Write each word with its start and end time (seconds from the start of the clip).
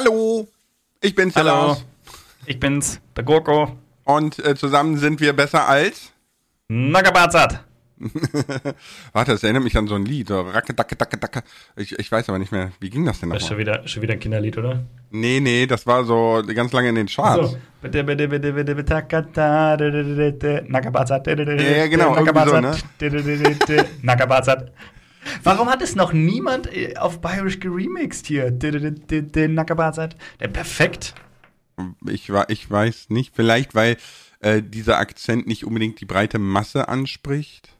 Hallo, 0.00 0.48
ich 1.02 1.14
bin's, 1.14 1.34
der 1.34 1.44
Hallo, 1.44 1.66
Lars. 1.66 1.84
ich 2.46 2.58
bin's, 2.58 3.02
der 3.14 3.22
Gurko. 3.22 3.76
Und 4.04 4.38
äh, 4.38 4.54
zusammen 4.56 4.96
sind 4.96 5.20
wir 5.20 5.34
besser 5.34 5.68
als. 5.68 6.12
Nackerbazat. 6.68 7.62
Warte, 9.12 9.32
das 9.32 9.42
erinnert 9.42 9.62
mich 9.62 9.76
an 9.76 9.88
so 9.88 9.96
ein 9.96 10.06
Lied. 10.06 10.28
So, 10.28 10.40
Racke, 10.40 10.72
dacke, 10.72 10.96
dacke, 10.96 11.18
dacke. 11.18 11.42
Ich, 11.76 11.98
ich 11.98 12.10
weiß 12.10 12.30
aber 12.30 12.38
nicht 12.38 12.50
mehr, 12.50 12.72
wie 12.80 12.88
ging 12.88 13.04
das 13.04 13.20
denn 13.20 13.28
Das 13.28 13.42
ist 13.42 13.48
schon 13.48 13.58
nochmal? 13.58 13.76
wieder, 13.76 13.88
schon 13.88 14.02
wieder 14.02 14.14
ein 14.14 14.20
Kinderlied, 14.20 14.56
oder? 14.56 14.84
Nee, 15.10 15.38
nee, 15.40 15.66
das 15.66 15.86
war 15.86 16.04
so 16.04 16.42
ganz 16.54 16.72
lange 16.72 16.88
in 16.88 16.94
den 16.94 17.06
Charts. 17.06 17.50
So. 17.50 17.58
Bitte, 17.82 18.02
Ja, 21.62 21.86
genau, 21.88 22.16
irgendwie 22.16 22.48
so, 22.48 22.54
de, 23.02 23.84
Warum 25.42 25.68
hat 25.68 25.82
es 25.82 25.94
noch 25.94 26.12
niemand 26.12 26.72
äh, 26.74 26.96
auf 26.96 27.20
Bayerisch 27.20 27.60
geremixed 27.60 28.26
hier? 28.26 28.50
De, 28.50 28.70
de, 28.70 28.80
de, 28.80 28.90
de, 28.92 29.22
de, 29.22 29.48
Nackerbazat. 29.48 30.16
Der 30.40 30.48
perfekt. 30.48 31.14
Ich, 32.06 32.30
ich 32.48 32.70
weiß 32.70 33.10
nicht, 33.10 33.34
vielleicht 33.34 33.74
weil 33.74 33.96
äh, 34.40 34.62
dieser 34.62 34.98
Akzent 34.98 35.46
nicht 35.46 35.64
unbedingt 35.64 36.00
die 36.00 36.04
breite 36.04 36.38
Masse 36.38 36.88
anspricht. 36.88 37.70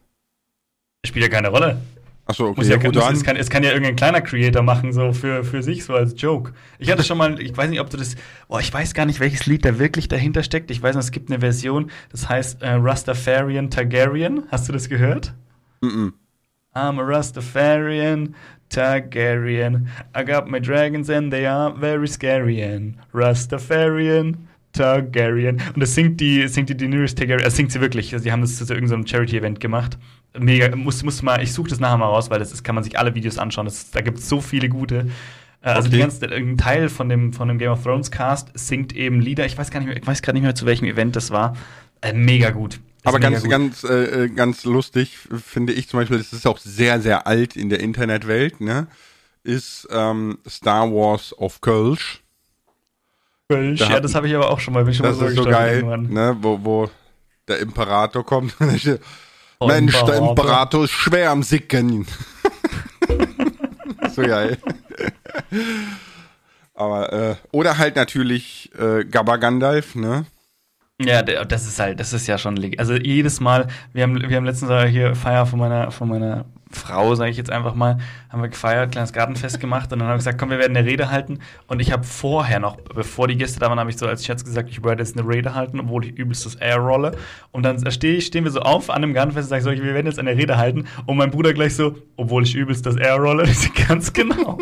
Spielt 1.05 1.25
ja 1.25 1.29
keine 1.29 1.49
Rolle. 1.49 1.81
Achso, 2.25 2.45
okay, 2.45 2.59
Muss 2.59 2.67
ja, 2.69 2.77
muss, 2.77 3.17
es, 3.17 3.23
kann, 3.23 3.35
es 3.35 3.49
kann 3.49 3.63
ja 3.63 3.71
irgendein 3.71 3.95
kleiner 3.95 4.21
Creator 4.21 4.61
machen, 4.61 4.93
so 4.93 5.11
für, 5.11 5.43
für 5.43 5.63
sich, 5.63 5.83
so 5.83 5.93
als 5.95 6.13
Joke. 6.15 6.53
Ich 6.77 6.89
hatte 6.89 7.03
schon 7.03 7.17
mal, 7.17 7.41
ich 7.41 7.57
weiß 7.57 7.69
nicht, 7.69 7.81
ob 7.81 7.89
du 7.89 7.97
das, 7.97 8.15
oh, 8.47 8.59
ich 8.59 8.71
weiß 8.71 8.93
gar 8.93 9.05
nicht, 9.05 9.19
welches 9.19 9.47
Lied 9.47 9.65
da 9.65 9.79
wirklich 9.79 10.07
dahinter 10.07 10.43
steckt. 10.43 10.71
Ich 10.71 10.81
weiß 10.81 10.95
noch, 10.95 11.01
es 11.01 11.11
gibt 11.11 11.29
eine 11.29 11.39
Version, 11.39 11.91
das 12.11 12.29
heißt 12.29 12.61
äh, 12.61 12.73
Rastafarian 12.73 13.69
Targaryen. 13.69 14.43
Hast 14.49 14.69
du 14.69 14.73
das 14.73 14.87
gehört? 14.87 15.33
Mm 15.81 16.09
I'm 16.73 16.99
a 16.99 17.03
Rastafarian 17.03 18.33
Targaryen. 18.69 19.87
I 20.15 20.23
got 20.23 20.47
my 20.47 20.59
dragons 20.59 21.09
and 21.09 21.31
they 21.31 21.45
are 21.45 21.73
very 21.73 22.07
scary. 22.07 22.61
Rastafarian 23.13 24.37
Targaryen. 24.73 25.59
Und 25.75 25.81
das 25.81 25.93
singt 25.95 26.21
die, 26.21 26.47
singt 26.47 26.69
die 26.69 26.77
Daenerys 26.77 27.13
Targaryen, 27.15 27.43
das 27.43 27.55
singt 27.57 27.71
sie 27.71 27.81
wirklich. 27.81 28.13
Also 28.13 28.23
die 28.23 28.31
haben 28.31 28.41
das 28.41 28.55
zu 28.57 28.73
irgendeinem 28.73 29.05
Charity-Event 29.05 29.59
gemacht. 29.59 29.97
Mega, 30.37 30.73
muss, 30.75 31.03
muss 31.03 31.21
mal, 31.21 31.43
ich 31.43 31.51
suche 31.51 31.69
das 31.69 31.81
nachher 31.81 31.97
mal 31.97 32.05
raus, 32.05 32.29
weil 32.29 32.39
das 32.39 32.53
ist, 32.53 32.63
kann 32.63 32.75
man 32.75 32.85
sich 32.85 32.97
alle 32.97 33.13
Videos 33.15 33.37
anschauen. 33.37 33.65
Das, 33.65 33.91
da 33.91 33.99
gibt 33.99 34.19
es 34.19 34.29
so 34.29 34.39
viele 34.39 34.69
gute. 34.69 35.07
Äh, 35.61 35.69
Also 35.69 35.87
Okay. 35.89 35.97
die 35.97 36.01
ganze, 36.01 36.25
ein 36.33 36.57
Teil 36.57 36.87
von 36.87 37.09
dem, 37.09 37.33
von 37.33 37.49
dem 37.49 37.57
Game 37.57 37.71
of 37.71 37.83
Thrones 37.83 38.11
Cast 38.11 38.49
singt 38.57 38.95
eben 38.95 39.19
Lieder. 39.19 39.45
Ich 39.45 39.57
weiß 39.57 39.71
gar 39.71 39.81
nicht 39.81 39.89
mehr, 39.89 39.97
ich 39.97 40.07
weiß 40.07 40.21
gerade 40.21 40.35
nicht 40.37 40.43
mehr, 40.43 40.55
zu 40.55 40.65
welchem 40.65 40.85
Event 40.85 41.17
das 41.17 41.31
war. 41.31 41.57
Äh, 41.99 42.13
mega 42.13 42.51
gut. 42.51 42.79
Aber 43.03 43.19
ganz, 43.19 43.41
gut. 43.41 43.49
ganz, 43.49 43.83
äh, 43.83 44.23
äh, 44.25 44.29
ganz 44.29 44.63
lustig 44.63 45.17
finde 45.45 45.73
ich 45.73 45.87
zum 45.89 45.99
Beispiel, 45.99 46.17
das 46.19 46.33
ist 46.33 46.45
auch 46.47 46.57
sehr, 46.59 47.01
sehr 47.01 47.25
alt 47.27 47.55
in 47.55 47.69
der 47.69 47.79
Internetwelt, 47.79 48.61
ne? 48.61 48.87
Ist 49.43 49.87
ähm, 49.91 50.37
Star 50.47 50.91
Wars 50.91 51.35
of 51.37 51.61
Kölsch. 51.61 52.21
Kölsch. 53.49 53.79
Da 53.79 53.87
Ja, 53.87 53.91
hat- 53.95 54.03
das 54.03 54.13
habe 54.15 54.27
ich 54.27 54.35
aber 54.35 54.49
auch 54.51 54.59
schon 54.59 54.73
mal. 54.73 54.83
Bin 54.85 54.93
schon 54.93 55.05
Das 55.05 55.17
mal 55.17 55.29
ist 55.29 55.35
so 55.35 55.43
geil, 55.45 55.77
irgendwann. 55.77 56.09
ne? 56.13 56.37
Wo, 56.41 56.59
wo 56.63 56.89
der 57.47 57.59
Imperator 57.59 58.23
kommt. 58.25 58.59
Mensch, 58.59 58.83
der 58.83 58.99
Imperator. 59.59 60.29
Imperator 60.29 60.83
ist 60.83 60.91
schwer 60.91 61.31
am 61.31 61.41
Sicken. 61.43 62.05
so 64.13 64.21
geil. 64.21 64.57
Aber, 66.73 67.11
äh, 67.13 67.35
oder 67.51 67.77
halt 67.77 67.95
natürlich 67.95 68.71
äh, 68.77 69.03
Gabba 69.05 69.37
Gandalf, 69.37 69.95
ne? 69.95 70.25
Ja, 71.05 71.21
der, 71.21 71.45
das 71.45 71.67
ist 71.67 71.79
halt, 71.79 71.99
das 71.99 72.13
ist 72.13 72.27
ja 72.27 72.37
schon, 72.37 72.59
also 72.77 72.93
jedes 72.95 73.39
Mal, 73.39 73.67
wir 73.93 74.03
haben, 74.03 74.29
wir 74.29 74.35
haben 74.35 74.45
letztens 74.45 74.71
hier 74.89 75.15
Feier 75.15 75.45
von 75.45 75.59
meiner, 75.59 75.91
von 75.91 76.09
meiner 76.09 76.45
Frau, 76.73 77.15
sage 77.15 77.31
ich 77.31 77.37
jetzt 77.37 77.51
einfach 77.51 77.75
mal, 77.75 77.97
haben 78.29 78.41
wir 78.41 78.49
gefeiert, 78.49 78.91
kleines 78.91 79.13
Gartenfest 79.13 79.59
gemacht 79.59 79.91
und 79.91 79.99
dann 79.99 80.07
haben 80.07 80.13
wir 80.13 80.17
gesagt, 80.17 80.39
komm, 80.39 80.49
wir 80.49 80.59
werden 80.59 80.75
eine 80.75 80.87
Rede 80.87 81.11
halten. 81.11 81.39
Und 81.67 81.79
ich 81.79 81.91
habe 81.91 82.03
vorher 82.03 82.59
noch, 82.59 82.77
bevor 82.77 83.27
die 83.27 83.37
Gäste 83.37 83.59
da 83.59 83.69
waren, 83.69 83.79
habe 83.79 83.89
ich 83.89 83.97
so 83.97 84.07
als 84.07 84.25
Scherz 84.25 84.43
gesagt, 84.43 84.69
ich 84.69 84.83
werde 84.83 85.03
jetzt 85.03 85.17
eine 85.17 85.27
Rede 85.27 85.53
halten, 85.53 85.79
obwohl 85.79 86.05
ich 86.05 86.17
übelst 86.17 86.45
das 86.45 86.55
Air 86.55 86.77
rolle. 86.77 87.17
Und 87.51 87.63
dann 87.63 87.89
steh, 87.91 88.21
stehen 88.21 88.43
wir 88.43 88.51
so 88.51 88.61
auf 88.61 88.89
an 88.89 89.01
dem 89.01 89.13
Gartenfest 89.13 89.47
und 89.47 89.49
sage 89.49 89.63
so, 89.63 89.71
wir 89.71 89.93
werden 89.93 90.07
jetzt 90.07 90.19
eine 90.19 90.35
Rede 90.35 90.57
halten. 90.57 90.85
Und 91.05 91.17
mein 91.17 91.31
Bruder 91.31 91.53
gleich 91.53 91.75
so, 91.75 91.95
obwohl 92.15 92.43
ich 92.43 92.55
übelst 92.55 92.85
das 92.85 92.95
Air 92.95 93.15
rolle, 93.15 93.47
ganz 93.87 94.13
genau. 94.13 94.57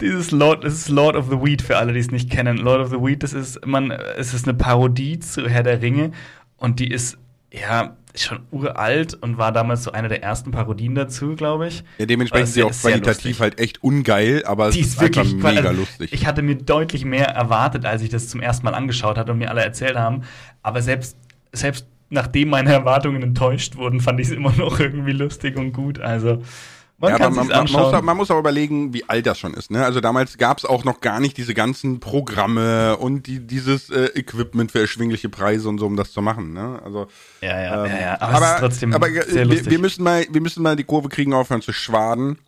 Dieses 0.00 0.30
Lord, 0.30 0.64
das 0.64 0.74
ist 0.74 0.88
Lord 0.88 1.16
of 1.16 1.28
the 1.30 1.36
Weed 1.36 1.62
für 1.62 1.76
alle, 1.76 1.92
die 1.92 2.00
es 2.00 2.10
nicht 2.10 2.30
kennen. 2.30 2.56
Lord 2.56 2.80
of 2.80 2.90
the 2.90 2.96
Weed, 2.96 3.22
das 3.22 3.32
ist, 3.32 3.64
man, 3.66 3.90
es 3.90 4.34
ist 4.34 4.48
eine 4.48 4.56
Parodie 4.56 5.18
zu 5.18 5.48
Herr 5.48 5.62
der 5.62 5.82
Ringe 5.82 6.12
und 6.56 6.80
die 6.80 6.90
ist, 6.90 7.18
ja, 7.52 7.96
schon 8.14 8.40
uralt 8.50 9.14
und 9.14 9.38
war 9.38 9.52
damals 9.52 9.84
so 9.84 9.92
eine 9.92 10.08
der 10.08 10.22
ersten 10.22 10.50
Parodien 10.50 10.94
dazu, 10.94 11.36
glaube 11.36 11.68
ich. 11.68 11.84
Ja, 11.98 12.06
dementsprechend 12.06 12.48
ist 12.48 12.54
sie 12.54 12.62
auch 12.62 12.72
qualitativ 12.72 13.40
halt 13.40 13.60
echt 13.60 13.82
ungeil, 13.82 14.44
aber 14.46 14.68
es 14.68 14.74
Die 14.74 14.80
ist 14.80 14.94
ist 14.94 15.00
einfach 15.00 15.24
wirklich 15.24 15.42
mega 15.42 15.68
also, 15.68 15.80
lustig. 15.80 16.12
Ich 16.12 16.26
hatte 16.26 16.42
mir 16.42 16.56
deutlich 16.56 17.04
mehr 17.04 17.28
erwartet, 17.28 17.84
als 17.84 18.02
ich 18.02 18.08
das 18.08 18.28
zum 18.28 18.40
ersten 18.40 18.64
Mal 18.64 18.74
angeschaut 18.74 19.16
hatte 19.16 19.32
und 19.32 19.38
mir 19.38 19.50
alle 19.50 19.62
erzählt 19.62 19.96
haben. 19.96 20.22
Aber 20.62 20.82
selbst, 20.82 21.16
selbst 21.52 21.86
nachdem 22.08 22.48
meine 22.48 22.72
Erwartungen 22.72 23.22
enttäuscht 23.22 23.76
wurden, 23.76 24.00
fand 24.00 24.20
ich 24.20 24.28
es 24.28 24.32
immer 24.32 24.52
noch 24.52 24.80
irgendwie 24.80 25.12
lustig 25.12 25.56
und 25.56 25.72
gut. 25.72 26.00
Also, 26.00 26.42
man 27.00 27.12
ja, 27.12 27.16
kann 27.16 27.26
aber 27.28 27.36
man, 27.36 27.46
man, 27.48 27.60
muss, 27.62 27.74
anschauen. 27.74 28.04
man 28.04 28.16
muss 28.18 28.30
aber 28.30 28.40
überlegen, 28.40 28.92
wie 28.92 29.08
alt 29.08 29.26
das 29.26 29.38
schon 29.38 29.54
ist. 29.54 29.70
Ne? 29.70 29.82
Also 29.82 30.00
damals 30.00 30.36
gab 30.36 30.58
es 30.58 30.66
auch 30.66 30.84
noch 30.84 31.00
gar 31.00 31.18
nicht 31.18 31.38
diese 31.38 31.54
ganzen 31.54 31.98
Programme 31.98 32.98
und 32.98 33.26
die, 33.26 33.40
dieses 33.40 33.88
äh, 33.88 34.10
Equipment 34.14 34.70
für 34.70 34.80
erschwingliche 34.80 35.30
Preise 35.30 35.70
und 35.70 35.78
so, 35.78 35.86
um 35.86 35.96
das 35.96 36.12
zu 36.12 36.20
machen. 36.20 36.52
Ne? 36.52 36.78
Also, 36.84 37.06
ja, 37.40 37.58
ja, 37.58 37.84
ähm, 37.86 37.90
ja, 37.90 38.00
ja. 38.00 38.20
aber, 38.20 38.44
es 38.44 38.52
ist 38.52 38.58
trotzdem 38.60 38.92
aber 38.92 39.08
äh, 39.08 39.22
sehr 39.22 39.46
lustig. 39.46 39.64
wir, 39.64 39.72
wir, 39.72 39.78
müssen 39.78 40.04
mal, 40.04 40.26
wir 40.30 40.40
müssen 40.42 40.62
mal 40.62 40.76
die 40.76 40.84
Kurve 40.84 41.08
kriegen, 41.08 41.32
aufhören 41.32 41.62
zu 41.62 41.72
schwaden. 41.72 42.38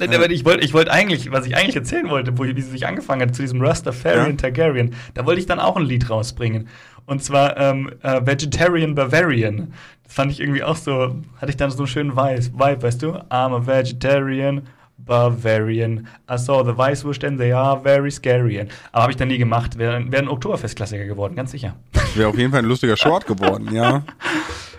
Nein, 0.00 0.12
aber 0.12 0.28
ich 0.28 0.44
wollte 0.44 0.64
ich 0.64 0.74
wollte 0.74 0.90
eigentlich, 0.90 1.30
was 1.30 1.46
ich 1.46 1.54
eigentlich 1.54 1.76
erzählen 1.76 2.08
wollte, 2.08 2.36
wo, 2.36 2.44
wie 2.44 2.60
sie 2.60 2.70
sich 2.70 2.86
angefangen 2.86 3.22
hat, 3.22 3.34
zu 3.34 3.42
diesem 3.42 3.60
Rastafarian 3.62 4.30
Ja. 4.30 4.36
Targaryen, 4.36 4.94
da 5.12 5.24
wollte 5.24 5.40
ich 5.40 5.46
dann 5.46 5.60
auch 5.60 5.76
ein 5.76 5.84
Lied 5.84 6.10
rausbringen. 6.10 6.68
Und 7.06 7.22
zwar 7.22 7.56
ähm, 7.58 7.92
äh, 8.02 8.24
Vegetarian 8.24 8.94
Bavarian. 8.94 9.74
Das 10.04 10.14
fand 10.14 10.30
ich 10.32 10.40
irgendwie 10.40 10.62
auch 10.62 10.76
so, 10.76 11.16
hatte 11.40 11.50
ich 11.50 11.56
dann 11.56 11.70
so 11.70 11.78
einen 11.78 11.86
schönen 11.86 12.16
Vibe, 12.16 12.42
Vibe, 12.58 12.82
weißt 12.82 13.02
du? 13.02 13.12
I'm 13.30 13.54
a 13.54 13.66
vegetarian 13.66 14.62
Bavarian. 14.98 16.06
I 16.30 16.38
saw 16.38 16.62
the 16.64 16.76
Weißwurst 16.76 17.24
and 17.24 17.38
they 17.38 17.52
are 17.52 17.80
very 17.80 18.10
scary. 18.10 18.66
Aber 18.92 19.02
habe 19.02 19.12
ich 19.12 19.16
dann 19.16 19.28
nie 19.28 19.38
gemacht. 19.38 19.76
Wäre 19.78 20.10
wär 20.10 20.18
ein 20.18 20.28
Oktoberfestklassiker 20.28 21.04
geworden, 21.04 21.34
ganz 21.34 21.50
sicher. 21.50 21.74
Wäre 22.14 22.28
auf 22.28 22.38
jeden 22.38 22.50
Fall 22.52 22.60
ein 22.60 22.66
lustiger 22.66 22.96
Short 22.96 23.26
geworden, 23.26 23.74
ja. 23.74 24.02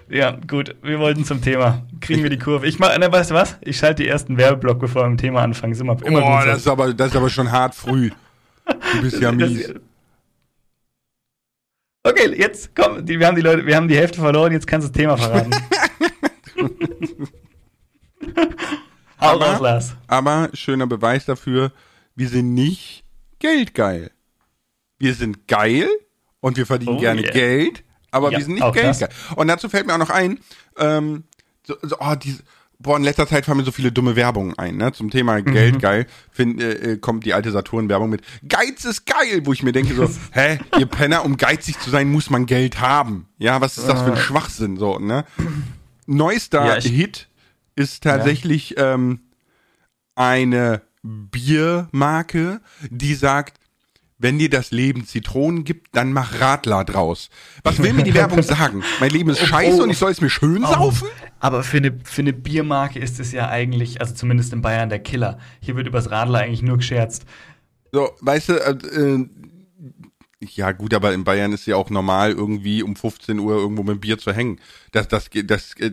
Ja, 0.10 0.38
gut, 0.48 0.76
wir 0.84 1.00
wollten 1.00 1.26
zum 1.26 1.42
Thema. 1.42 1.82
Kriegen 2.00 2.22
wir 2.24 2.30
die 2.30 2.38
Kurve. 2.38 2.68
Ich 2.68 2.78
mach, 2.80 2.96
ne, 2.98 3.12
weißt 3.12 3.32
du 3.32 3.36
was? 3.36 3.58
Ich 3.62 3.78
schalte 3.78 4.04
die 4.04 4.10
ersten 4.10 4.38
Werbeblock, 4.38 4.80
bevor 4.80 5.04
wir 5.04 5.10
mit 5.10 5.20
dem 5.20 5.24
Thema 5.26 5.42
anfangen. 5.42 5.74
Ist 5.74 5.82
immer, 5.82 5.98
immer 6.06 6.20
oh, 6.20 6.38
gut 6.38 6.48
das 6.48 6.60
ist, 6.60 6.68
aber, 6.68 6.94
das 6.94 7.08
ist 7.08 7.16
aber 7.16 7.30
schon 7.30 7.52
hart 7.52 7.74
früh. 7.74 8.12
Du 8.68 9.02
bist 9.02 9.20
ja 9.22 9.32
mies. 9.32 9.68
Das- 9.68 9.76
Okay, 12.08 12.36
jetzt 12.38 12.76
komm, 12.76 13.04
die, 13.04 13.20
wir 13.20 13.26
haben 13.26 13.36
die 13.36 13.42
Leute, 13.42 13.66
wir 13.66 13.76
haben 13.76 13.88
die 13.88 13.98
Hälfte 13.98 14.20
verloren, 14.20 14.52
jetzt 14.52 14.68
kannst 14.68 14.88
du 14.88 14.92
das 14.92 14.98
Thema 14.98 15.18
verraten. 15.18 15.50
Aber- 19.18 19.46
raus, 19.54 19.60
Lars. 19.60 19.96
Aber 20.08 20.50
schöner 20.54 20.86
Beweis 20.88 21.26
dafür, 21.26 21.72
wir 22.16 22.30
sind 22.30 22.54
nicht 22.54 23.04
geldgeil. 23.40 24.12
Wir 25.00 25.14
sind 25.16 25.48
geil 25.48 25.90
und 26.42 26.58
wir 26.58 26.66
verdienen 26.66 26.98
Oh 26.98 27.00
gerne 27.00 27.22
yeah. 27.24 27.32
Geld, 27.32 27.84
aber 28.12 28.32
Ja, 28.32 28.38
wir 28.38 28.46
sind 28.46 28.54
nicht 28.56 28.64
auch 28.64 28.74
das. 28.76 29.00
geldgeil. 29.00 29.10
Und 29.36 29.48
dazu 29.48 29.68
fällt 29.68 29.88
mir 29.88 29.94
auch 29.94 29.98
noch 30.00 30.10
ein, 30.12 30.40
ähm, 30.78 31.24
so, 31.66 31.76
so, 31.82 31.98
oh, 32.00 32.16
diese, 32.16 32.44
boah, 32.80 32.98
in 32.98 33.04
letzter 33.04 33.28
Zeit 33.28 33.46
fallen 33.46 33.58
mir 33.60 33.64
so 33.64 33.72
viele 33.72 33.92
dumme 33.92 34.16
Werbungen 34.16 34.58
ein, 34.58 34.78
ne? 34.78 34.92
Zum 34.94 35.10
Thema 35.10 35.40
Mhm. 35.40 35.46
Geld 35.46 35.80
geil, 35.80 36.08
find, 36.32 36.62
äh, 36.62 36.94
äh, 36.94 36.98
kommt 36.98 37.26
die 37.26 37.34
alte 37.34 37.52
Saturn-Werbung 37.52 38.10
mit 38.10 38.22
Geiz 38.48 38.86
ist 38.86 39.06
geil, 39.06 39.42
wo 39.46 39.54
ich 39.54 39.64
mir 39.64 39.72
denke 39.72 39.96
so, 39.96 40.10
hä, 40.32 40.60
ihr 40.78 40.86
Penner, 40.86 41.24
um 41.26 41.38
geizig 41.38 41.80
zu 41.80 41.90
sein, 41.90 42.12
muss 42.12 42.30
man 42.30 42.46
Geld 42.46 42.80
haben. 42.82 43.28
Ja, 43.38 43.62
was 43.62 43.78
ist 43.78 43.88
das 43.88 44.02
für 44.02 44.12
ein 44.12 44.18
Schwachsinn, 44.18 44.78
so, 44.78 45.00
ne? 45.00 45.26
Neuester. 46.06 46.66
Ja, 46.66 46.78
ich- 46.78 46.86
Hit 46.86 47.28
ist 47.76 48.04
tatsächlich 48.04 48.76
ähm, 48.78 49.20
eine 50.16 50.82
Biermarke, 51.04 52.62
die 52.90 53.16
sagt, 53.16 53.60
wenn 54.18 54.40
dir 54.40 54.50
das 54.50 54.72
Leben 54.72 55.06
Zitronen 55.06 55.64
gibt, 55.64 55.96
dann 55.96 56.14
mach 56.14 56.40
Radler 56.40 56.86
draus. 56.86 57.30
Was 57.64 57.82
will 57.82 57.94
mir 57.94 58.04
die 58.04 58.14
Werbung 58.14 58.42
sagen? 58.44 58.84
Mein 59.00 59.10
Leben 59.10 59.30
ist 59.30 59.46
scheiße 59.46 59.80
oh. 59.80 59.84
und 59.84 59.90
ich 59.90 59.98
soll 59.98 60.12
es 60.12 60.22
mir 60.22 60.30
schön 60.30 60.62
saufen? 60.64 61.08
Aber 61.40 61.64
für 61.64 61.78
eine, 61.78 62.00
für 62.04 62.22
eine 62.22 62.34
Biermarke 62.34 63.00
ist 63.00 63.20
es 63.20 63.32
ja 63.32 63.50
eigentlich, 63.50 64.00
also 64.02 64.14
zumindest 64.14 64.54
in 64.54 64.62
Bayern, 64.62 64.90
der 64.90 65.00
Killer. 65.00 65.38
Hier 65.60 65.76
wird 65.76 65.88
übers 65.88 66.12
Radler 66.12 66.40
eigentlich 66.40 66.62
nur 66.62 66.78
gescherzt. 66.78 67.26
So, 67.92 68.10
weißt 68.22 68.50
du, 68.50 68.54
äh, 68.54 68.72
äh, 68.72 69.30
ja 70.40 70.72
gut, 70.72 70.94
aber 70.94 71.14
in 71.14 71.24
Bayern 71.24 71.52
ist 71.54 71.66
ja 71.66 71.76
auch 71.76 71.90
normal, 71.90 72.32
irgendwie 72.32 72.84
um 72.84 72.96
15 72.96 73.40
Uhr 73.40 73.56
irgendwo 73.56 73.84
mit 73.84 73.96
dem 73.96 74.00
Bier 74.00 74.18
zu 74.18 74.34
hängen. 74.34 74.60
Das, 74.92 75.08
das, 75.08 75.30
geht- 75.30 75.52
das, 75.52 75.74
äh, 75.80 75.92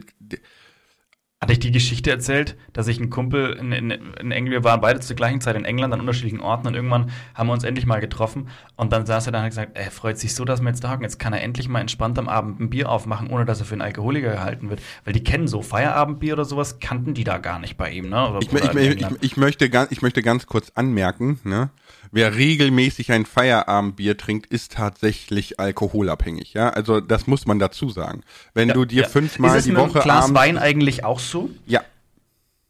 Hatte 1.43 1.55
ich 1.55 1.59
die 1.59 1.73
Geschichte 1.73 2.09
erzählt, 2.09 2.57
dass 2.73 2.87
ich 2.87 3.01
ein 3.01 3.11
Kumpel 3.11 3.55
in, 3.55 3.73
in, 3.73 3.91
in 3.91 4.31
England, 4.31 4.51
wir 4.53 4.63
waren 4.63 4.81
beide 4.81 5.01
zur 5.01 5.17
gleichen 5.17 5.41
Zeit 5.41 5.57
in 5.57 5.65
England 5.65 5.93
an 5.93 5.99
unterschiedlichen 5.99 6.39
Orten 6.39 6.69
und 6.69 6.75
irgendwann 6.75 7.11
haben 7.35 7.49
wir 7.49 7.53
uns 7.53 7.65
endlich 7.65 7.85
mal 7.85 7.99
getroffen 7.99 8.47
und 8.77 8.93
dann 8.93 9.07
saß 9.07 9.27
er 9.27 9.33
da 9.33 9.39
und 9.39 9.45
hat 9.47 9.51
gesagt, 9.51 9.77
er 9.77 9.91
freut 9.91 10.19
sich 10.19 10.37
so, 10.37 10.45
dass 10.45 10.61
wir 10.61 10.69
jetzt 10.69 10.85
da 10.85 10.93
hocken, 10.93 11.03
jetzt 11.03 11.19
kann 11.19 11.33
er 11.33 11.43
endlich 11.43 11.69
mal 11.69 11.81
entspannt 11.81 12.17
am 12.21 12.29
Abend 12.29 12.61
ein 12.61 12.71
Bier 12.71 12.89
aufmachen, 12.89 13.29
ohne 13.29 13.45
dass 13.45 13.59
er 13.59 13.67
für 13.67 13.73
einen 13.75 13.83
Alkoholiker 13.83 14.31
gehalten 14.31 14.71
wird. 14.71 14.83
Weil 15.05 15.15
die 15.15 15.25
kennen 15.25 15.49
so 15.49 15.63
Feierabendbier 15.63 16.35
oder 16.35 16.45
sowas, 16.45 16.79
kannten 16.79 17.13
die 17.13 17.25
da 17.25 17.39
gar 17.39 17.59
nicht 17.59 17.77
bei 17.77 17.91
ihm, 17.91 18.09
ne? 18.09 18.29
Oder, 18.29 18.39
Ich, 18.41 18.53
ich, 18.53 18.75
ich, 18.75 19.01
ich, 19.01 19.07
ich, 19.21 19.37
möchte, 19.37 19.69
ganz, 19.69 19.91
ich 19.91 20.01
möchte 20.01 20.23
ganz 20.23 20.47
kurz 20.47 20.71
anmerken, 20.77 21.41
ne? 21.43 21.71
Wer 22.13 22.37
regelmäßig 22.37 23.11
ein 23.11 23.25
Feierabendbier 23.27 24.17
trinkt, 24.19 24.47
ist 24.53 24.73
tatsächlich 24.73 25.59
alkoholabhängig, 25.59 26.53
ja? 26.53 26.69
Also 26.69 27.01
das 27.01 27.27
muss 27.27 27.47
man 27.47 27.59
dazu 27.59 27.89
sagen. 27.89 28.21
Wenn 28.55 28.69
Ja, 28.69 28.75
du 28.75 28.85
dir 28.85 29.03
ja. 29.03 29.09
fünfmal 29.09 29.57
ist 29.59 29.67
die 29.67 29.75
Woche 29.77 30.01
Glas 30.01 30.25
abends, 30.27 30.39
Wein 30.39 30.59
eigentlich 30.59 31.05
auch 31.05 31.19
so? 31.19 31.49
ja, 31.67 31.81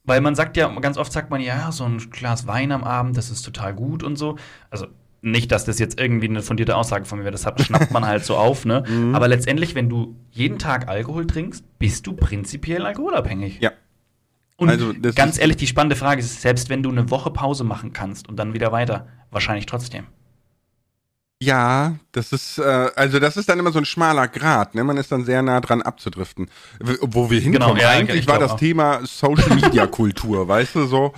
Weil 0.05 0.21
man 0.21 0.35
sagt 0.35 0.57
ja, 0.57 0.69
ganz 0.81 0.97
oft 0.97 1.13
sagt 1.13 1.31
man, 1.31 1.41
ja, 1.41 1.71
so 1.73 1.85
ein 1.85 1.99
Glas 2.11 2.47
Wein 2.47 2.73
am 2.73 2.85
Abend, 2.85 3.17
das 3.17 3.31
ist 3.31 3.43
total 3.43 3.75
gut 3.75 4.03
und 4.03 4.17
so. 4.17 4.37
Also 4.71 4.87
nicht, 5.25 5.53
dass 5.53 5.65
das 5.65 5.79
jetzt 5.79 6.01
irgendwie 6.01 6.29
eine 6.29 6.43
fundierte 6.43 6.77
Aussage 6.77 7.05
von 7.05 7.19
mir 7.19 7.25
wäre, 7.25 7.33
das 7.33 7.47
hat, 7.47 7.61
schnappt 7.61 7.93
man 7.93 8.05
halt 8.07 8.25
so 8.25 8.37
auf, 8.37 8.65
ne? 8.65 8.83
Mhm. 8.89 9.15
Aber 9.15 9.29
letztendlich, 9.29 9.75
wenn 9.77 9.89
du 9.89 10.17
jeden 10.31 10.59
Tag 10.59 10.89
Alkohol 10.89 11.27
trinkst, 11.27 11.65
bist 11.79 12.07
du 12.07 12.13
prinzipiell 12.15 12.85
alkoholabhängig. 12.87 13.59
ja. 13.61 13.71
Und 14.63 14.69
Also, 14.71 14.93
ganz 15.15 15.39
ehrlich, 15.39 15.57
die 15.57 15.67
spannende 15.67 15.97
Frage 15.97 16.21
ist, 16.21 16.41
selbst 16.41 16.69
wenn 16.69 16.83
du 16.83 16.91
eine 16.91 17.11
Woche 17.11 17.31
Pause 17.31 17.65
machen 17.65 17.93
kannst 17.93 18.29
und 18.29 18.37
dann 18.37 18.55
wieder 18.55 18.73
weiter, 18.73 19.07
wahrscheinlich 19.31 19.67
trotzdem. 19.67 20.07
Ja, 21.43 21.97
das 22.13 22.33
ist, 22.33 22.59
äh, 22.59 22.91
also 22.95 23.19
das 23.19 23.37
ist 23.37 23.49
dann 23.49 23.59
immer 23.59 23.73
so 23.73 23.81
ein 23.81 23.85
schmaler 23.85 24.29
Grat, 24.29 24.77
ne? 24.77 24.85
Man 24.85 24.97
ist 24.97 25.11
dann 25.11 25.25
sehr 25.25 25.43
nah 25.43 25.61
dran 25.61 25.83
abzudriften. 25.83 26.49
Wo 27.01 27.31
wir 27.31 27.41
hinkommen, 27.41 27.79
ja, 27.79 27.89
eigentlich 27.89 28.21
ich 28.21 28.27
war 28.29 28.39
das 28.39 28.53
auch. 28.53 28.57
Thema 28.61 29.01
Social 29.05 29.57
Media 29.61 29.89
Kultur, 29.89 30.47
weißt 30.47 30.77
du, 30.77 30.87
so, 30.87 31.13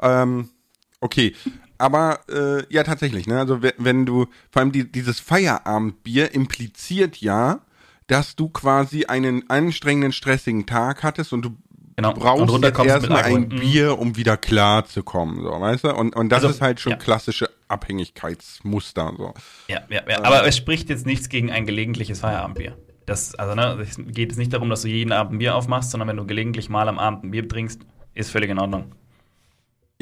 ähm, 0.00 0.50
okay. 1.00 1.34
Aber 1.78 2.20
äh, 2.28 2.62
ja, 2.68 2.82
tatsächlich, 2.84 3.26
ne? 3.26 3.38
Also 3.38 3.62
we- 3.62 3.72
wenn 3.78 4.04
du, 4.04 4.26
vor 4.50 4.60
allem 4.60 4.70
die, 4.72 4.90
dieses 4.92 5.18
Feierabendbier 5.18 6.34
impliziert 6.34 7.16
ja, 7.16 7.60
dass 8.06 8.36
du 8.36 8.50
quasi 8.50 9.06
einen 9.06 9.48
anstrengenden, 9.48 10.12
stressigen 10.12 10.66
Tag 10.66 11.02
hattest 11.04 11.32
und 11.32 11.40
du 11.42 11.56
Genau. 12.02 12.14
brauchst 12.14 12.52
Und 12.52 12.64
erstmal 12.64 13.22
ein. 13.22 13.42
Mhm. 13.42 13.48
Bier, 13.48 13.98
um 13.98 14.16
wieder 14.16 14.36
klar 14.36 14.84
zu 14.84 15.02
kommen, 15.02 15.42
so, 15.42 15.50
weißt 15.50 15.84
du? 15.84 15.94
Und, 15.94 16.14
und 16.16 16.30
das 16.30 16.42
Also, 16.42 16.48
ist 16.54 16.60
halt 16.60 16.80
schon 16.80 16.92
ja. 16.92 16.98
klassische 16.98 17.50
Abhängigkeitsmuster, 17.68 19.12
so. 19.16 19.34
Ja, 19.68 19.82
ja, 19.88 20.02
ja. 20.08 20.22
Aber 20.22 20.46
es 20.46 20.56
spricht 20.56 20.88
jetzt 20.88 21.06
nichts 21.06 21.28
gegen 21.28 21.50
ein 21.50 21.66
gelegentliches 21.66 22.20
Feierabendbier. 22.20 22.76
Das, 23.06 23.34
also, 23.34 23.54
ne, 23.54 23.78
es 23.80 23.96
geht 23.96 24.30
jetzt 24.30 24.38
nicht 24.38 24.52
darum, 24.52 24.70
dass 24.70 24.82
du 24.82 24.88
jeden 24.88 25.12
Abend 25.12 25.34
ein 25.34 25.38
Bier 25.38 25.56
aufmachst, 25.56 25.90
sondern 25.90 26.08
wenn 26.08 26.16
du 26.16 26.26
gelegentlich 26.26 26.68
mal 26.68 26.88
am 26.88 26.98
Abend 26.98 27.24
ein 27.24 27.30
Bier 27.30 27.48
trinkst, 27.48 27.80
ist 28.14 28.30
völlig 28.30 28.50
in 28.50 28.58
Ordnung. 28.58 28.92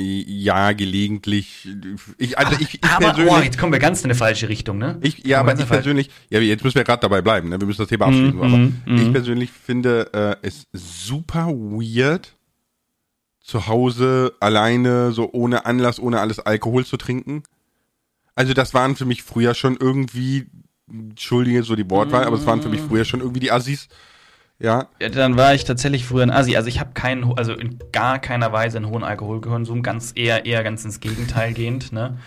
Ja, 0.00 0.72
gelegentlich. 0.72 1.68
Ich, 2.18 2.38
also 2.38 2.52
ich, 2.60 2.74
ich 2.74 2.84
aber, 2.84 3.06
persönlich. 3.06 3.32
oh, 3.32 3.40
jetzt 3.40 3.58
kommen 3.58 3.72
wir 3.72 3.80
ganz 3.80 4.00
in 4.00 4.06
eine 4.06 4.14
falsche 4.14 4.48
Richtung, 4.48 4.78
ne? 4.78 4.96
ich, 5.02 5.26
ja, 5.26 5.40
aber 5.40 5.58
ich 5.58 5.66
persönlich, 5.66 6.08
ja, 6.30 6.38
jetzt 6.38 6.62
müssen 6.62 6.76
wir 6.76 6.84
gerade 6.84 7.00
dabei 7.00 7.20
bleiben, 7.20 7.48
ne? 7.48 7.60
Wir 7.60 7.66
müssen 7.66 7.82
das 7.82 7.88
Thema 7.88 8.06
abschließen. 8.06 8.36
Mhm, 8.36 8.40
aber 8.40 8.56
mhm, 8.56 8.82
ich 8.86 9.08
mhm. 9.08 9.12
persönlich 9.12 9.50
finde 9.50 10.38
äh, 10.42 10.46
es 10.46 10.68
super 10.72 11.48
weird, 11.48 12.36
zu 13.42 13.66
Hause 13.66 14.34
alleine, 14.40 15.10
so 15.10 15.30
ohne 15.32 15.66
Anlass, 15.66 15.98
ohne 15.98 16.20
alles 16.20 16.38
Alkohol 16.38 16.84
zu 16.84 16.96
trinken. 16.96 17.42
Also 18.36 18.54
das 18.54 18.74
waren 18.74 18.94
für 18.94 19.06
mich 19.06 19.24
früher 19.24 19.54
schon 19.54 19.76
irgendwie, 19.80 20.46
entschuldige 20.88 21.64
so 21.64 21.74
die 21.74 21.90
Wortwahl, 21.90 22.24
aber 22.24 22.36
es 22.36 22.46
waren 22.46 22.62
für 22.62 22.68
mich 22.68 22.82
früher 22.82 23.04
schon 23.04 23.20
irgendwie 23.20 23.40
die 23.40 23.50
Assis. 23.50 23.88
Ja, 24.60 24.88
Ja, 25.00 25.08
dann 25.08 25.36
war 25.36 25.54
ich 25.54 25.64
tatsächlich 25.64 26.04
früher 26.04 26.24
ein 26.24 26.30
Assi. 26.30 26.56
Also 26.56 26.68
ich 26.68 26.80
habe 26.80 26.92
keinen, 26.92 27.38
also 27.38 27.52
in 27.52 27.78
gar 27.92 28.18
keiner 28.18 28.52
Weise 28.52 28.78
einen 28.78 28.88
hohen 28.88 29.04
Alkoholkonsum, 29.04 29.82
ganz 29.82 30.12
eher, 30.16 30.46
eher 30.46 30.64
ganz 30.64 30.84
ins 30.84 30.98
Gegenteil 31.00 31.52
gehend. 31.52 31.92
Ne? 31.92 32.18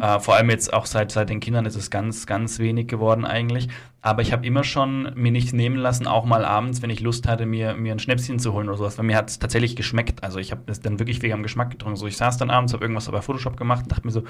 Äh, 0.00 0.20
vor 0.20 0.36
allem 0.36 0.50
jetzt 0.50 0.72
auch 0.72 0.86
seit, 0.86 1.10
seit 1.10 1.30
den 1.30 1.40
Kindern 1.40 1.66
ist 1.66 1.76
es 1.76 1.90
ganz, 1.90 2.26
ganz 2.26 2.58
wenig 2.58 2.86
geworden 2.88 3.24
eigentlich. 3.24 3.68
Aber 4.02 4.20
ich 4.20 4.32
habe 4.32 4.46
immer 4.46 4.64
schon 4.64 5.12
mir 5.14 5.32
nichts 5.32 5.54
nehmen 5.54 5.76
lassen, 5.76 6.06
auch 6.06 6.26
mal 6.26 6.44
abends, 6.44 6.82
wenn 6.82 6.90
ich 6.90 7.00
Lust 7.00 7.26
hatte, 7.26 7.46
mir, 7.46 7.74
mir 7.74 7.92
ein 7.92 7.98
Schnäpschen 7.98 8.38
zu 8.38 8.52
holen 8.52 8.68
oder 8.68 8.76
sowas. 8.76 8.98
Weil 8.98 9.06
mir 9.06 9.16
hat 9.16 9.30
es 9.30 9.38
tatsächlich 9.38 9.76
geschmeckt. 9.76 10.22
Also 10.22 10.38
ich 10.38 10.50
habe 10.50 10.62
das 10.66 10.80
dann 10.80 10.98
wirklich 10.98 11.22
wegen 11.22 11.32
am 11.32 11.42
Geschmack 11.42 11.70
getrunken. 11.70 11.96
So, 11.96 12.06
ich 12.06 12.18
saß 12.18 12.36
dann 12.36 12.50
abends, 12.50 12.74
habe 12.74 12.84
irgendwas 12.84 13.10
bei 13.10 13.22
Photoshop 13.22 13.56
gemacht 13.56 13.84
und 13.84 13.92
dachte 13.92 14.06
mir 14.06 14.12
so, 14.12 14.24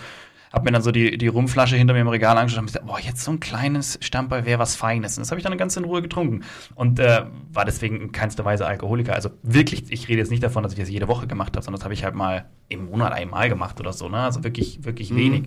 habe 0.52 0.66
mir 0.66 0.70
dann 0.70 0.82
so 0.82 0.92
die, 0.92 1.18
die 1.18 1.26
Rumflasche 1.26 1.74
hinter 1.74 1.92
mir 1.92 2.02
im 2.02 2.08
Regal 2.08 2.38
angeschaut 2.38 2.60
und 2.60 2.66
hab 2.66 2.72
gesagt, 2.72 2.86
boah, 2.86 3.00
jetzt 3.00 3.24
so 3.24 3.32
ein 3.32 3.40
kleines 3.40 3.98
Stammball 4.00 4.46
wäre 4.46 4.60
was 4.60 4.76
Feines. 4.76 5.18
Und 5.18 5.22
das 5.22 5.32
habe 5.32 5.40
ich 5.40 5.44
dann 5.44 5.58
ganz 5.58 5.76
in 5.76 5.82
Ruhe 5.84 6.00
getrunken. 6.00 6.44
Und 6.76 7.00
äh, 7.00 7.24
war 7.52 7.64
deswegen 7.64 8.00
in 8.00 8.12
keinster 8.12 8.44
Weise 8.44 8.64
Alkoholiker. 8.64 9.14
Also 9.14 9.30
wirklich, 9.42 9.90
ich 9.90 10.08
rede 10.08 10.20
jetzt 10.20 10.30
nicht 10.30 10.44
davon, 10.44 10.62
dass 10.62 10.72
ich 10.72 10.78
das 10.78 10.88
jede 10.88 11.08
Woche 11.08 11.26
gemacht 11.26 11.56
habe, 11.56 11.64
sondern 11.64 11.80
das 11.80 11.84
habe 11.84 11.94
ich 11.94 12.04
halt 12.04 12.14
mal 12.14 12.44
im 12.68 12.86
Monat 12.90 13.12
einmal 13.12 13.48
gemacht 13.48 13.78
oder 13.80 13.92
so. 13.92 14.08
Ne? 14.08 14.18
Also 14.18 14.42
wirklich, 14.44 14.84
wirklich 14.84 15.14
wenig. 15.14 15.44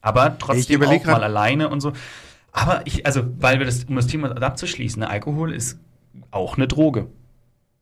Aber 0.00 0.38
trotzdem 0.38 0.76
überleg 0.76 1.02
auch 1.02 1.12
mal 1.12 1.24
alleine 1.24 1.68
und 1.68 1.80
so. 1.80 1.92
Aber 2.52 2.82
ich, 2.86 3.04
also, 3.06 3.22
weil 3.38 3.58
wir 3.58 3.66
das, 3.66 3.84
um 3.84 3.96
das 3.96 4.06
Thema 4.06 4.30
abzuschließen, 4.40 5.00
ne, 5.00 5.10
Alkohol 5.10 5.52
ist 5.52 5.78
auch 6.30 6.56
eine 6.56 6.66
Droge. 6.68 7.08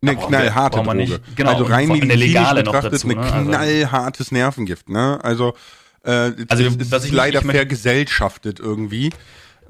eine 0.02 0.12
wir- 0.12 0.26
knallharte 0.26 0.78
wir 0.78 0.82
Droge. 0.84 0.96
nicht. 0.96 1.36
Genau, 1.36 1.52
also 1.52 1.64
rein 1.64 1.90
eine 1.90 2.00
medizinisch 2.00 2.26
legale 2.28 2.62
noch 2.64 2.72
betrachtet 2.72 2.92
dazu, 2.94 3.08
eine 3.08 3.20
ne? 3.20 3.32
Also- 3.32 3.50
knallhartes 3.50 4.32
Nervengift, 4.32 4.88
ne? 4.88 5.18
Also 5.22 5.54
äh, 6.02 6.32
Also, 6.48 6.64
es 6.64 6.76
ist 6.92 7.04
ich- 7.06 7.12
leider 7.12 7.38
ich 7.38 7.44
möchte- 7.46 7.58
vergesellschaftet 7.60 8.60
irgendwie. 8.60 9.10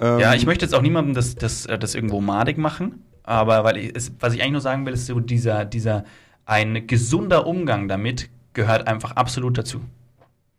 Ähm, 0.01 0.19
Ja, 0.19 0.35
ich 0.35 0.47
möchte 0.47 0.65
jetzt 0.65 0.75
auch 0.75 0.83
niemandem 0.83 1.15
das, 1.15 1.37
das, 1.37 1.67
äh, 1.67 1.79
das 1.79 1.95
irgendwo 1.95 2.21
madig 2.21 2.59
machen, 2.59 3.05
aber 3.23 3.63
weil 3.63 3.77
ich, 3.77 3.93
es, 3.95 4.11
was 4.19 4.35
ich 4.35 4.41
eigentlich 4.41 4.53
nur 4.53 4.61
sagen 4.61 4.85
will, 4.87 4.95
ist 4.95 5.07
so 5.07 5.21
dieser, 5.21 5.65
dieser 5.65 6.05
ein 6.47 6.87
gesunder 6.89 7.47
Umgang 7.47 7.87
damit 7.89 8.29
gehört 8.55 8.87
einfach 8.87 9.13
absolut 9.13 9.59
dazu. 9.59 9.81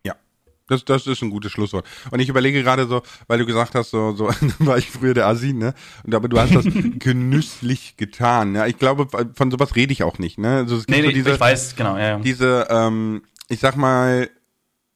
Ja, 0.03 0.15
das, 0.67 0.85
das 0.85 1.07
ist 1.07 1.21
ein 1.21 1.29
gutes 1.29 1.51
Schlusswort. 1.51 1.85
Und 2.11 2.19
ich 2.19 2.29
überlege 2.29 2.61
gerade 2.63 2.87
so, 2.87 3.01
weil 3.27 3.39
du 3.39 3.45
gesagt 3.45 3.75
hast, 3.75 3.91
so, 3.91 4.13
so 4.13 4.25
war 4.59 4.77
ich 4.77 4.89
früher 4.91 5.13
der 5.13 5.27
Asi, 5.27 5.53
ne? 5.53 5.73
Und 6.03 6.13
aber 6.13 6.27
du 6.27 6.39
hast 6.39 6.53
das 6.55 6.65
genüsslich 6.99 7.97
getan. 7.97 8.51
Ne? 8.53 8.67
Ich 8.67 8.77
glaube, 8.77 9.07
von 9.33 9.51
sowas 9.51 9.75
rede 9.75 9.93
ich 9.93 10.03
auch 10.03 10.19
nicht, 10.19 10.37
ne? 10.37 10.57
Also 10.57 10.75
es 10.77 10.85
gibt 10.85 10.97
Nee, 10.97 11.03
so 11.03 11.07
nee, 11.09 11.13
diese, 11.13 11.31
ich 11.31 11.39
weiß, 11.39 11.75
genau, 11.75 11.97
ja, 11.97 12.07
ja. 12.09 12.19
diese, 12.19 12.67
ähm, 12.69 13.23
ich 13.47 13.59
sag 13.59 13.75
mal, 13.75 14.29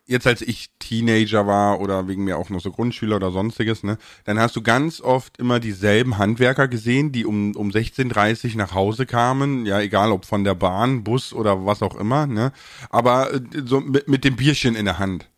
jetzt 0.10 0.26
als 0.26 0.42
ich 0.42 0.72
Teenager 0.80 1.46
war 1.46 1.80
oder 1.80 2.08
wegen 2.08 2.24
mir 2.24 2.38
auch 2.38 2.50
noch 2.50 2.60
so 2.60 2.72
Grundschüler 2.72 3.18
oder 3.18 3.32
sonstiges, 3.32 3.84
ne, 3.84 3.98
dann 4.26 4.40
hast 4.40 4.56
du 4.56 4.62
ganz 4.64 5.02
oft 5.02 5.38
immer 5.38 5.60
dieselben 5.60 6.18
Handwerker 6.18 6.68
gesehen, 6.68 7.12
die 7.12 7.26
um, 7.26 7.56
um 7.56 7.70
16.30 7.70 8.58
nach 8.58 8.74
Hause 8.74 9.06
kamen, 9.06 9.66
ja, 9.68 9.80
egal 9.80 10.12
ob 10.12 10.26
von 10.26 10.44
der 10.44 10.56
Bahn, 10.56 11.04
Bus 11.04 11.32
oder 11.32 11.66
was 11.66 11.84
auch 11.84 11.96
immer, 11.96 12.26
ne, 12.26 12.52
aber 12.90 13.34
äh, 13.34 13.40
so 13.66 13.80
mit, 13.82 14.08
mit 14.08 14.24
dem 14.24 14.36
Bierchen 14.36 14.76
in 14.76 14.86
der 14.86 14.98
Hand. 14.98 15.30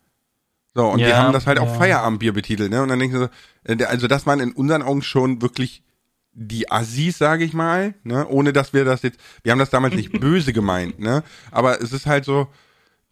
So, 0.74 0.86
und 0.86 1.04
die 1.04 1.04
Ja, 1.04 1.18
haben 1.18 1.34
das 1.34 1.46
halt 1.46 1.58
auch 1.58 1.66
ja. 1.68 1.74
Feierabendbier 1.74 2.32
betitelt, 2.32 2.70
ne, 2.70 2.82
und 2.82 2.88
dann 2.88 2.98
denkst 2.98 3.14
du 3.14 3.20
so, 3.20 3.28
äh, 3.74 3.84
also 3.84 4.08
das 4.08 4.26
waren 4.26 4.40
in 4.40 4.52
unseren 4.52 4.80
Augen 4.82 5.02
schon 5.02 5.42
wirklich 5.42 5.82
die 6.32 6.70
Assis, 6.70 7.18
sage 7.18 7.44
ich 7.44 7.52
mal, 7.52 7.94
ne, 8.04 8.26
ohne 8.26 8.54
dass 8.54 8.72
wir 8.72 8.86
das 8.86 9.02
jetzt, 9.02 9.20
wir 9.42 9.52
haben 9.52 9.58
das 9.58 9.68
damals 9.68 9.94
nicht 9.94 10.12
böse 10.20 10.54
gemeint, 10.54 10.98
ne, 10.98 11.22
aber 11.50 11.82
es 11.82 11.92
ist 11.92 12.06
halt 12.06 12.24
so, 12.24 12.48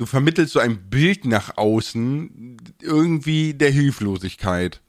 du 0.00 0.07
vermittelst 0.07 0.54
so 0.54 0.61
ein 0.61 0.88
Bild 0.88 1.26
nach 1.26 1.59
außen, 1.59 2.57
irgendwie 2.80 3.52
der 3.52 3.71
Hilflosigkeit. 3.71 4.80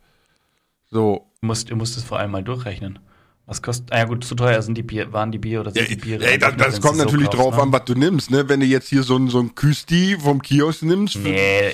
So. 0.89 1.27
Du 1.41 1.48
musst, 1.48 1.70
du 1.70 1.75
musst 1.75 1.98
es 1.98 2.03
vor 2.03 2.18
allem 2.18 2.32
mal 2.32 2.44
durchrechnen. 2.44 3.00
Was 3.46 3.62
kostet, 3.62 3.91
ah 3.91 3.98
ja 3.98 4.06
gut, 4.06 4.24
zu 4.24 4.36
teuer 4.36 4.62
sind 4.62 4.77
die 4.77 4.84
Bier, 4.84 5.12
waren 5.12 5.34
die 5.34 5.38
Bier 5.38 5.60
oder 5.60 5.72
sind 5.72 5.89
die 5.89 5.98
Biere? 5.98 6.25
ey, 6.25 6.38
das, 6.38 6.56
das 6.56 6.80
kommt 6.80 6.96
so 6.96 7.03
natürlich 7.03 7.25
kaufst, 7.25 7.39
drauf 7.41 7.56
ne? 7.58 7.62
an, 7.63 7.74
was 7.74 7.84
du 7.84 7.94
nimmst, 7.96 8.32
ne? 8.32 8.48
Wenn 8.48 8.62
du 8.62 8.65
jetzt 8.65 8.88
hier 8.88 9.03
so 9.03 9.18
ein, 9.18 9.27
so 9.27 9.39
ein 9.39 9.53
Küsti 9.53 10.15
vom 10.18 10.41
Kiosk 10.41 10.84
nimmst, 10.84 11.18
Nee, 11.18 11.74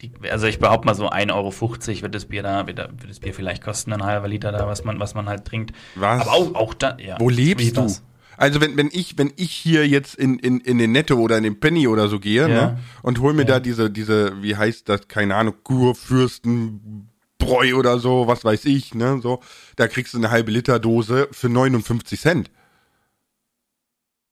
die, 0.00 0.12
also 0.30 0.46
ich 0.46 0.60
behaupte 0.60 0.86
mal 0.86 0.94
so 0.94 1.10
1,50 1.10 1.32
Euro 1.32 2.02
wird 2.02 2.14
das 2.14 2.26
Bier 2.26 2.44
da, 2.44 2.68
wird, 2.68 2.78
da- 2.78 2.90
wird 2.90 3.10
das 3.10 3.18
Bier 3.18 3.34
vielleicht 3.34 3.64
kosten, 3.64 3.92
ein 3.92 4.04
halber 4.04 4.28
Liter 4.28 4.52
da, 4.52 4.68
was 4.68 4.84
man, 4.84 5.00
was 5.00 5.14
man 5.14 5.28
halt 5.28 5.44
trinkt. 5.44 5.74
Was? 5.96 6.20
Aber 6.20 6.32
auch, 6.32 6.54
auch 6.54 6.74
da, 6.74 6.96
ja. 6.98 7.16
wo 7.18 7.28
lebst 7.28 7.76
du? 7.76 7.86
was? 7.86 8.02
Also 8.42 8.60
wenn, 8.60 8.76
wenn 8.76 8.88
ich, 8.92 9.16
wenn 9.18 9.32
ich 9.36 9.52
hier 9.52 9.86
jetzt 9.86 10.16
in, 10.16 10.36
in, 10.40 10.58
in 10.58 10.78
den 10.78 10.90
Netto 10.90 11.14
oder 11.16 11.38
in 11.38 11.44
den 11.44 11.60
Penny 11.60 11.86
oder 11.86 12.08
so 12.08 12.18
gehe, 12.18 12.42
Ja. 12.42 12.48
ne, 12.48 12.78
und 13.02 13.20
hol 13.20 13.34
mir 13.34 13.42
Ja. 13.42 13.48
da 13.48 13.60
diese, 13.60 13.88
diese, 13.88 14.42
wie 14.42 14.56
heißt 14.56 14.88
das, 14.88 15.06
keine 15.06 15.36
Ahnung, 15.36 15.54
Kurfürstenbräu 15.62 17.74
oder 17.76 18.00
so, 18.00 18.26
was 18.26 18.44
weiß 18.44 18.64
ich, 18.64 18.94
ne, 18.94 19.20
so, 19.22 19.40
da 19.76 19.86
kriegst 19.86 20.14
du 20.14 20.18
eine 20.18 20.30
halbe 20.30 20.50
Liter 20.50 20.80
Dose 20.80 21.28
für 21.30 21.48
59 21.48 22.20
Cent. 22.20 22.50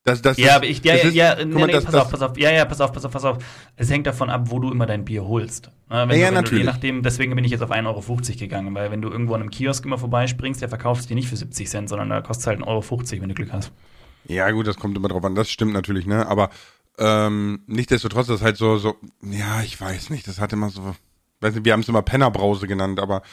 Das, 0.03 0.21
das 0.21 0.37
Ja, 0.37 0.47
ist- 0.47 0.53
aber 0.55 0.65
ich, 0.65 0.83
ja, 0.83 0.95
ja, 0.95 1.03
ist- 1.07 1.13
ja, 1.13 1.35
nee, 1.45 1.53
mal, 1.53 1.67
nee, 1.67 1.73
das- 1.73 1.83
pass 1.85 1.93
das- 1.93 2.01
auf, 2.05 2.11
pass 2.11 2.21
auf, 2.23 2.37
ja, 2.37 2.51
ja, 2.51 2.65
pass 2.65 2.81
auf, 2.81 2.91
pass 2.91 3.05
auf, 3.05 3.11
pass 3.11 3.23
auf. 3.23 3.37
Es 3.75 3.89
hängt 3.91 4.07
davon 4.07 4.29
ab, 4.31 4.49
wo 4.49 4.57
du 4.59 4.71
immer 4.71 4.87
dein 4.87 5.05
Bier 5.05 5.23
holst. 5.25 5.67
Ne, 5.89 6.05
wenn 6.09 6.19
Ja, 6.19 6.25
ja, 6.25 6.29
du, 6.29 6.35
Du, 6.35 6.41
natürlich. 6.41 6.65
je 6.65 6.71
nachdem, 6.71 7.03
deswegen 7.03 7.35
bin 7.35 7.45
ich 7.45 7.51
jetzt 7.51 7.61
auf 7.61 7.71
1,50 7.71 8.31
Euro 8.33 8.39
gegangen, 8.39 8.73
weil 8.75 8.89
wenn 8.91 9.01
du 9.01 9.09
irgendwo 9.09 9.35
an 9.35 9.41
einem 9.41 9.51
Kiosk 9.51 9.85
immer 9.85 9.99
vorbeispringst, 9.99 10.59
der 10.61 10.69
verkauft 10.69 11.01
es 11.01 11.07
dir 11.07 11.13
nicht 11.15 11.29
für 11.29 11.37
70 11.37 11.69
Cent, 11.69 11.87
sondern 11.87 12.09
da 12.09 12.21
kostet 12.21 12.41
es 12.41 12.47
halt 12.47 12.59
1,50 12.61 12.67
Euro, 12.67 13.21
wenn 13.21 13.29
du 13.29 13.35
Glück 13.35 13.53
hast. 13.53 13.71
Ja, 14.25 14.49
gut, 14.51 14.67
das 14.67 14.77
kommt 14.77 14.97
immer 14.97 15.07
drauf 15.07 15.23
an, 15.23 15.35
das 15.35 15.49
stimmt 15.49 15.73
natürlich, 15.73 16.05
ne? 16.05 16.27
Aber 16.27 16.49
ähm, 16.97 17.63
nichtsdestotrotz 17.67 18.29
ist 18.29 18.41
halt 18.41 18.57
so, 18.57 18.77
so, 18.77 18.95
ja, 19.21 19.61
ich 19.61 19.79
weiß 19.79 20.09
nicht, 20.09 20.27
das 20.27 20.39
hat 20.39 20.53
immer 20.53 20.69
so 20.69 20.95
weiß 21.41 21.55
nicht, 21.55 21.65
wir 21.65 21.73
haben 21.73 21.81
es 21.81 21.89
immer 21.89 22.01
Pennerbrause 22.01 22.67
genannt, 22.67 22.99
aber 22.99 23.23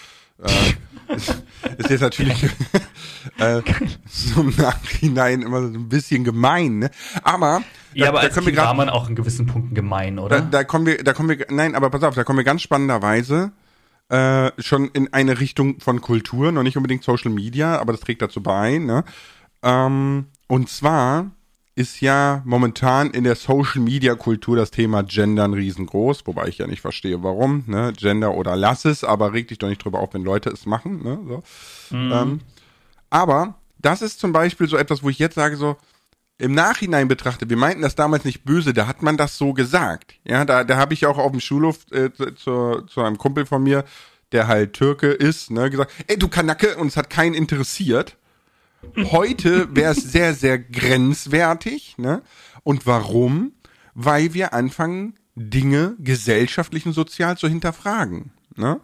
äh, 0.42 1.14
ist, 1.14 1.42
ist 1.76 1.90
jetzt 1.90 2.00
natürlich 2.00 2.42
äh, 3.38 3.62
so 4.08 4.40
im 4.40 4.54
Nachhinein 4.56 5.42
immer 5.42 5.62
so 5.62 5.68
ein 5.68 5.88
bisschen 5.88 6.24
gemein, 6.24 6.78
ne? 6.78 6.90
Aber 7.22 7.62
ja, 7.94 8.06
da, 8.06 8.08
aber 8.10 8.18
da 8.18 8.24
als 8.26 8.34
können 8.34 8.46
wir 8.46 8.52
Kind 8.52 8.58
war 8.58 8.66
grad, 8.66 8.76
man 8.76 8.88
auch 8.88 9.08
in 9.08 9.14
gewissen 9.14 9.46
Punkten 9.46 9.74
gemein, 9.74 10.18
oder? 10.18 10.40
da, 10.40 10.46
da 10.46 10.64
kommen 10.64 10.86
wir, 10.86 11.02
da 11.04 11.12
kommen 11.12 11.28
wir, 11.28 11.46
nein, 11.50 11.74
aber 11.74 11.90
pass 11.90 12.02
auf, 12.02 12.14
da 12.14 12.24
kommen 12.24 12.38
wir 12.38 12.44
ganz 12.44 12.62
spannenderweise 12.62 13.52
äh, 14.08 14.50
schon 14.58 14.88
in 14.88 15.12
eine 15.12 15.38
Richtung 15.38 15.80
von 15.80 16.00
Kultur, 16.00 16.50
noch 16.50 16.62
nicht 16.62 16.76
unbedingt 16.76 17.04
Social 17.04 17.30
Media, 17.30 17.78
aber 17.78 17.92
das 17.92 18.00
trägt 18.00 18.22
dazu 18.22 18.42
bei, 18.42 18.78
ne? 18.78 19.04
Ähm, 19.62 20.26
und 20.48 20.68
zwar 20.68 21.30
ist 21.74 22.00
ja 22.00 22.42
momentan 22.44 23.10
in 23.10 23.22
der 23.22 23.36
Social 23.36 23.80
Media 23.80 24.16
Kultur 24.16 24.56
das 24.56 24.72
Thema 24.72 25.02
Gendern 25.04 25.54
riesengroß, 25.54 26.26
wobei 26.26 26.48
ich 26.48 26.58
ja 26.58 26.66
nicht 26.66 26.80
verstehe, 26.80 27.22
warum, 27.22 27.62
ne? 27.68 27.92
Gender 27.96 28.34
oder 28.34 28.56
lass 28.56 28.84
es, 28.84 29.04
aber 29.04 29.32
reg 29.32 29.46
dich 29.46 29.58
doch 29.58 29.68
nicht 29.68 29.84
drüber 29.84 30.00
auf, 30.00 30.12
wenn 30.12 30.24
Leute 30.24 30.50
es 30.50 30.66
machen, 30.66 31.04
ne? 31.04 31.20
So. 31.28 31.42
Ähm, 31.92 32.40
aber 33.10 33.54
das 33.78 34.02
ist 34.02 34.18
zum 34.18 34.32
Beispiel 34.32 34.68
so 34.68 34.76
etwas, 34.76 35.04
wo 35.04 35.08
ich 35.08 35.20
jetzt 35.20 35.36
sage, 35.36 35.56
so, 35.56 35.76
im 36.38 36.52
Nachhinein 36.52 37.08
betrachtet, 37.08 37.50
wir 37.50 37.56
meinten 37.56 37.82
das 37.82 37.94
damals 37.94 38.24
nicht 38.24 38.44
böse, 38.44 38.72
da 38.72 38.86
hat 38.86 39.02
man 39.02 39.16
das 39.16 39.38
so 39.38 39.52
gesagt. 39.52 40.14
Ja, 40.24 40.44
da, 40.44 40.64
da 40.64 40.76
habe 40.76 40.94
ich 40.94 41.06
auch 41.06 41.18
auf 41.18 41.30
dem 41.30 41.40
Schulhof 41.40 41.90
äh, 41.90 42.12
zu, 42.12 42.34
zu, 42.34 42.82
zu 42.88 43.02
einem 43.02 43.18
Kumpel 43.18 43.44
von 43.46 43.62
mir, 43.62 43.84
der 44.32 44.46
halt 44.46 44.72
Türke 44.72 45.08
ist, 45.08 45.50
ne, 45.50 45.70
gesagt, 45.70 45.92
ey, 46.06 46.18
du 46.18 46.28
Kanacke, 46.28 46.76
und 46.76 46.88
es 46.88 46.96
hat 46.96 47.08
keinen 47.10 47.34
interessiert. 47.34 48.16
Heute 49.10 49.74
wäre 49.74 49.92
es 49.92 50.02
sehr, 50.02 50.34
sehr 50.34 50.58
grenzwertig, 50.58 51.96
ne? 51.98 52.22
Und 52.62 52.86
warum? 52.86 53.52
Weil 53.94 54.34
wir 54.34 54.52
anfangen, 54.52 55.14
Dinge 55.34 55.96
gesellschaftlich 55.98 56.86
und 56.86 56.92
sozial 56.92 57.36
zu 57.36 57.48
hinterfragen, 57.48 58.32
ne? 58.56 58.80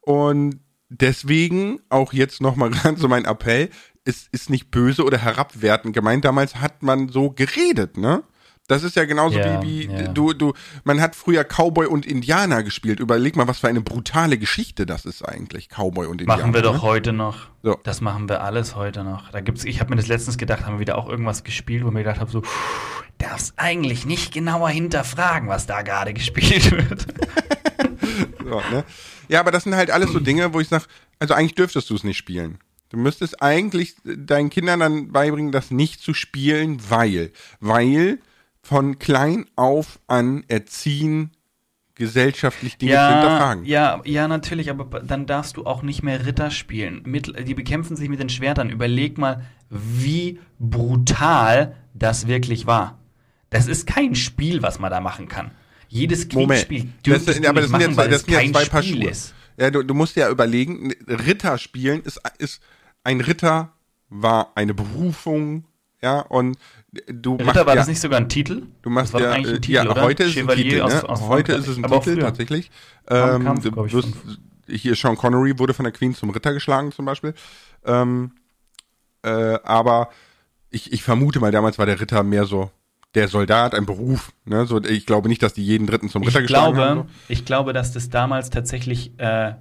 Und 0.00 0.60
deswegen 0.88 1.80
auch 1.88 2.12
jetzt 2.12 2.40
nochmal 2.40 2.72
ran 2.84 2.96
so 2.96 3.08
mein 3.08 3.24
Appell, 3.24 3.70
es 4.04 4.28
ist 4.32 4.50
nicht 4.50 4.70
böse 4.70 5.04
oder 5.04 5.18
herabwertend 5.18 5.94
gemeint. 5.94 6.24
Damals 6.24 6.56
hat 6.56 6.82
man 6.82 7.08
so 7.08 7.30
geredet, 7.30 7.96
ne? 7.96 8.22
Das 8.66 8.82
ist 8.82 8.96
ja 8.96 9.04
genauso 9.04 9.38
Ja, 9.38 9.62
wie, 9.62 9.90
wie 9.90 9.92
ja. 9.92 10.08
du, 10.08 10.32
du, 10.32 10.54
man 10.84 11.00
hat 11.00 11.14
früher 11.14 11.44
Cowboy 11.44 11.86
und 11.86 12.06
Indianer 12.06 12.62
gespielt. 12.62 12.98
Überleg 12.98 13.36
mal, 13.36 13.46
was 13.46 13.58
für 13.58 13.68
eine 13.68 13.82
brutale 13.82 14.38
Geschichte 14.38 14.86
das 14.86 15.04
ist 15.04 15.22
eigentlich, 15.22 15.68
Cowboy 15.68 16.06
und 16.06 16.22
Indianer. 16.22 16.42
Machen 16.42 16.54
wir 16.54 16.62
doch 16.62 16.74
ne? 16.74 16.82
heute 16.82 17.12
noch. 17.12 17.48
So. 17.62 17.78
Das 17.82 18.00
machen 18.00 18.28
wir 18.28 18.42
alles 18.42 18.74
heute 18.74 19.04
noch. 19.04 19.30
Da 19.30 19.40
gibt's, 19.40 19.64
ich 19.64 19.80
habe 19.80 19.90
mir 19.90 19.96
das 19.96 20.06
letztens 20.06 20.38
gedacht, 20.38 20.64
haben 20.64 20.76
wir 20.76 20.80
wieder 20.80 20.96
auch 20.96 21.08
irgendwas 21.08 21.44
gespielt, 21.44 21.84
wo 21.84 21.90
mir 21.90 22.04
gedacht 22.04 22.20
habe, 22.20 22.30
so, 22.30 22.42
darfst 23.18 23.52
eigentlich 23.56 24.06
nicht 24.06 24.32
genauer 24.32 24.70
hinterfragen, 24.70 25.48
was 25.48 25.66
da 25.66 25.82
gerade 25.82 26.14
gespielt 26.14 26.70
wird. 26.72 27.06
So, 28.44 28.60
ne? 28.70 28.84
Ja, 29.28 29.40
aber 29.40 29.50
das 29.50 29.64
sind 29.64 29.74
halt 29.74 29.90
alles 29.90 30.12
so 30.12 30.20
Dinge, 30.20 30.52
wo 30.52 30.60
ich 30.60 30.68
sage, 30.68 30.84
also 31.18 31.32
eigentlich 31.32 31.54
dürftest 31.54 31.88
du 31.88 31.94
es 31.94 32.04
nicht 32.04 32.18
spielen. 32.18 32.58
Du 32.90 32.98
müsstest 32.98 33.42
eigentlich 33.42 33.96
deinen 34.04 34.50
Kindern 34.50 34.80
dann 34.80 35.12
beibringen, 35.12 35.50
das 35.50 35.70
nicht 35.70 36.02
zu 36.02 36.12
spielen, 36.12 36.78
weil, 36.90 37.32
weil 37.58 38.18
von 38.64 38.98
klein 38.98 39.44
auf 39.56 40.00
an 40.06 40.44
erziehen, 40.48 41.30
gesellschaftlich 41.94 42.76
Dinge 42.78 42.92
zu 42.92 42.96
ja, 42.96 43.12
hinterfragen. 43.12 43.64
ja, 43.66 44.00
ja, 44.04 44.26
natürlich, 44.26 44.70
aber 44.70 45.00
dann 45.00 45.26
darfst 45.26 45.56
du 45.56 45.64
auch 45.64 45.82
nicht 45.82 46.02
mehr 46.02 46.26
Ritter 46.26 46.50
spielen. 46.50 47.02
Mit, 47.04 47.46
die 47.46 47.54
bekämpfen 47.54 47.96
sich 47.96 48.08
mit 48.08 48.18
den 48.18 48.28
Schwertern. 48.28 48.70
Überleg 48.70 49.18
mal, 49.18 49.44
wie 49.70 50.40
brutal 50.58 51.76
das 51.92 52.26
wirklich 52.26 52.66
war. 52.66 52.98
Das 53.50 53.68
ist 53.68 53.86
kein 53.86 54.14
Spiel, 54.14 54.62
was 54.62 54.80
man 54.80 54.90
da 54.90 55.00
machen 55.00 55.28
kann. 55.28 55.52
Jedes. 55.88 56.28
Kriegsspiel 56.28 56.84
Das, 56.84 57.02
dürftest 57.04 57.44
ja, 57.44 57.50
aber 57.50 57.60
das 57.60 57.70
machen, 57.70 57.82
jetzt, 57.82 57.96
weil 57.96 58.08
das 58.10 58.26
kein 58.26 58.50
zwei 58.52 58.64
Paar 58.64 58.82
Spiel 58.82 59.02
Schuhe. 59.02 59.10
ist. 59.10 59.34
Ja, 59.56 59.70
du, 59.70 59.84
du 59.84 59.94
musst 59.94 60.16
ja 60.16 60.28
überlegen, 60.30 60.92
Ritter 61.06 61.58
spielen 61.58 62.02
ist, 62.02 62.20
ist, 62.38 62.60
ein 63.04 63.20
Ritter 63.20 63.72
war 64.08 64.52
eine 64.56 64.74
Berufung, 64.74 65.64
ja, 66.02 66.20
und 66.20 66.58
du 67.12 67.32
machst 67.36 67.48
Ritter 67.50 67.66
war 67.66 67.74
ja, 67.74 67.80
das 67.80 67.88
nicht 67.88 68.00
sogar 68.00 68.20
ein 68.20 68.28
Titel? 68.28 68.62
Du 68.82 68.90
machst 68.90 69.12
ja, 69.14 69.30
ein 69.30 69.44
äh, 69.44 69.60
Titel, 69.60 69.72
ja 69.72 69.94
heute 70.00 70.22
ist 70.24 70.30
es 70.30 70.36
ein 70.36 70.42
Chevalier 70.42 70.64
Titel, 70.64 70.80
aus- 70.82 70.92
ne? 70.94 71.08
aus 71.08 71.20
heute 71.22 71.52
Frankreich. 71.52 71.58
ist 71.58 71.68
es 71.68 71.76
ein 71.78 71.84
Aber 71.84 72.00
Titel 72.00 72.18
tatsächlich. 72.20 72.70
Ähm, 73.08 73.44
Kampf, 73.44 73.64
du 73.64 73.92
wirst, 73.92 74.08
hier 74.68 74.94
Sean 74.94 75.16
Connery 75.16 75.58
wurde 75.58 75.74
von 75.74 75.84
der 75.84 75.92
Queen 75.92 76.14
zum 76.14 76.30
Ritter 76.30 76.52
geschlagen 76.52 76.92
zum 76.92 77.04
Beispiel. 77.04 77.34
Ähm, 77.84 78.32
äh, 79.22 79.58
aber 79.62 80.10
ich, 80.70 80.92
ich 80.92 81.02
vermute 81.02 81.40
mal, 81.40 81.50
damals 81.52 81.78
war 81.78 81.86
der 81.86 82.00
Ritter 82.00 82.22
mehr 82.22 82.44
so 82.46 82.70
der 83.14 83.28
Soldat, 83.28 83.74
ein 83.74 83.86
Beruf. 83.86 84.32
Ne? 84.44 84.66
So, 84.66 84.82
ich 84.82 85.06
glaube 85.06 85.28
nicht, 85.28 85.42
dass 85.42 85.54
die 85.54 85.64
jeden 85.64 85.86
Dritten 85.86 86.08
zum 86.08 86.22
Ritter 86.22 86.40
Ich 86.40 86.46
geschlagen 86.48 86.74
glaube, 86.74 86.88
haben. 87.00 87.08
ich 87.28 87.44
glaube, 87.44 87.72
dass 87.72 87.92
das 87.92 88.10
damals 88.10 88.50
tatsächlich 88.50 89.12
äh, 89.18 89.54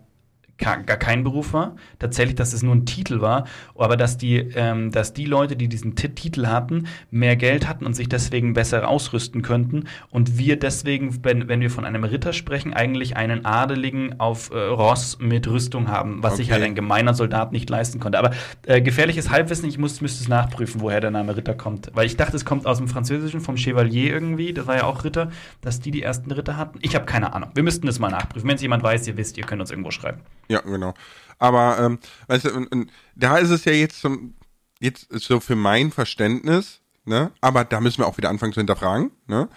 gar 0.64 0.98
kein 0.98 1.24
Beruf 1.24 1.54
war. 1.54 1.76
Tatsächlich, 2.00 2.36
dass 2.36 2.54
es 2.54 2.64
nur 2.64 2.74
ein 2.76 2.86
Titel 2.86 3.22
war, 3.22 3.46
aber 3.78 3.98
dass 3.98 4.18
die, 4.18 4.38
ähm, 4.56 4.92
dass 4.92 5.14
die 5.14 5.26
Leute, 5.26 5.56
die 5.56 5.68
diesen 5.68 5.96
Ti- 5.96 6.10
Titel 6.10 6.48
hatten, 6.48 6.88
mehr 7.12 7.36
Geld 7.36 7.68
hatten 7.68 7.86
und 7.86 7.94
sich 7.96 8.10
deswegen 8.10 8.54
besser 8.54 8.88
ausrüsten 8.88 9.42
könnten. 9.42 9.84
Und 10.10 10.38
wir 10.38 10.58
deswegen, 10.58 11.24
wenn, 11.24 11.48
wenn 11.48 11.62
wir 11.62 11.70
von 11.70 11.86
einem 11.86 12.04
Ritter 12.04 12.34
sprechen, 12.34 12.74
eigentlich 12.74 13.18
einen 13.18 13.46
Adeligen 13.46 14.20
auf 14.20 14.52
äh, 14.52 14.58
Ross 14.58 15.18
mit 15.20 15.48
Rüstung 15.48 15.88
haben, 15.90 16.24
was 16.24 16.38
sich 16.38 16.48
Okay. 16.48 16.54
halt 16.54 16.64
ein 16.64 16.76
gemeiner 16.76 17.14
Soldat 17.14 17.52
nicht 17.52 17.70
leisten 17.70 18.00
konnte. 18.00 18.18
Aber 18.20 18.32
äh, 18.66 18.82
gefährliches 18.82 19.30
Halbwissen, 19.30 19.68
ich 19.68 19.78
muss, 19.78 20.02
müsste 20.02 20.24
es 20.24 20.28
nachprüfen, 20.30 20.82
woher 20.82 21.00
der 21.02 21.12
Name 21.12 21.36
Ritter 21.36 21.54
kommt. 21.54 21.92
Weil 21.94 22.06
ich 22.06 22.16
dachte, 22.18 22.36
es 22.36 22.46
kommt 22.46 22.66
aus 22.66 22.78
dem 22.78 22.88
Französischen, 22.88 23.42
vom 23.42 23.58
Chevalier 23.58 24.12
irgendwie, 24.14 24.54
das 24.54 24.68
war 24.68 24.76
ja 24.78 24.84
auch 24.86 25.04
Ritter, 25.04 25.30
dass 25.62 25.80
die 25.80 25.92
die 25.92 26.02
ersten 26.02 26.32
Ritter 26.32 26.58
hatten. 26.58 26.80
Ich 26.82 26.96
habe 26.96 27.06
keine 27.06 27.34
Ahnung. 27.34 27.50
Wir 27.54 27.64
müssten 27.64 27.88
das 27.88 28.00
mal 28.00 28.10
nachprüfen. 28.10 28.48
Wenn 28.48 28.56
es 28.56 28.62
jemand 28.62 28.84
weiß, 28.84 29.08
ihr 29.08 29.18
wisst, 29.18 29.38
ihr 29.38 29.44
könnt 29.46 29.62
uns 29.62 29.72
irgendwo 29.72 29.92
schreiben. 29.92 30.20
Ja, 30.50 30.53
genau. 30.60 30.94
Aber 31.40 31.78
ähm, 31.80 32.00
weißt 32.28 32.46
du, 32.46 32.54
und, 32.54 32.68
und 32.68 32.92
da 33.16 33.38
ist 33.38 33.50
es 33.50 33.66
ja 33.66 33.74
jetzt 33.74 34.00
zum, 34.00 34.36
jetzt 34.80 35.08
so 35.12 35.40
für 35.40 35.56
mein 35.56 35.92
Verständnis, 35.92 36.82
ne? 37.06 37.32
Aber 37.42 37.66
da 37.66 37.82
müssen 37.82 38.00
wir 38.00 38.08
auch 38.08 38.18
wieder 38.18 38.30
anfangen 38.30 38.54
zu 38.54 38.60
hinterfragen, 38.60 39.12
ne? 39.28 39.50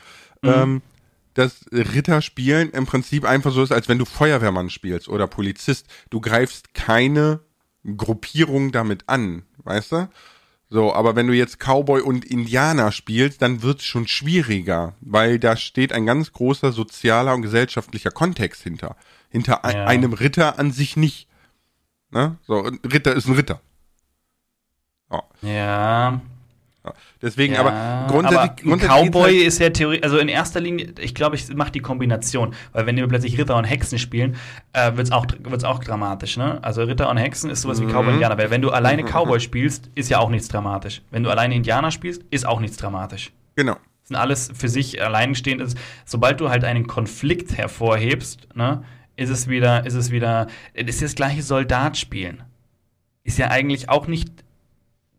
Ähm, 0.42 0.82
dass 1.34 1.66
Ritterspielen 1.70 2.70
im 2.70 2.86
Prinzip 2.86 3.24
einfach 3.24 3.52
so 3.52 3.62
ist, 3.62 3.72
als 3.72 3.88
wenn 3.88 3.98
du 3.98 4.04
Feuerwehrmann 4.04 4.70
spielst 4.70 5.08
oder 5.08 5.26
Polizist. 5.26 5.86
Du 6.08 6.20
greifst 6.20 6.72
keine 6.72 7.40
Gruppierung 7.84 8.72
damit 8.72 9.04
an, 9.06 9.42
weißt 9.58 9.92
du? 9.92 10.08
So, 10.68 10.92
aber 10.92 11.14
wenn 11.14 11.28
du 11.28 11.32
jetzt 11.32 11.60
Cowboy 11.60 12.00
und 12.00 12.24
Indianer 12.24 12.90
spielst, 12.90 13.40
dann 13.40 13.62
wird's 13.62 13.84
schon 13.84 14.08
schwieriger, 14.08 14.96
weil 15.00 15.38
da 15.38 15.56
steht 15.56 15.92
ein 15.92 16.06
ganz 16.06 16.32
großer 16.32 16.72
sozialer 16.72 17.34
und 17.34 17.42
gesellschaftlicher 17.42 18.10
Kontext 18.10 18.62
hinter. 18.62 18.96
Hinter 19.36 19.64
ein, 19.64 19.76
Ja. 19.76 19.84
einem 19.86 20.12
Ritter 20.14 20.58
an 20.58 20.72
sich 20.72 20.96
nicht. 20.96 21.28
Ne? 22.10 22.36
So, 22.46 22.64
ein 22.64 22.78
Ritter 22.90 23.12
ist 23.14 23.28
ein 23.28 23.34
Ritter. 23.34 23.60
Ja, 25.10 25.22
Ja. 25.42 26.20
Deswegen, 27.20 27.54
ja, 27.54 27.60
aber 27.60 28.06
grundsätzlich, 28.08 28.64
aber 28.64 28.72
ein 28.74 28.78
Cowboy 29.10 29.32
halt, 29.38 29.46
ist 29.48 29.58
ja 29.58 29.70
theoretisch, 29.70 30.04
also 30.04 30.18
in 30.18 30.28
erster 30.28 30.60
Linie, 30.60 30.94
ich 31.00 31.16
glaube, 31.16 31.34
ich 31.34 31.52
mache 31.52 31.72
die 31.72 31.80
Kombination, 31.80 32.54
weil 32.72 32.86
wenn 32.86 32.94
wir 32.96 33.08
plötzlich 33.08 33.36
Ritter 33.38 33.56
und 33.56 33.64
Hexen 33.64 33.98
spielen, 33.98 34.36
äh, 34.72 34.96
wird's 34.96 35.10
auch 35.10 35.26
wird's 35.40 35.64
auch 35.64 35.80
dramatisch, 35.80 36.36
ne? 36.36 36.62
Also 36.62 36.84
Ritter 36.84 37.10
und 37.10 37.16
Hexen 37.16 37.50
ist 37.50 37.62
sowas 37.62 37.80
wie 37.80 37.86
Cowboy 37.86 38.06
und 38.06 38.12
Indianer, 38.14 38.38
weil 38.38 38.50
wenn 38.50 38.62
du 38.62 38.70
alleine 38.70 39.02
Cowboy 39.12 39.40
spielst, 39.40 39.90
ist 39.96 40.10
ja 40.10 40.20
auch 40.20 40.30
nichts 40.30 40.46
dramatisch. 40.46 41.02
Wenn 41.10 41.24
du 41.24 41.30
alleine 41.30 41.56
Indianer 41.56 41.90
spielst, 41.90 42.22
ist 42.30 42.46
auch 42.46 42.60
nichts 42.60 42.76
dramatisch. 42.76 43.32
genau. 43.56 43.74
Das 43.74 44.08
sind 44.10 44.16
alles 44.18 44.50
für 44.54 44.68
sich 44.68 45.02
alleinstehend 45.02 45.60
ist. 45.60 45.76
Sobald 46.04 46.40
du 46.40 46.48
halt 46.50 46.62
einen 46.62 46.86
Konflikt 46.86 47.58
hervorhebst, 47.58 48.46
ne, 48.54 48.84
ist 49.16 49.30
es 49.30 49.48
wieder, 49.48 49.86
ist 49.86 49.94
es 49.94 50.10
wieder, 50.10 50.46
es 50.74 50.86
ist 50.86 51.02
das 51.02 51.14
gleiche 51.14 51.42
Soldatspielen. 51.42 52.42
Ist 53.24 53.38
ja 53.38 53.48
eigentlich 53.48 53.88
auch 53.88 54.06
nicht, 54.06 54.28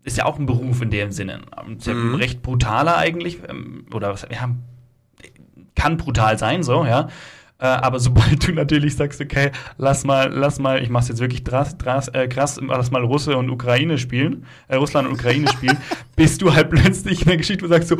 ist 0.03 0.17
ja 0.17 0.25
auch 0.25 0.39
ein 0.39 0.45
Beruf 0.45 0.81
in 0.81 0.91
dem 0.91 1.11
Sinne. 1.11 1.41
Ist 1.77 1.87
ja 1.87 1.93
Mhm. 1.93 2.15
Recht 2.15 2.41
brutaler 2.41 2.97
eigentlich, 2.97 3.39
ähm, 3.49 3.85
oder 3.93 4.09
was, 4.13 4.27
ja, 4.31 4.49
kann 5.75 5.97
brutal 5.97 6.37
sein, 6.37 6.63
so, 6.63 6.85
ja. 6.85 7.09
Äh, 7.59 7.65
aber 7.65 7.99
sobald 7.99 8.47
du 8.47 8.51
natürlich 8.51 8.95
sagst, 8.95 9.19
okay, 9.19 9.51
lass 9.77 10.03
mal, 10.03 10.31
lass 10.31 10.59
mal, 10.59 10.81
ich 10.81 10.89
mach's 10.89 11.07
jetzt 11.07 11.19
wirklich 11.19 11.43
drass, 11.43 11.75
drass, 11.77 12.07
äh, 12.09 12.27
krass, 12.27 12.59
lass 12.61 12.91
mal 12.91 13.03
Russe 13.03 13.35
und 13.35 13.49
Ukraine 13.49 13.97
spielen, 13.97 14.45
äh, 14.67 14.75
Russland 14.75 15.07
und 15.07 15.15
Ukraine 15.15 15.47
spielen, 15.47 15.77
bist 16.15 16.41
du 16.43 16.53
halt 16.53 16.69
plötzlich 16.69 17.21
in 17.21 17.27
der 17.27 17.37
Geschichte 17.37 17.65
und 17.65 17.71
sagst 17.71 17.89
so, 17.89 17.97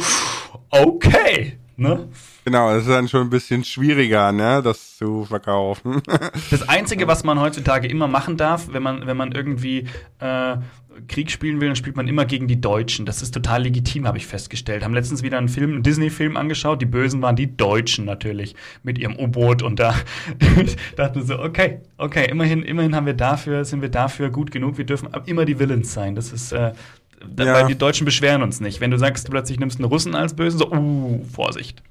okay, 0.69 1.57
ne? 1.75 2.07
Genau, 2.47 2.73
das 2.73 2.83
ist 2.83 2.89
dann 2.89 3.09
schon 3.09 3.23
ein 3.23 3.29
bisschen 3.29 3.65
schwieriger, 3.65 4.31
ne, 4.31 4.61
das 4.63 4.95
zu 4.95 5.25
verkaufen. 5.25 6.01
Das 6.49 6.69
Einzige, 6.69 7.05
was 7.05 7.25
man 7.25 7.41
heutzutage 7.41 7.89
immer 7.89 8.07
machen 8.07 8.37
darf, 8.37 8.69
wenn 8.71 8.81
man, 8.81 9.05
wenn 9.05 9.17
man 9.17 9.33
irgendwie 9.33 9.85
äh, 10.19 10.55
Krieg 11.09 11.29
spielen 11.29 11.59
will, 11.59 11.67
dann 11.67 11.75
spielt 11.75 11.97
man 11.97 12.07
immer 12.07 12.23
gegen 12.23 12.47
die 12.47 12.61
Deutschen. 12.61 13.05
Das 13.05 13.21
ist 13.21 13.33
total 13.33 13.63
legitim, 13.63 14.07
habe 14.07 14.17
ich 14.17 14.25
festgestellt. 14.25 14.85
Haben 14.85 14.93
letztens 14.93 15.23
wieder 15.23 15.37
einen 15.37 15.49
Film, 15.49 15.73
einen 15.73 15.83
Disney-Film 15.83 16.37
angeschaut. 16.37 16.81
Die 16.81 16.85
Bösen 16.85 17.21
waren 17.21 17.35
die 17.35 17.57
Deutschen 17.57 18.05
natürlich 18.05 18.55
mit 18.81 18.97
ihrem 18.97 19.17
U-Boot 19.19 19.61
und 19.61 19.79
da 19.79 19.93
ich 20.63 20.77
dachte 20.95 21.23
so, 21.23 21.39
okay, 21.39 21.81
okay, 21.97 22.29
immerhin, 22.29 22.63
immerhin 22.63 22.95
haben 22.95 23.05
wir 23.07 23.13
dafür, 23.13 23.65
sind 23.65 23.81
wir 23.81 23.89
dafür 23.89 24.29
gut 24.29 24.51
genug. 24.51 24.77
Wir 24.77 24.85
dürfen 24.85 25.09
immer 25.25 25.43
die 25.43 25.59
Villains 25.59 25.91
sein. 25.93 26.15
Das 26.15 26.31
ist 26.31 26.53
äh, 26.53 26.71
Ja. 27.37 27.53
weil 27.53 27.67
die 27.67 27.77
Deutschen 27.77 28.05
beschweren 28.05 28.41
uns 28.41 28.61
nicht. 28.61 28.79
Wenn 28.79 28.91
du 28.91 28.97
sagst, 28.97 29.27
du 29.27 29.31
plötzlich 29.31 29.59
nimmst 29.59 29.79
einen 29.79 29.89
Russen 29.89 30.15
als 30.15 30.33
Bösen, 30.33 30.59
so, 30.59 30.71
uh, 30.71 31.25
Vorsicht. 31.25 31.83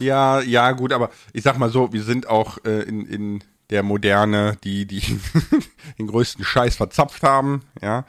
Ja, 0.00 0.40
ja, 0.40 0.72
gut, 0.72 0.92
aber 0.92 1.10
ich 1.32 1.42
sag 1.42 1.58
mal 1.58 1.70
so, 1.70 1.92
wir 1.92 2.02
sind 2.02 2.28
auch 2.28 2.58
äh, 2.64 2.82
in, 2.82 3.04
in 3.06 3.44
der 3.70 3.82
Moderne, 3.82 4.56
die, 4.62 4.86
die 4.86 5.00
den 5.98 6.06
größten 6.06 6.44
Scheiß 6.44 6.76
verzapft 6.76 7.22
haben, 7.22 7.62
ja. 7.82 8.04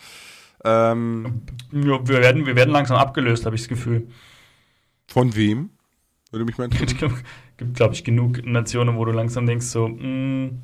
Ähm, 0.63 1.41
ja, 1.71 2.07
wir 2.07 2.19
werden, 2.19 2.45
wir 2.45 2.55
werden 2.55 2.71
langsam 2.71 2.97
abgelöst, 2.97 3.45
habe 3.45 3.55
ich 3.55 3.63
das 3.63 3.69
Gefühl. 3.69 4.07
Von 5.07 5.35
wem? 5.35 5.69
Würde 6.31 6.45
mich 6.45 6.57
mal 6.57 6.65
interessieren. 6.71 7.13
Es 7.13 7.57
gibt, 7.57 7.75
glaube 7.75 7.93
ich, 7.93 8.03
genug 8.03 8.45
Nationen, 8.45 8.97
wo 8.97 9.05
du 9.05 9.11
langsam 9.11 9.45
denkst, 9.45 9.65
so, 9.65 9.87
mh, 9.87 10.03
mm, 10.03 10.63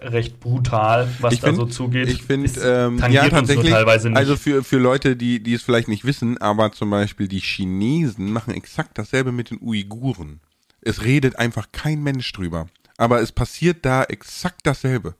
recht 0.00 0.40
brutal, 0.40 1.08
was 1.20 1.34
ich 1.34 1.40
da 1.40 1.48
find, 1.48 1.58
so 1.58 1.66
zugeht. 1.66 2.08
Ich 2.08 2.22
finde, 2.22 2.50
ähm, 2.64 2.98
ja, 3.10 3.28
tatsächlich, 3.28 3.70
teilweise 3.72 4.08
nicht. 4.08 4.16
also 4.16 4.36
für, 4.36 4.64
für 4.64 4.78
Leute, 4.78 5.16
die, 5.16 5.42
die 5.42 5.52
es 5.52 5.62
vielleicht 5.62 5.88
nicht 5.88 6.06
wissen, 6.06 6.38
aber 6.38 6.72
zum 6.72 6.88
Beispiel 6.88 7.28
die 7.28 7.40
Chinesen 7.40 8.32
machen 8.32 8.54
exakt 8.54 8.96
dasselbe 8.96 9.32
mit 9.32 9.50
den 9.50 9.58
Uiguren. 9.60 10.40
Es 10.82 11.02
redet 11.02 11.38
einfach 11.38 11.68
kein 11.72 12.02
Mensch 12.02 12.32
drüber. 12.32 12.66
Aber 12.98 13.20
es 13.20 13.32
passiert 13.32 13.84
da 13.84 14.04
exakt 14.04 14.60
dasselbe. 14.64 15.14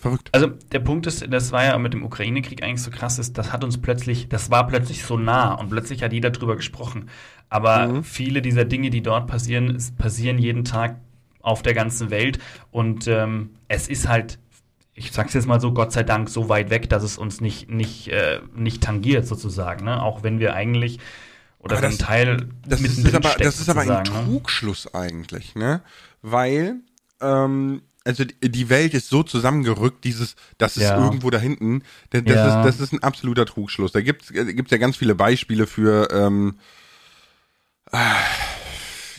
Verrückt. 0.00 0.28
Also 0.32 0.46
der 0.46 0.78
Punkt 0.78 1.08
ist, 1.08 1.26
das 1.28 1.50
war 1.50 1.64
ja 1.64 1.76
mit 1.76 1.92
dem 1.92 2.04
Ukraine-Krieg 2.04 2.62
eigentlich 2.62 2.82
so 2.82 2.92
krass, 2.92 3.18
ist, 3.18 3.36
das 3.36 3.52
hat 3.52 3.64
uns 3.64 3.78
plötzlich, 3.78 4.28
das 4.28 4.48
war 4.48 4.64
plötzlich 4.68 5.02
so 5.02 5.18
nah 5.18 5.54
und 5.54 5.70
plötzlich 5.70 6.04
hat 6.04 6.12
jeder 6.12 6.30
drüber 6.30 6.54
gesprochen. 6.54 7.10
Aber 7.48 7.88
mhm. 7.88 8.04
viele 8.04 8.40
dieser 8.40 8.64
Dinge, 8.64 8.90
die 8.90 9.02
dort 9.02 9.26
passieren, 9.26 9.76
passieren 9.96 10.38
jeden 10.38 10.64
Tag 10.64 11.00
auf 11.40 11.62
der 11.62 11.74
ganzen 11.74 12.10
Welt 12.10 12.38
und 12.70 13.08
ähm, 13.08 13.50
es 13.66 13.88
ist 13.88 14.08
halt, 14.08 14.38
ich 14.94 15.10
sag's 15.10 15.34
jetzt 15.34 15.48
mal 15.48 15.60
so, 15.60 15.72
Gott 15.74 15.90
sei 15.90 16.04
Dank 16.04 16.28
so 16.28 16.48
weit 16.48 16.70
weg, 16.70 16.88
dass 16.88 17.02
es 17.02 17.18
uns 17.18 17.40
nicht, 17.40 17.68
nicht, 17.68 18.06
äh, 18.08 18.40
nicht 18.54 18.84
tangiert 18.84 19.26
sozusagen. 19.26 19.84
Ne? 19.84 20.00
Auch 20.00 20.22
wenn 20.22 20.38
wir 20.38 20.54
eigentlich 20.54 21.00
oder 21.58 21.80
das, 21.80 21.94
ein 21.94 21.98
Teil 21.98 22.48
das 22.66 22.80
ist 22.80 23.14
aber, 23.14 23.34
das 23.38 23.60
ist 23.60 23.68
aber 23.68 23.80
ein 23.80 23.88
ne? 23.88 24.02
Trugschluss 24.04 24.94
eigentlich, 24.94 25.54
ne? 25.54 25.82
Weil 26.22 26.76
ähm, 27.20 27.82
also 28.04 28.24
die 28.24 28.68
Welt 28.70 28.94
ist 28.94 29.10
so 29.10 29.22
zusammengerückt, 29.22 30.04
dieses, 30.04 30.34
das 30.56 30.78
ist 30.78 30.84
ja. 30.84 31.02
irgendwo 31.02 31.28
da 31.28 31.38
hinten, 31.38 31.82
das, 32.10 32.22
ja. 32.24 32.60
ist, 32.60 32.66
das 32.66 32.80
ist 32.80 32.92
ein 32.94 33.02
absoluter 33.02 33.44
Trugschluss. 33.44 33.92
Da 33.92 34.00
gibt 34.00 34.22
es 34.22 34.30
äh, 34.30 34.54
ja 34.56 34.76
ganz 34.78 34.96
viele 34.96 35.14
Beispiele 35.14 35.66
für 35.66 36.08
ähm, 36.10 36.58
äh, 37.92 37.98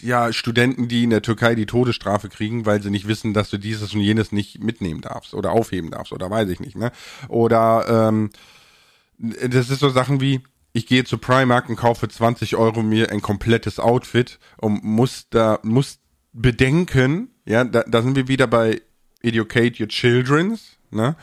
ja, 0.02 0.34
Studenten, 0.34 0.88
die 0.88 1.04
in 1.04 1.12
der 1.12 1.22
Türkei 1.22 1.56
die 1.56 1.66
Todesstrafe 1.68 2.30
kriegen, 2.30 2.66
weil 2.66 2.82
sie 2.82 2.90
nicht 2.90 3.08
wissen, 3.08 3.34
dass 3.34 3.50
du 3.50 3.58
dieses 3.58 3.94
und 3.94 4.02
jenes 4.02 4.32
nicht 4.32 4.64
mitnehmen 4.64 5.02
darfst 5.02 5.36
oder 5.36 5.52
aufheben 5.52 5.92
darfst 5.92 6.12
oder 6.12 6.30
weiß 6.32 6.50
ich 6.50 6.60
nicht, 6.60 6.76
ne? 6.76 6.92
Oder 7.28 8.08
ähm, 8.08 8.32
das 9.18 9.70
ist 9.70 9.80
so 9.80 9.90
Sachen 9.90 10.22
wie, 10.22 10.42
ich 10.80 10.88
gehe 10.88 11.04
zu 11.04 11.18
Primark 11.18 11.70
und 11.70 11.76
kaufe 11.76 12.08
20 12.08 12.56
Euro 12.56 12.82
mir 12.82 13.12
ein 13.12 13.22
komplettes 13.22 13.80
Outfit 13.80 14.40
und 14.58 14.84
muss 14.84 15.28
da, 15.30 15.60
muss 15.62 16.00
bedenken, 16.32 17.30
ja, 17.46 17.66
da, 17.66 17.84
da 17.84 18.02
sind 18.02 18.16
wir 18.16 18.30
wieder 18.30 18.48
bei 18.48 18.82
Educate 19.22 19.82
Your 19.82 19.90
Children's, 19.90 20.78
ne? 20.90 21.16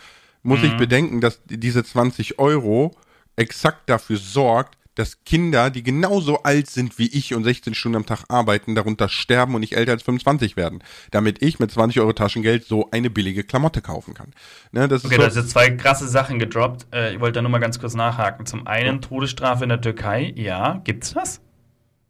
Muss 0.43 0.61
mhm. 0.61 0.67
ich 0.67 0.77
bedenken, 0.77 1.21
dass 1.21 1.41
diese 1.47 1.83
20 1.83 2.39
Euro 2.39 2.95
exakt 3.35 3.89
dafür 3.89 4.19
sorgt, 4.19 4.77
dass 4.97 5.23
Kinder, 5.25 5.71
die 5.71 5.85
genauso 5.85 6.43
alt 6.43 6.69
sind 6.69 6.99
wie 6.99 7.07
ich 7.07 7.35
und 7.35 7.45
16 7.45 7.75
Stunden 7.75 7.97
am 7.97 8.07
Tag 8.07 8.25
arbeiten, 8.29 8.75
darunter 8.75 9.09
sterben 9.09 9.55
und 9.55 9.61
nicht 9.61 9.76
älter 9.76 9.93
als 9.93 10.03
25 10.03 10.57
werden, 10.57 10.83
damit 11.12 11.43
ich 11.43 11.61
mit 11.61 11.71
20 11.71 12.00
Euro 12.00 12.12
Taschengeld 12.12 12.65
so 12.65 12.91
eine 12.91 13.09
billige 13.09 13.45
Klamotte 13.45 13.81
kaufen 13.81 14.15
kann. 14.15 14.33
Ne, 14.73 14.88
das 14.88 15.05
okay, 15.05 15.15
ist 15.15 15.21
so, 15.21 15.26
da 15.26 15.31
sind 15.31 15.49
zwei 15.49 15.71
krasse 15.71 16.09
Sachen 16.09 16.38
gedroppt. 16.38 16.87
Äh, 16.93 17.15
ich 17.15 17.21
wollte 17.21 17.35
da 17.35 17.43
nur 17.43 17.50
mal 17.50 17.59
ganz 17.59 17.79
kurz 17.79 17.95
nachhaken. 17.95 18.47
Zum 18.47 18.67
einen 18.67 19.00
Todesstrafe 19.00 19.62
in 19.62 19.69
der 19.69 19.81
Türkei, 19.81 20.33
ja, 20.37 20.81
gibt's 20.85 21.12
das? 21.12 21.41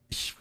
Ich 0.09 0.37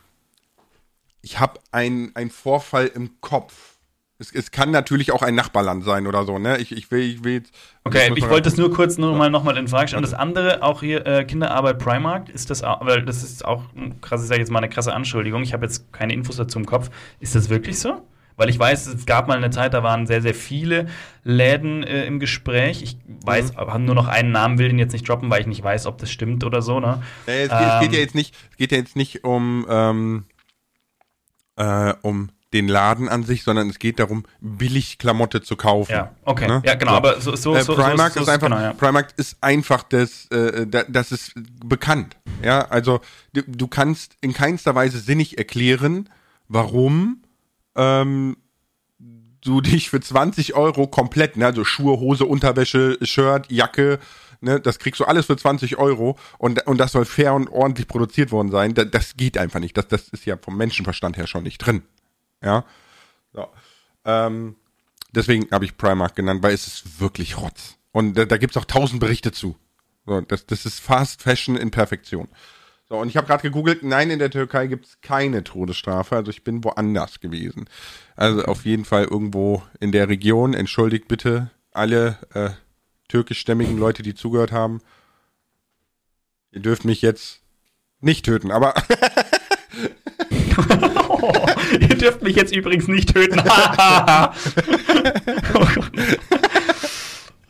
ich 1.26 1.40
habe 1.40 1.60
einen 1.72 2.30
Vorfall 2.30 2.86
im 2.86 3.20
Kopf. 3.20 3.75
Es, 4.18 4.32
es, 4.32 4.52
kann 4.52 4.72
natürlich 4.72 5.12
auch 5.12 5.22
ein 5.22 5.36
Nachbarland 5.36 5.84
sein 5.84 6.08
oder 6.08 6.24
so, 6.24 6.40
ne? 6.40 6.58
Ich, 6.60 6.72
ich 6.72 6.90
will, 6.90 7.02
ich 7.02 7.24
will. 7.26 7.44
Okay, 7.84 8.14
ich 8.16 8.30
wollte 8.30 8.44
das 8.44 8.56
nur 8.56 8.72
kurz 8.74 8.98
nur 8.98 9.14
mal 9.14 9.30
nochmal 9.30 9.58
in 9.58 9.68
Frage 9.68 9.90
stellen. 9.90 10.06
Und 10.06 10.10
das 10.10 10.18
andere, 10.18 10.64
auch 10.64 10.80
hier 10.80 11.06
äh, 11.06 11.26
Kinderarbeit 11.26 11.80
Primark, 11.80 12.30
ist 12.30 12.50
das 12.50 12.64
auch, 12.64 12.86
weil 12.86 13.04
das 13.04 13.24
ist 13.24 13.44
auch 13.44 13.64
krass, 14.00 14.22
ich 14.22 14.30
sage 14.30 14.40
jetzt 14.40 14.52
mal 14.52 14.60
eine 14.60 14.70
krasse 14.70 14.94
Anschuldigung. 14.94 15.44
Ich 15.44 15.52
habe 15.52 15.66
jetzt 15.66 15.92
keine 15.92 16.14
Infos 16.14 16.38
dazu 16.38 16.58
im 16.58 16.66
Kopf. 16.66 16.90
Ist 17.20 17.36
das 17.36 17.50
wirklich 17.50 17.78
so? 17.78 18.04
Weil 18.38 18.50
ich 18.50 18.60
weiß, 18.60 18.88
es 18.88 19.06
gab 19.06 19.28
mal 19.28 19.38
eine 19.38 19.50
Zeit, 19.50 19.74
da 19.74 19.84
waren 19.84 20.08
sehr, 20.08 20.22
sehr 20.22 20.34
viele 20.34 20.88
Läden 21.24 21.84
äh, 21.84 22.06
im 22.06 22.20
Gespräch. 22.20 22.84
Ich 22.84 22.98
weiß, 23.26 23.54
mhm. 23.54 23.60
aber 23.60 23.80
nur 23.80 23.96
noch 23.96 24.08
einen 24.08 24.32
Namen, 24.32 24.60
will 24.60 24.70
den 24.70 24.80
jetzt 24.80 24.94
nicht 24.94 25.08
droppen, 25.08 25.30
weil 25.30 25.42
ich 25.42 25.48
nicht 25.48 25.64
weiß, 25.64 25.88
ob 25.88 25.98
das 25.98 26.10
stimmt 26.10 26.44
oder 26.44 26.62
so, 26.62 26.80
ne? 26.80 27.02
Nee, 27.28 27.44
es, 27.44 27.52
ähm, 27.52 27.58
es, 27.58 27.80
geht 27.82 27.92
ja 27.92 27.98
ähm, 27.98 28.04
jetzt 28.04 28.16
nicht, 28.16 28.36
es 28.52 28.58
geht 28.58 28.72
ja 28.72 28.78
jetzt 28.78 28.96
nicht 28.96 29.24
um, 29.24 29.66
ähm, 29.70 30.26
äh, 31.58 31.94
um 32.02 32.30
den 32.56 32.70
Laden 32.70 33.10
an 33.10 33.24
sich, 33.24 33.44
sondern 33.44 33.70
es 33.70 33.80
geht 33.80 34.00
darum, 34.00 34.24
billig 34.40 34.98
Klamotte 34.98 35.42
zu 35.42 35.58
kaufen. 35.58 35.92
Ja, 35.92 36.12
okay. 36.24 36.48
Ne? 36.48 36.64
Ja, 36.66 36.76
genau, 36.76 36.92
so. 36.92 36.98
aber 36.98 37.22
so, 37.22 37.36
so, 37.36 37.56
äh, 37.56 37.64
Primark 37.66 38.14
so, 38.14 38.20
so, 38.20 38.24
ist 38.24 38.30
einfach, 38.30 38.48
genau, 38.48 38.62
ja. 38.62 38.74
Primark 38.74 39.14
ist 39.18 39.38
einfach 39.42 39.84
das, 39.84 40.28
äh, 40.32 40.66
das 40.66 41.12
ist 41.12 41.34
bekannt. 41.64 42.16
Ja, 42.42 42.62
also 42.70 43.02
du, 43.34 43.44
du 43.46 43.68
kannst 43.68 44.16
in 44.22 44.34
keinster 44.34 44.74
Weise 44.74 45.00
sinnig 45.00 45.38
erklären, 45.38 46.10
warum 46.48 47.24
ähm, 47.76 48.38
du 49.42 49.60
dich 49.60 49.90
für 49.90 50.00
20 50.00 50.56
Euro 50.56 50.88
komplett, 50.88 51.36
ne, 51.36 51.48
also 51.48 51.66
Schuhe, 51.66 52.00
Hose, 52.00 52.26
Unterwäsche, 52.26 52.98
Shirt, 53.02 53.52
Jacke, 53.52 54.00
ne, 54.40 54.62
das 54.62 54.80
kriegst 54.80 55.02
du 55.02 55.06
alles 55.06 55.26
für 55.26 55.36
20 55.36 55.78
Euro 55.78 56.18
und, 56.38 56.66
und 56.68 56.78
das 56.78 56.94
soll 56.94 57.04
fair 57.04 57.34
und 57.34 57.50
ordentlich 57.50 57.90
produziert 57.90 58.32
worden 58.32 58.50
sein. 58.50 58.74
Das, 58.74 58.90
das 58.92 59.18
geht 59.18 59.38
einfach 59.38 59.60
nicht. 59.60 59.76
Das, 59.76 59.90
das 59.90 60.08
ist 60.08 60.26
ja 60.26 60.38
vom 60.38 60.56
Menschenverstand 60.56 61.18
her 61.18 61.28
schon 61.28 61.44
nicht 61.44 61.58
drin. 61.58 61.84
Ja. 62.44 62.66
So. 63.34 63.48
Ähm, 64.06 64.56
deswegen 65.12 65.50
habe 65.52 65.66
ich 65.66 65.78
Primark 65.78 66.16
genannt, 66.16 66.44
weil 66.44 66.54
es 66.54 66.68
ist 66.68 67.00
wirklich 67.00 67.38
Rotz. 67.38 67.78
Und 67.92 68.16
da, 68.16 68.26
da 68.26 68.38
gibt 68.38 68.56
es 68.56 68.62
auch 68.62 68.66
tausend 68.66 69.00
Berichte 69.00 69.32
zu. 69.32 69.56
So, 70.06 70.22
das, 70.22 70.46
das 70.46 70.66
ist 70.66 70.80
Fast 70.80 71.22
Fashion 71.22 71.56
in 71.56 71.72
Perfektion. 71.72 72.28
So, 72.88 72.98
und 72.98 73.08
ich 73.10 73.18
habe 73.18 73.26
gerade 73.26 73.42
gegoogelt, 73.42 73.82
nein, 73.82 74.12
in 74.12 74.20
der 74.20 74.30
Türkei 74.30 74.68
gibt 74.68 74.86
es 74.86 75.02
keine 75.02 75.44
Todesstrafe, 75.44 76.16
also 76.16 76.30
ich 76.30 76.44
bin 76.44 76.64
woanders 76.64 77.20
gewesen. 77.20 77.68
Also 78.16 78.44
auf 78.44 78.66
jeden 78.66 78.86
Fall 78.86 79.06
irgendwo 79.06 79.64
in 79.80 79.92
der 79.92 80.08
Region. 80.08 80.54
Entschuldigt 80.54 81.08
bitte 81.08 81.50
alle 81.72 82.20
äh, 82.34 82.52
türkischstämmigen 83.08 83.78
Leute, 83.78 84.04
die 84.04 84.14
zugehört 84.14 84.52
haben. 84.52 84.82
Ihr 86.52 86.62
dürft 86.62 86.86
mich 86.86 87.02
jetzt 87.02 87.42
nicht 88.02 88.26
töten, 88.26 88.52
aber 88.52 88.76
Ihr 91.80 91.96
dürft 91.98 92.22
mich 92.22 92.36
jetzt 92.36 92.56
übrigens 92.56 92.88
nicht 92.88 93.14
töten. 93.14 93.40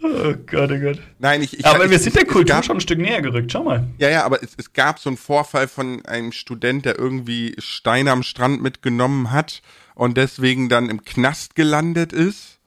oh 0.02 0.34
Gott, 0.46 0.72
oh 0.72 0.80
Gott. 0.80 1.02
Nein, 1.20 1.42
ich, 1.42 1.60
ich 1.60 1.66
Aber 1.66 1.86
ich, 1.86 1.92
wir 1.92 2.00
sind 2.00 2.16
der 2.16 2.26
Kultur 2.26 2.56
gab, 2.56 2.66
schon 2.66 2.78
ein 2.78 2.82
Stück 2.82 3.00
näher 3.00 3.22
gerückt, 3.22 3.52
schau 3.52 3.64
mal. 3.64 3.88
Ja, 3.98 4.10
ja, 4.10 4.26
aber 4.26 4.42
es, 4.44 4.52
es 4.58 4.74
gab 4.74 5.00
so 5.00 5.10
einen 5.10 5.18
Vorfall 5.18 5.68
von 5.68 6.06
einem 6.06 6.32
Student, 6.32 6.86
der 6.86 6.98
irgendwie 7.00 7.56
Steine 7.60 8.12
am 8.12 8.24
Strand 8.24 8.62
mitgenommen 8.62 9.32
hat 9.32 9.62
und 9.94 10.18
deswegen 10.18 10.70
dann 10.70 10.90
im 10.90 11.04
Knast 11.04 11.56
gelandet 11.56 12.14
ist. 12.14 12.60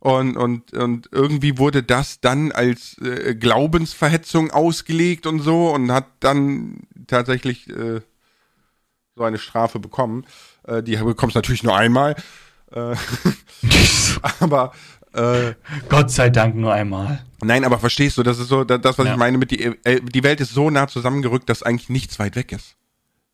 Und, 0.00 0.36
und, 0.36 0.74
und 0.74 1.08
irgendwie 1.12 1.56
wurde 1.56 1.82
das 1.82 2.20
dann 2.20 2.52
als 2.52 2.98
äh, 2.98 3.34
Glaubensverhetzung 3.34 4.50
ausgelegt 4.50 5.26
und 5.26 5.40
so 5.40 5.70
und 5.70 5.90
hat 5.90 6.04
dann 6.20 6.80
tatsächlich 7.06 7.70
äh, 7.70 8.02
so 9.16 9.24
eine 9.24 9.38
Strafe 9.38 9.78
bekommen. 9.78 10.24
Äh, 10.66 10.82
die 10.82 10.96
bekommst 10.96 11.36
natürlich 11.36 11.62
nur 11.62 11.76
einmal. 11.76 12.16
Äh, 12.72 12.96
aber 14.40 14.72
äh, 15.12 15.54
Gott 15.88 16.10
sei 16.10 16.30
Dank 16.30 16.56
nur 16.56 16.72
einmal. 16.72 17.24
Nein, 17.42 17.64
aber 17.64 17.78
verstehst 17.78 18.18
du, 18.18 18.22
das 18.22 18.38
ist 18.38 18.48
so 18.48 18.64
das, 18.64 18.98
was 18.98 19.06
ja. 19.06 19.12
ich 19.12 19.18
meine 19.18 19.38
mit 19.38 19.50
die, 19.50 19.62
äh, 19.62 20.00
die 20.00 20.22
Welt 20.24 20.40
ist 20.40 20.52
so 20.52 20.70
nah 20.70 20.88
zusammengerückt, 20.88 21.48
dass 21.48 21.62
eigentlich 21.62 21.88
nichts 21.88 22.18
weit 22.18 22.36
weg 22.36 22.52
ist. 22.52 22.76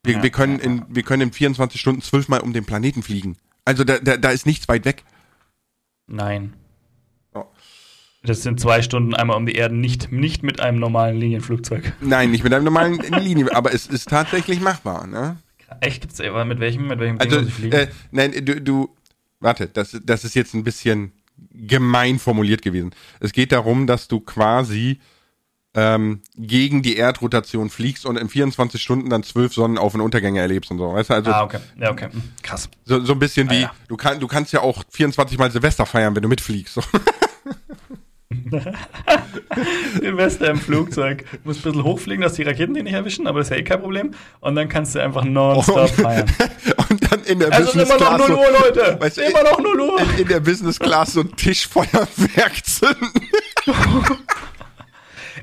Wir, 0.02 0.14
ja, 0.16 0.22
wir 0.22 0.30
können 0.30 0.58
ja, 0.58 0.64
in 0.64 0.84
wir 0.88 1.02
können 1.02 1.22
in 1.22 1.32
24 1.32 1.80
Stunden 1.80 2.02
zwölfmal 2.02 2.40
um 2.40 2.52
den 2.52 2.64
Planeten 2.64 3.02
fliegen. 3.02 3.36
Also 3.64 3.84
da, 3.84 3.98
da, 3.98 4.16
da 4.16 4.30
ist 4.30 4.46
nichts 4.46 4.68
weit 4.68 4.84
weg. 4.84 5.04
Nein. 6.06 6.54
Oh. 7.34 7.44
Das 8.22 8.42
sind 8.42 8.60
zwei 8.60 8.82
Stunden 8.82 9.14
einmal 9.14 9.36
um 9.36 9.46
die 9.46 9.54
Erde, 9.54 9.74
nicht, 9.74 10.12
nicht 10.12 10.42
mit 10.42 10.60
einem 10.60 10.78
normalen 10.78 11.16
Linienflugzeug. 11.18 11.92
Nein, 12.00 12.30
nicht 12.30 12.44
mit 12.44 12.52
einem 12.52 12.64
normalen 12.64 12.98
Linien, 13.18 13.48
aber 13.48 13.72
es 13.72 13.86
ist 13.86 14.08
tatsächlich 14.08 14.60
machbar, 14.60 15.06
ne? 15.06 15.38
Echt? 15.80 16.02
Gibt's, 16.02 16.20
aber 16.20 16.44
mit 16.44 16.60
welchem, 16.60 16.86
mit 16.88 16.98
welchem 16.98 17.18
also, 17.18 17.36
Ding 17.36 17.44
muss 17.44 17.54
fliegen? 17.54 17.76
Äh, 17.76 17.88
nein, 18.10 18.44
du, 18.44 18.60
du, 18.60 18.96
warte, 19.40 19.68
das, 19.68 19.98
das 20.04 20.24
ist 20.24 20.34
jetzt 20.34 20.54
ein 20.54 20.64
bisschen 20.64 21.12
gemein 21.52 22.18
formuliert 22.18 22.62
gewesen. 22.62 22.90
Es 23.20 23.32
geht 23.32 23.52
darum, 23.52 23.86
dass 23.86 24.08
du 24.08 24.20
quasi 24.20 25.00
ähm, 25.74 26.22
gegen 26.36 26.82
die 26.82 26.96
Erdrotation 26.96 27.70
fliegst 27.70 28.04
und 28.04 28.16
in 28.16 28.28
24 28.28 28.82
Stunden 28.82 29.08
dann 29.08 29.22
zwölf 29.22 29.54
Sonnenauf- 29.54 29.94
und 29.94 30.00
Untergänge 30.00 30.40
erlebst 30.40 30.70
und 30.70 30.78
so. 30.78 30.92
Weißt 30.92 31.10
du, 31.10 31.14
also, 31.14 31.30
ah, 31.30 31.44
okay. 31.44 31.60
Ja, 31.78 31.90
okay. 31.92 32.08
Hm, 32.10 32.22
krass. 32.42 32.68
So, 32.84 33.04
so 33.04 33.12
ein 33.12 33.18
bisschen 33.18 33.48
ah, 33.48 33.52
wie, 33.52 33.60
ja. 33.62 33.72
du, 33.88 33.96
kann, 33.96 34.18
du 34.18 34.26
kannst 34.26 34.52
ja 34.52 34.60
auch 34.60 34.82
24 34.90 35.38
Mal 35.38 35.50
Silvester 35.50 35.86
feiern, 35.86 36.14
wenn 36.14 36.22
du 36.22 36.28
mitfliegst. 36.28 36.74
So. 36.74 36.82
Silvester 40.00 40.50
im 40.50 40.56
Flugzeug. 40.56 41.24
Du 41.32 41.38
musst 41.44 41.60
ein 41.60 41.72
bisschen 41.72 41.84
hochfliegen, 41.84 42.22
dass 42.22 42.34
die 42.34 42.44
Raketen 42.44 42.74
dich 42.74 42.84
nicht 42.84 42.92
erwischen, 42.92 43.26
aber 43.26 43.40
das 43.40 43.48
ist 43.48 43.56
ja 43.56 43.56
eh 43.58 43.64
kein 43.64 43.80
Problem. 43.80 44.12
Und 44.40 44.54
dann 44.54 44.68
kannst 44.68 44.94
du 44.94 45.00
einfach 45.00 45.24
nonstop 45.24 45.90
feiern. 45.90 46.30
Und 46.90 47.10
dann 47.12 47.24
in 47.24 47.40
der 47.40 47.48
Es 47.50 47.58
ist 47.58 47.66
Business 47.66 47.90
immer 47.90 47.98
noch 47.98 48.16
Class 48.16 48.28
0 48.28 48.28
so, 48.28 48.34
Uhr, 48.34 48.60
Leute. 48.60 49.00
weißt 49.00 49.16
du, 49.16 49.22
immer 49.22 49.42
noch 49.42 49.58
0 49.58 49.80
Uhr. 49.80 50.00
in, 50.00 50.22
in 50.22 50.28
der 50.28 50.40
Business 50.40 50.78
Class 50.78 51.14
so 51.14 51.20
ein 51.22 51.34
Tischfeuerwerk 51.34 52.64
zünden. 52.64 53.10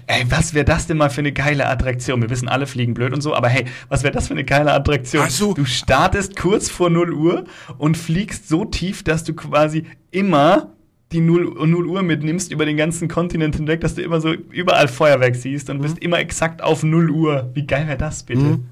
Ey, 0.09 0.23
was 0.29 0.53
wäre 0.53 0.63
das 0.63 0.87
denn 0.87 0.95
mal 0.95 1.09
für 1.09 1.19
eine 1.19 1.33
geile 1.33 1.67
Attraktion? 1.67 2.21
Wir 2.21 2.29
wissen, 2.29 2.47
alle 2.47 2.67
fliegen 2.67 2.93
blöd 2.93 3.11
und 3.11 3.19
so, 3.19 3.35
aber 3.35 3.49
hey, 3.49 3.65
was 3.89 4.03
wäre 4.03 4.13
das 4.13 4.27
für 4.27 4.33
eine 4.33 4.45
geile 4.45 4.71
Attraktion? 4.71 5.25
Ach 5.27 5.29
so. 5.29 5.53
Du 5.53 5.65
startest 5.65 6.37
kurz 6.37 6.69
vor 6.69 6.89
0 6.89 7.11
Uhr 7.11 7.43
und 7.77 7.97
fliegst 7.97 8.47
so 8.47 8.63
tief, 8.63 9.03
dass 9.03 9.25
du 9.25 9.33
quasi 9.33 9.85
immer 10.11 10.76
die 11.11 11.21
0, 11.21 11.65
0 11.67 11.85
Uhr 11.87 12.01
mitnimmst 12.03 12.51
über 12.51 12.65
den 12.65 12.75
ganzen 12.77 13.07
Kontinent 13.07 13.55
hinweg, 13.55 13.81
dass 13.81 13.95
du 13.95 14.01
immer 14.01 14.19
so 14.19 14.33
überall 14.33 14.87
Feuerwerk 14.87 15.35
siehst 15.35 15.69
und 15.69 15.81
bist 15.81 15.97
immer 15.99 16.19
exakt 16.19 16.61
auf 16.61 16.83
0 16.83 17.09
Uhr. 17.09 17.49
Wie 17.53 17.65
geil 17.65 17.87
wäre 17.87 17.97
das 17.97 18.23
bitte? 18.23 18.41
Mhm. 18.41 18.65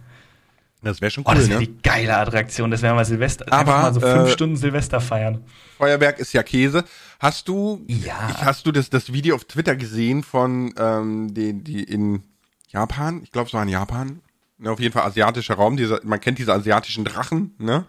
Das 0.81 1.01
wäre 1.01 1.09
schon 1.09 1.23
Oh, 1.25 1.31
cool, 1.31 1.37
das 1.37 1.49
wäre 1.49 1.61
ne? 1.61 1.67
die 1.67 1.81
geile 1.81 2.15
Attraktion. 2.17 2.69
Das 2.69 2.81
wäre 2.83 2.93
mal 2.93 3.05
Silvester. 3.05 3.45
Aber, 3.51 3.71
mal 3.71 3.93
so 3.93 3.99
fünf 4.01 4.29
äh, 4.29 4.31
Stunden 4.31 4.55
Silvester 4.55 5.01
feiern. 5.01 5.43
Feuerwerk 5.77 6.19
ist 6.19 6.31
ja 6.33 6.43
Käse. 6.43 6.83
Hast 7.19 7.47
du, 7.47 7.83
Ja. 7.87 8.29
ich- 8.29 8.43
hast 8.45 8.67
du 8.67 8.71
das, 8.71 8.89
das 8.91 9.11
Video 9.11 9.33
auf 9.35 9.45
Twitter 9.45 9.75
gesehen 9.75 10.21
von 10.21 10.73
ähm, 10.77 11.33
die, 11.33 11.53
die 11.53 11.83
in 11.83 12.21
Japan? 12.69 13.21
Ich 13.23 13.31
glaube, 13.31 13.47
es 13.47 13.53
war 13.53 13.63
in 13.63 13.69
Japan. 13.69 14.19
Ne, 14.59 14.69
auf 14.69 14.79
jeden 14.79 14.93
Fall 14.93 15.03
asiatischer 15.07 15.55
Raum. 15.55 15.75
Diese, 15.75 16.01
man 16.03 16.19
kennt 16.21 16.37
diese 16.37 16.53
asiatischen 16.53 17.03
Drachen, 17.03 17.55
ne? 17.57 17.85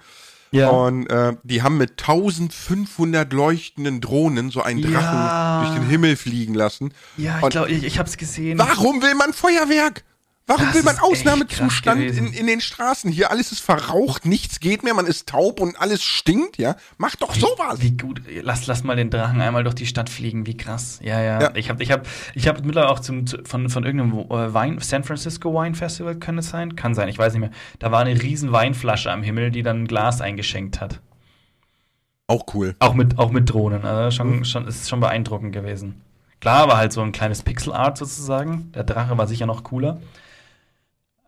Ja. 0.53 0.69
Und 0.71 1.07
äh, 1.09 1.35
die 1.43 1.63
haben 1.63 1.77
mit 1.77 1.93
1500 2.01 3.33
leuchtenden 3.33 4.01
Drohnen 4.01 4.51
so 4.51 4.63
einen 4.63 4.81
Drachen 4.83 4.93
Ja. 4.95 5.63
durch 5.65 5.75
den 5.79 5.89
Himmel 5.89 6.17
fliegen 6.17 6.55
lassen. 6.55 6.93
Ja, 7.17 7.41
ich 7.43 7.49
glaube, 7.51 7.71
ich, 7.71 7.85
ich 7.85 7.99
habe 7.99 8.09
es 8.09 8.17
gesehen. 8.17 8.59
Warum 8.59 9.03
will 9.03 9.15
man 9.15 9.33
Feuerwerk? 9.33 10.05
Warum 10.49 10.65
Das 10.67 10.75
will 10.77 10.83
man 10.85 10.97
Ausnahmezustand 11.01 12.01
in, 12.01 12.33
in 12.33 12.47
den 12.47 12.61
Straßen? 12.61 13.11
Hier 13.11 13.33
alles 13.33 13.51
ist 13.51 13.61
verraucht, 13.61 14.27
nichts 14.27 14.61
geht 14.61 14.85
mehr, 14.85 14.95
man 14.95 15.07
ist 15.07 15.29
taub 15.29 15.59
und 15.61 15.81
alles 15.81 16.05
stinkt, 16.05 16.57
ja? 16.57 16.77
Mach 16.99 17.17
doch 17.17 17.35
sowas. 17.35 17.81
Wie 17.81 17.97
gut. 17.97 18.23
Lass, 18.43 18.69
lass 18.69 18.85
mal 18.85 18.95
den 18.95 19.11
Drachen 19.11 19.41
einmal 19.41 19.65
durch 19.65 19.75
die 19.75 19.87
Stadt 19.87 20.09
fliegen. 20.09 20.47
Wie 20.47 20.57
krass. 20.57 21.01
Ja, 21.03 21.21
ja. 21.21 21.41
Ja. 21.43 21.51
Ich 21.57 21.69
habe 21.69 21.83
ich 21.83 21.91
hab, 21.91 22.07
ich 22.35 22.47
hab 22.47 22.65
mittlerweile 22.65 22.93
auch 22.93 23.01
zum, 23.01 23.27
zu- 23.27 23.39
von, 23.45 23.69
von 23.69 23.85
irgendeinem 23.85 24.21
äh, 24.31 24.55
Wein, 24.55 24.79
San 24.81 25.03
Francisco 25.03 25.53
Wine 25.53 25.75
Festival, 25.75 26.15
kann 26.15 26.39
es 26.39 26.51
sein? 26.51 26.77
Kann 26.77 26.95
sein, 26.95 27.09
ich 27.09 27.19
weiß 27.19 27.33
nicht 27.33 27.41
mehr. 27.41 27.51
Da 27.81 27.91
war 27.91 28.01
eine 28.03 28.23
riesen 28.23 28.53
Weinflasche 28.53 29.11
am 29.11 29.25
Himmel, 29.25 29.51
die 29.51 29.65
dann 29.65 29.83
ein 29.83 29.87
Glas 29.89 30.21
eingeschenkt 30.21 30.81
hat. 30.81 31.01
Auch 32.29 32.45
cool. 32.55 32.77
Auch 32.79 32.95
mit, 32.95 33.19
auch 33.19 33.31
mit 33.33 33.51
Drohnen. 33.51 33.85
Also 33.85 34.17
schon, 34.17 34.45
schon, 34.45 34.67
ist 34.69 34.89
schon 34.89 35.01
beeindruckend 35.01 35.53
gewesen. 35.53 36.03
Klar, 36.41 36.69
war 36.69 36.77
halt 36.77 36.93
so 36.93 37.01
ein 37.03 37.11
kleines 37.13 37.43
Pixel 37.43 37.73
Art 37.73 37.99
sozusagen. 37.99 38.71
Der 38.75 38.85
Drache 38.85 39.17
war 39.19 39.27
sicher 39.27 39.47
noch 39.47 39.65
cooler. 39.65 40.01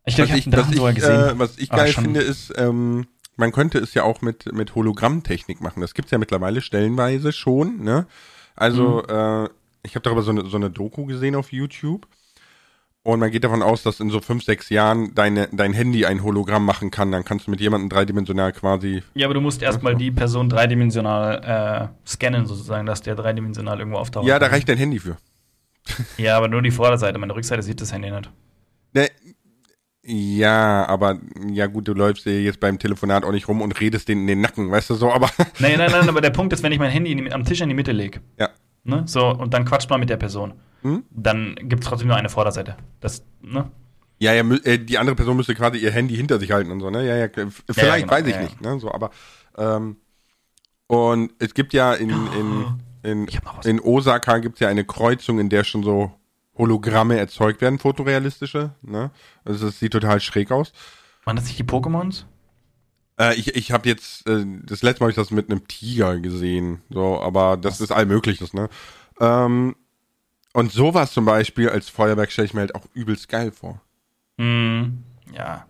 Ich 0.09 0.17
glaube, 0.17 0.31
Was 0.31 0.39
ich 0.39 0.47
habe 0.47 0.57
was 0.57 0.97
ich, 0.97 1.05
äh, 1.05 1.39
was 1.39 1.59
ich 1.59 1.71
geil 1.71 1.89
schon- 1.93 2.05
finde, 2.05 2.21
ist, 2.21 2.53
ähm, 2.57 3.07
man 3.37 3.53
könnte 3.53 3.79
es 3.79 3.95
ja 3.95 4.03
auch 4.03 4.21
mit, 4.21 4.53
mit 4.53 4.75
Hologrammtechnik 4.75 5.61
machen. 5.61 5.81
Das 5.81 5.95
gibt's 5.95 6.11
ja 6.11 6.19
mittlerweile 6.19 6.61
stellenweise 6.61 7.33
schon, 7.33 7.83
ne? 7.83 8.07
Also, 8.57 9.05
Mhm. 9.09 9.15
äh, 9.15 9.49
ich 9.85 9.95
habe 9.95 10.03
darüber 10.03 10.23
so 10.23 10.31
eine, 10.33 10.45
so 10.47 10.57
eine 10.57 10.71
Doku 10.71 11.05
gesehen 11.07 11.35
auf 11.37 11.53
YouTube. 11.53 12.07
Und 13.05 13.21
man 13.21 13.31
geht 13.31 13.45
davon 13.45 13.63
aus, 13.63 13.85
dass 13.85 14.01
in 14.01 14.11
so 14.11 14.21
fünf, 14.21 14.45
sechs 14.45 14.69
Jahren 14.69 15.15
deine, 15.15 15.49
dein 15.53 15.73
Handy 15.73 16.05
ein 16.05 16.23
Hologramm 16.23 16.65
machen 16.67 16.91
kann. 16.91 17.11
Dann 17.13 17.25
kannst 17.25 17.47
du 17.47 17.51
mit 17.51 17.61
jemandem 17.61 17.89
dreidimensional 17.89 18.53
quasi. 18.53 19.03
Ja, 19.15 19.27
aber 19.29 19.35
du 19.35 19.41
musst 19.41 19.63
erstmal 19.63 19.95
die 19.95 20.11
Person 20.11 20.51
dreidimensional 20.51 21.91
äh, 21.95 22.09
scannen, 22.09 22.45
sozusagen, 22.45 22.85
dass 22.87 23.01
der 23.01 23.15
dreidimensional 23.15 23.79
irgendwo 23.79 23.99
auftaucht. 23.99 24.27
Ja, 24.27 24.39
da 24.39 24.49
reicht 24.49 24.69
dein 24.69 24.77
Handy 24.79 24.99
für. 24.99 25.17
Ja, 26.19 26.37
aber 26.37 26.49
nur 26.49 26.61
die 26.61 26.71
Vorderseite. 26.73 27.19
Meine 27.19 27.35
Rückseite 27.35 27.63
sieht 27.63 27.81
das 27.81 27.93
Handy 27.93 28.11
nicht. 28.11 28.31
Ja, 30.11 30.87
aber 30.89 31.19
ja 31.53 31.67
gut, 31.67 31.87
du 31.87 31.93
läufst 31.93 32.25
ja 32.25 32.33
jetzt 32.33 32.61
beim 32.61 32.79
Telefonat 32.79 33.25
auch 33.25 33.33
nicht 33.33 33.47
rum 33.47 33.61
und 33.61 33.79
redest 33.79 34.09
den 34.09 34.21
in 34.23 34.27
den 34.27 34.41
Nacken, 34.41 34.71
weißt 34.71 34.89
du 34.89 34.95
so, 34.95 35.13
aber 35.13 35.29
Nein, 35.59 35.77
nein, 35.77 35.91
nein, 35.91 36.09
aber 36.09 36.23
der 36.23 36.31
Punkt 36.39 36.53
ist, 36.55 36.63
wenn 36.63 36.73
ich 36.73 36.79
mein 36.79 36.91
Handy 36.91 37.15
die, 37.15 37.31
am 37.33 37.45
Tisch 37.45 37.61
in 37.61 37.69
die 37.69 37.75
Mitte 37.75 37.93
lege, 37.93 38.21
ja. 38.39 38.49
ne, 38.85 39.03
so, 39.07 39.29
und 39.29 39.53
dann 39.53 39.67
quatscht 39.67 39.91
man 39.91 40.01
mit 40.01 40.09
der 40.09 40.17
Person, 40.17 40.55
Hm? 40.81 41.03
dann 41.11 41.57
gibt 41.61 41.83
es 41.83 41.89
trotzdem 41.91 42.09
nur 42.09 42.17
eine 42.17 42.29
Vorderseite. 42.31 42.77
Das, 43.01 43.23
ne? 43.43 43.71
Ja, 44.19 44.33
ja, 44.33 44.43
äh, 44.65 44.79
die 44.79 44.97
andere 44.97 45.15
Person 45.17 45.37
müsste 45.37 45.55
quasi 45.55 45.77
ihr 45.79 45.91
Handy 45.91 46.17
hinter 46.17 46.39
sich 46.39 46.53
halten 46.53 46.71
und 46.71 46.81
so, 46.81 46.89
ne? 46.89 47.07
Ja, 47.07 47.17
ja, 47.17 47.29
k- 47.29 47.43
f- 47.43 47.63
vielleicht, 47.71 48.07
genau, 48.07 48.13
weiß 48.13 48.27
ich 48.27 48.35
ja, 48.35 48.41
ja. 48.41 48.45
nicht, 48.45 48.61
ne? 48.63 48.81
So, 48.81 48.91
aber 48.91 49.11
ähm, 49.59 49.97
und 50.87 51.33
es 51.39 51.53
gibt 51.53 51.73
ja 51.75 51.93
in, 51.93 52.09
in, 52.29 52.81
in, 53.03 53.29
in 53.65 53.81
Osaka 53.81 54.39
gibt's 54.39 54.61
ja 54.61 54.69
eine 54.69 54.85
Kreuzung, 54.85 55.39
in 55.39 55.49
der 55.51 55.65
schon 55.65 55.83
so 55.83 56.13
Hologramme 56.59 57.17
erzeugt 57.19 57.61
werden, 57.61 57.79
fotorealistische, 57.79 58.75
ne? 58.83 59.11
Also 59.45 59.67
das 59.67 59.79
sieht 59.79 59.93
total 59.93 60.21
schräg 60.21 60.51
aus. 60.51 60.73
Waren 61.25 61.37
das 61.37 61.47
nicht 61.47 61.59
die 61.59 61.65
Pokémons? 61.65 62.25
Äh, 63.19 63.35
ich 63.37 63.55
ich 63.57 63.73
habe 63.73 63.89
jetzt, 63.89 64.27
äh, 64.29 64.45
das 64.65 64.83
letzte 64.83 65.01
Mal 65.03 65.07
habe 65.07 65.11
ich 65.13 65.17
das 65.17 65.31
mit 65.31 65.51
einem 65.51 65.67
Tiger 65.69 66.19
gesehen, 66.21 66.83
so, 66.91 67.21
aber 67.21 67.57
das 67.57 67.81
ist 67.81 67.93
allmögliches, 67.93 68.53
ne? 68.55 68.69
Ähm, 69.21 69.77
und 70.53 70.73
sowas 70.73 71.13
zum 71.13 71.25
Beispiel 71.25 71.69
als 71.69 71.89
Feuerwerk 71.89 72.33
stelle 72.33 72.47
ich 72.47 72.55
mir 72.55 72.61
halt 72.61 72.75
auch 72.75 72.87
übelst 72.95 73.29
geil 73.29 73.53
vor. 73.53 73.81
Hm, 74.39 75.03
ja. 75.33 75.67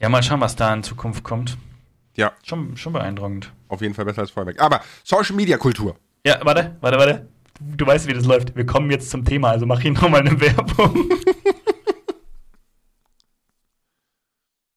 Ja, 0.00 0.08
mal 0.08 0.22
schauen, 0.22 0.40
was 0.40 0.56
da 0.56 0.72
in 0.72 0.82
Zukunft 0.82 1.24
kommt. 1.24 1.58
Ja, 2.16 2.32
Schon, 2.42 2.76
schon 2.76 2.92
beeindruckend. 2.92 3.52
auf 3.68 3.80
jeden 3.80 3.94
Fall 3.94 4.04
besser 4.04 4.22
als 4.22 4.30
Feuerwerk. 4.30 4.60
Aber 4.60 4.80
Social 5.04 5.36
Media 5.36 5.56
Kultur. 5.56 5.96
Ja, 6.26 6.40
warte, 6.44 6.76
warte, 6.80 6.98
warte. 6.98 7.28
Du 7.60 7.86
weißt, 7.86 8.06
wie 8.06 8.12
das 8.12 8.24
läuft. 8.24 8.54
Wir 8.56 8.66
kommen 8.66 8.90
jetzt 8.90 9.10
zum 9.10 9.24
Thema, 9.24 9.50
also 9.50 9.66
mach 9.66 9.80
hier 9.80 9.92
nochmal 9.92 10.20
eine 10.26 10.40
Werbung. 10.40 11.10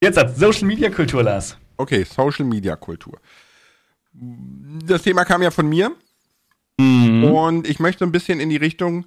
Jetzt 0.01 0.17
hat 0.17 0.35
Social 0.37 0.65
Media 0.65 0.89
Kultur, 0.89 1.23
Lars. 1.23 1.57
Okay, 1.77 2.03
Social 2.03 2.45
Media 2.45 2.75
Kultur. 2.75 3.19
Das 4.13 5.03
Thema 5.03 5.25
kam 5.25 5.41
ja 5.41 5.51
von 5.51 5.67
mir 5.69 5.91
Mhm. 6.79 7.25
und 7.25 7.67
ich 7.67 7.79
möchte 7.79 8.03
ein 8.03 8.11
bisschen 8.11 8.39
in 8.39 8.49
die 8.49 8.55
Richtung, 8.57 9.05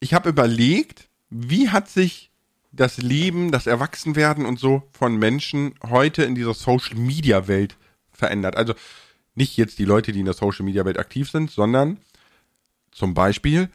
ich 0.00 0.12
habe 0.12 0.28
überlegt, 0.28 1.08
wie 1.30 1.70
hat 1.70 1.88
sich 1.88 2.30
das 2.70 2.98
Leben, 2.98 3.50
das 3.50 3.66
Erwachsenwerden 3.66 4.44
und 4.44 4.58
so 4.58 4.82
von 4.92 5.16
Menschen 5.16 5.74
heute 5.88 6.24
in 6.24 6.34
dieser 6.34 6.52
Social 6.52 6.96
Media 6.96 7.48
Welt 7.48 7.76
verändert. 8.12 8.56
Also 8.56 8.74
nicht 9.34 9.56
jetzt 9.56 9.78
die 9.78 9.86
Leute, 9.86 10.12
die 10.12 10.18
in 10.20 10.26
der 10.26 10.34
Social 10.34 10.66
Media 10.66 10.84
Welt 10.84 10.98
aktiv 10.98 11.30
sind, 11.30 11.50
sondern 11.50 11.98
zum 12.98 13.14
Beispiel, 13.14 13.70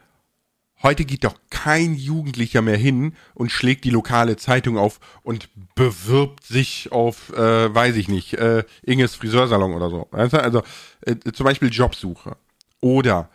heute 0.84 1.06
geht 1.06 1.24
doch 1.24 1.36
kein 1.50 1.96
Jugendlicher 1.96 2.62
mehr 2.62 2.78
hin 2.78 3.16
und 3.34 3.52
schlägt 3.52 3.86
die 3.86 3.90
lokale 3.90 4.36
Zeitung 4.36 4.78
auf 4.78 5.00
und 5.24 5.50
bewirbt 5.76 6.44
sich 6.44 6.92
auf, 6.92 7.32
äh, 7.34 7.74
weiß 7.74 7.96
ich 7.96 8.10
nicht, 8.10 8.34
äh, 8.34 8.64
Inges 8.84 9.16
Friseursalon 9.16 9.74
oder 9.74 9.90
so. 9.90 10.08
Also 10.12 10.62
äh, 11.02 11.16
zum 11.32 11.46
Beispiel 11.46 11.70
Jobsuche 11.70 12.36
oder 12.82 13.30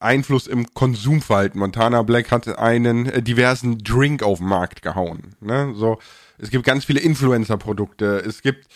Einfluss 0.00 0.46
im 0.46 0.72
Konsumverhalten. 0.74 1.60
Montana 1.60 2.02
Black 2.02 2.30
hat 2.30 2.48
einen 2.58 3.06
äh, 3.06 3.22
diversen 3.22 3.78
Drink 3.78 4.22
auf 4.22 4.38
den 4.38 4.48
Markt 4.48 4.82
gehauen. 4.82 5.36
Ne? 5.40 5.74
So, 5.76 5.98
es 6.38 6.50
gibt 6.50 6.64
ganz 6.64 6.84
viele 6.84 7.00
Influencer-Produkte. 7.00 8.22
Es 8.26 8.40
gibt 8.42 8.66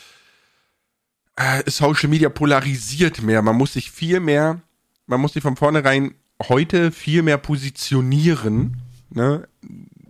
äh, 1.36 1.62
Social 1.70 2.10
Media 2.10 2.28
polarisiert 2.28 3.22
mehr. 3.22 3.40
Man 3.40 3.56
muss 3.56 3.72
sich 3.72 3.90
viel 3.90 4.20
mehr, 4.20 4.60
man 5.06 5.20
muss 5.20 5.32
sich 5.32 5.42
von 5.42 5.56
vornherein 5.56 6.14
heute 6.48 6.92
viel 6.92 7.22
mehr 7.22 7.38
positionieren. 7.38 8.82
Ne? 9.10 9.48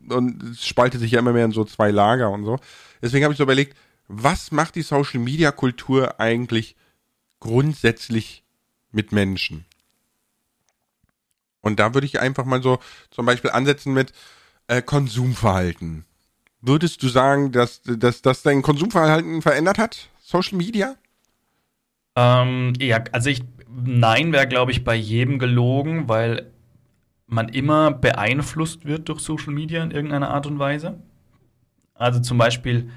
Und 0.08 0.42
es 0.42 0.66
spaltet 0.66 1.00
sich 1.00 1.12
ja 1.12 1.18
immer 1.18 1.32
mehr 1.32 1.44
in 1.44 1.52
so 1.52 1.64
zwei 1.64 1.90
Lager 1.90 2.30
und 2.30 2.44
so. 2.44 2.58
Deswegen 3.00 3.24
habe 3.24 3.32
ich 3.32 3.38
so 3.38 3.44
überlegt, 3.44 3.76
was 4.08 4.52
macht 4.52 4.74
die 4.74 4.82
Social 4.82 5.20
Media 5.20 5.50
Kultur 5.50 6.20
eigentlich 6.20 6.76
grundsätzlich 7.40 8.42
mit 8.90 9.12
Menschen? 9.12 9.64
Und 11.60 11.78
da 11.78 11.94
würde 11.94 12.06
ich 12.06 12.20
einfach 12.20 12.44
mal 12.44 12.62
so 12.62 12.78
zum 13.10 13.24
Beispiel 13.24 13.50
ansetzen 13.50 13.94
mit 13.94 14.12
äh, 14.66 14.82
Konsumverhalten. 14.82 16.04
Würdest 16.60 17.02
du 17.02 17.08
sagen, 17.08 17.52
dass, 17.52 17.82
dass, 17.82 18.22
dass 18.22 18.42
dein 18.42 18.62
Konsumverhalten 18.62 19.42
verändert 19.42 19.78
hat? 19.78 20.08
Social 20.20 20.58
Media? 20.58 20.96
Ähm, 22.14 22.74
ja, 22.78 23.02
also 23.12 23.30
ich, 23.30 23.42
nein, 23.84 24.32
wäre, 24.32 24.46
glaube 24.46 24.72
ich, 24.72 24.84
bei 24.84 24.94
jedem 24.94 25.38
gelogen, 25.38 26.08
weil 26.08 26.46
man 27.26 27.48
immer 27.48 27.90
beeinflusst 27.92 28.84
wird 28.84 29.08
durch 29.08 29.20
Social 29.20 29.52
Media 29.52 29.82
in 29.82 29.90
irgendeiner 29.90 30.30
Art 30.30 30.46
und 30.46 30.58
Weise. 30.58 30.98
Also 31.94 32.20
zum 32.20 32.36
Beispiel, 32.36 32.90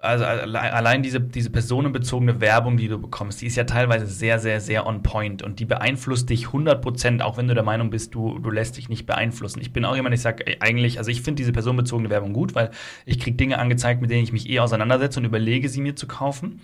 also 0.00 0.24
alle- 0.24 0.60
allein 0.60 1.02
diese, 1.02 1.20
diese 1.20 1.50
personenbezogene 1.50 2.40
Werbung, 2.40 2.76
die 2.76 2.88
du 2.88 2.98
bekommst, 2.98 3.40
die 3.40 3.46
ist 3.46 3.56
ja 3.56 3.64
teilweise 3.64 4.06
sehr, 4.06 4.38
sehr, 4.38 4.60
sehr 4.60 4.86
on 4.86 5.02
point 5.02 5.42
und 5.42 5.60
die 5.60 5.64
beeinflusst 5.64 6.28
dich 6.30 6.48
100%, 6.52 7.22
auch 7.22 7.36
wenn 7.36 7.48
du 7.48 7.54
der 7.54 7.64
Meinung 7.64 7.90
bist, 7.90 8.14
du, 8.14 8.38
du 8.38 8.50
lässt 8.50 8.76
dich 8.76 8.88
nicht 8.88 9.06
beeinflussen. 9.06 9.60
Ich 9.60 9.72
bin 9.72 9.84
auch 9.84 9.96
jemand, 9.96 10.14
ich 10.14 10.20
sage 10.20 10.44
eigentlich, 10.60 10.98
also 10.98 11.10
ich 11.10 11.22
finde 11.22 11.40
diese 11.40 11.52
personenbezogene 11.52 12.10
Werbung 12.10 12.32
gut, 12.32 12.54
weil 12.54 12.70
ich 13.06 13.18
kriege 13.18 13.36
Dinge 13.36 13.58
angezeigt, 13.58 14.00
mit 14.02 14.10
denen 14.10 14.22
ich 14.24 14.32
mich 14.32 14.48
eh 14.50 14.60
auseinandersetze 14.60 15.20
und 15.20 15.26
überlege, 15.26 15.68
sie 15.68 15.80
mir 15.80 15.96
zu 15.96 16.06
kaufen. 16.06 16.60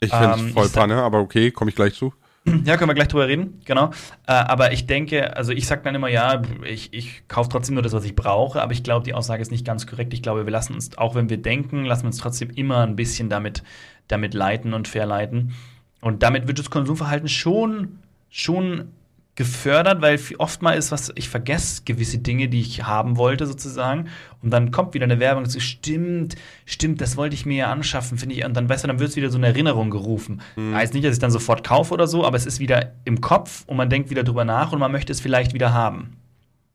Ich 0.00 0.10
finde 0.12 0.34
es 0.34 0.40
Ähm, 0.40 0.48
voll 0.50 0.64
sag- 0.66 0.80
Panne, 0.82 0.96
aber 1.02 1.20
okay, 1.20 1.50
komme 1.52 1.70
ich 1.70 1.76
gleich 1.76 1.94
zu. 1.94 2.12
Ja, 2.64 2.76
können 2.76 2.90
wir 2.90 2.94
gleich 2.94 3.08
drüber 3.08 3.26
reden, 3.26 3.60
genau. 3.64 3.90
Äh, 4.26 4.32
aber 4.32 4.72
ich 4.72 4.86
denke, 4.86 5.36
also 5.36 5.52
ich 5.52 5.66
sage 5.66 5.82
dann 5.82 5.94
immer, 5.94 6.08
ja, 6.08 6.42
ich, 6.64 6.92
ich 6.92 7.26
kaufe 7.28 7.48
trotzdem 7.48 7.74
nur 7.74 7.82
das, 7.82 7.92
was 7.92 8.04
ich 8.04 8.14
brauche, 8.14 8.62
aber 8.62 8.72
ich 8.72 8.82
glaube, 8.82 9.04
die 9.04 9.14
Aussage 9.14 9.42
ist 9.42 9.50
nicht 9.50 9.66
ganz 9.66 9.86
korrekt. 9.86 10.12
Ich 10.12 10.22
glaube, 10.22 10.44
wir 10.44 10.52
lassen 10.52 10.74
uns, 10.74 10.96
auch 10.98 11.14
wenn 11.14 11.30
wir 11.30 11.38
denken, 11.38 11.84
lassen 11.84 12.02
wir 12.02 12.08
uns 12.08 12.18
trotzdem 12.18 12.50
immer 12.50 12.82
ein 12.82 12.96
bisschen 12.96 13.28
damit, 13.28 13.62
damit 14.08 14.34
leiten 14.34 14.74
und 14.74 14.88
verleiten. 14.88 15.54
Und 16.00 16.22
damit 16.22 16.46
wird 16.46 16.58
das 16.58 16.70
Konsumverhalten 16.70 17.28
schon, 17.28 17.98
schon 18.28 18.90
gefördert, 19.36 20.00
weil 20.00 20.20
oftmals 20.38 20.86
ist 20.86 20.92
was, 20.92 21.12
ich 21.16 21.28
vergesse 21.28 21.82
gewisse 21.84 22.18
Dinge, 22.18 22.48
die 22.48 22.60
ich 22.60 22.84
haben 22.84 23.16
wollte, 23.16 23.46
sozusagen. 23.46 24.08
Und 24.42 24.50
dann 24.50 24.70
kommt 24.70 24.94
wieder 24.94 25.04
eine 25.04 25.18
Werbung, 25.18 25.46
so, 25.46 25.58
stimmt, 25.58 26.36
stimmt, 26.66 27.00
das 27.00 27.16
wollte 27.16 27.34
ich 27.34 27.44
mir 27.44 27.56
ja 27.56 27.72
anschaffen, 27.72 28.16
finde 28.18 28.36
ich. 28.36 28.44
Und 28.44 28.54
dann, 28.54 28.68
weißt 28.68 28.84
du, 28.84 28.88
dann 28.88 29.00
wird 29.00 29.10
es 29.10 29.16
wieder 29.16 29.30
so 29.30 29.38
eine 29.38 29.48
Erinnerung 29.48 29.90
gerufen. 29.90 30.40
Mhm. 30.54 30.74
Heißt 30.74 30.94
nicht, 30.94 31.04
dass 31.04 31.14
ich 31.14 31.18
dann 31.18 31.32
sofort 31.32 31.66
kaufe 31.66 31.92
oder 31.92 32.06
so, 32.06 32.24
aber 32.24 32.36
es 32.36 32.46
ist 32.46 32.60
wieder 32.60 32.92
im 33.04 33.20
Kopf 33.20 33.64
und 33.66 33.76
man 33.76 33.90
denkt 33.90 34.10
wieder 34.10 34.22
drüber 34.22 34.44
nach 34.44 34.72
und 34.72 34.78
man 34.78 34.92
möchte 34.92 35.12
es 35.12 35.20
vielleicht 35.20 35.52
wieder 35.52 35.72
haben. 35.72 36.16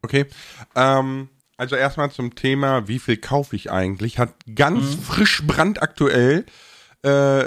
Okay. 0.02 0.26
Ähm, 0.76 1.30
also 1.56 1.76
erstmal 1.76 2.12
zum 2.12 2.36
Thema, 2.36 2.88
wie 2.88 3.00
viel 3.00 3.18
kaufe 3.18 3.56
ich 3.56 3.72
eigentlich? 3.72 4.18
Hat 4.18 4.34
ganz 4.54 4.96
mhm. 4.96 5.02
frisch 5.02 5.44
brandaktuell 5.46 6.46
äh, 7.04 7.46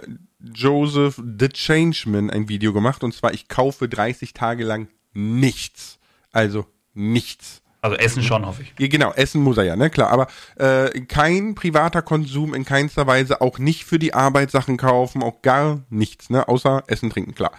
Joseph 0.54 1.22
The 1.38 1.48
Changeman 1.48 2.30
ein 2.30 2.48
Video 2.48 2.72
gemacht 2.72 3.04
und 3.04 3.14
zwar 3.14 3.32
ich 3.32 3.48
kaufe 3.48 3.88
30 3.88 4.34
Tage 4.34 4.64
lang 4.64 4.88
nichts. 5.12 5.98
Also 6.32 6.66
nichts. 6.94 7.62
Also 7.82 7.96
Essen 7.96 8.22
schon, 8.22 8.46
hoffe 8.46 8.62
ich. 8.62 8.90
Genau, 8.90 9.12
Essen 9.12 9.42
muss 9.42 9.56
er 9.56 9.64
ja, 9.64 9.74
ne, 9.74 9.90
klar. 9.90 10.10
Aber 10.10 10.28
äh, 10.54 11.00
kein 11.00 11.56
privater 11.56 12.00
Konsum 12.00 12.54
in 12.54 12.64
keinster 12.64 13.08
Weise, 13.08 13.40
auch 13.40 13.58
nicht 13.58 13.84
für 13.84 13.98
die 13.98 14.14
Arbeit 14.14 14.52
Sachen 14.52 14.76
kaufen, 14.76 15.20
auch 15.20 15.42
gar 15.42 15.80
nichts, 15.90 16.30
ne, 16.30 16.46
außer 16.46 16.84
Essen, 16.86 17.10
Trinken, 17.10 17.34
klar. 17.34 17.50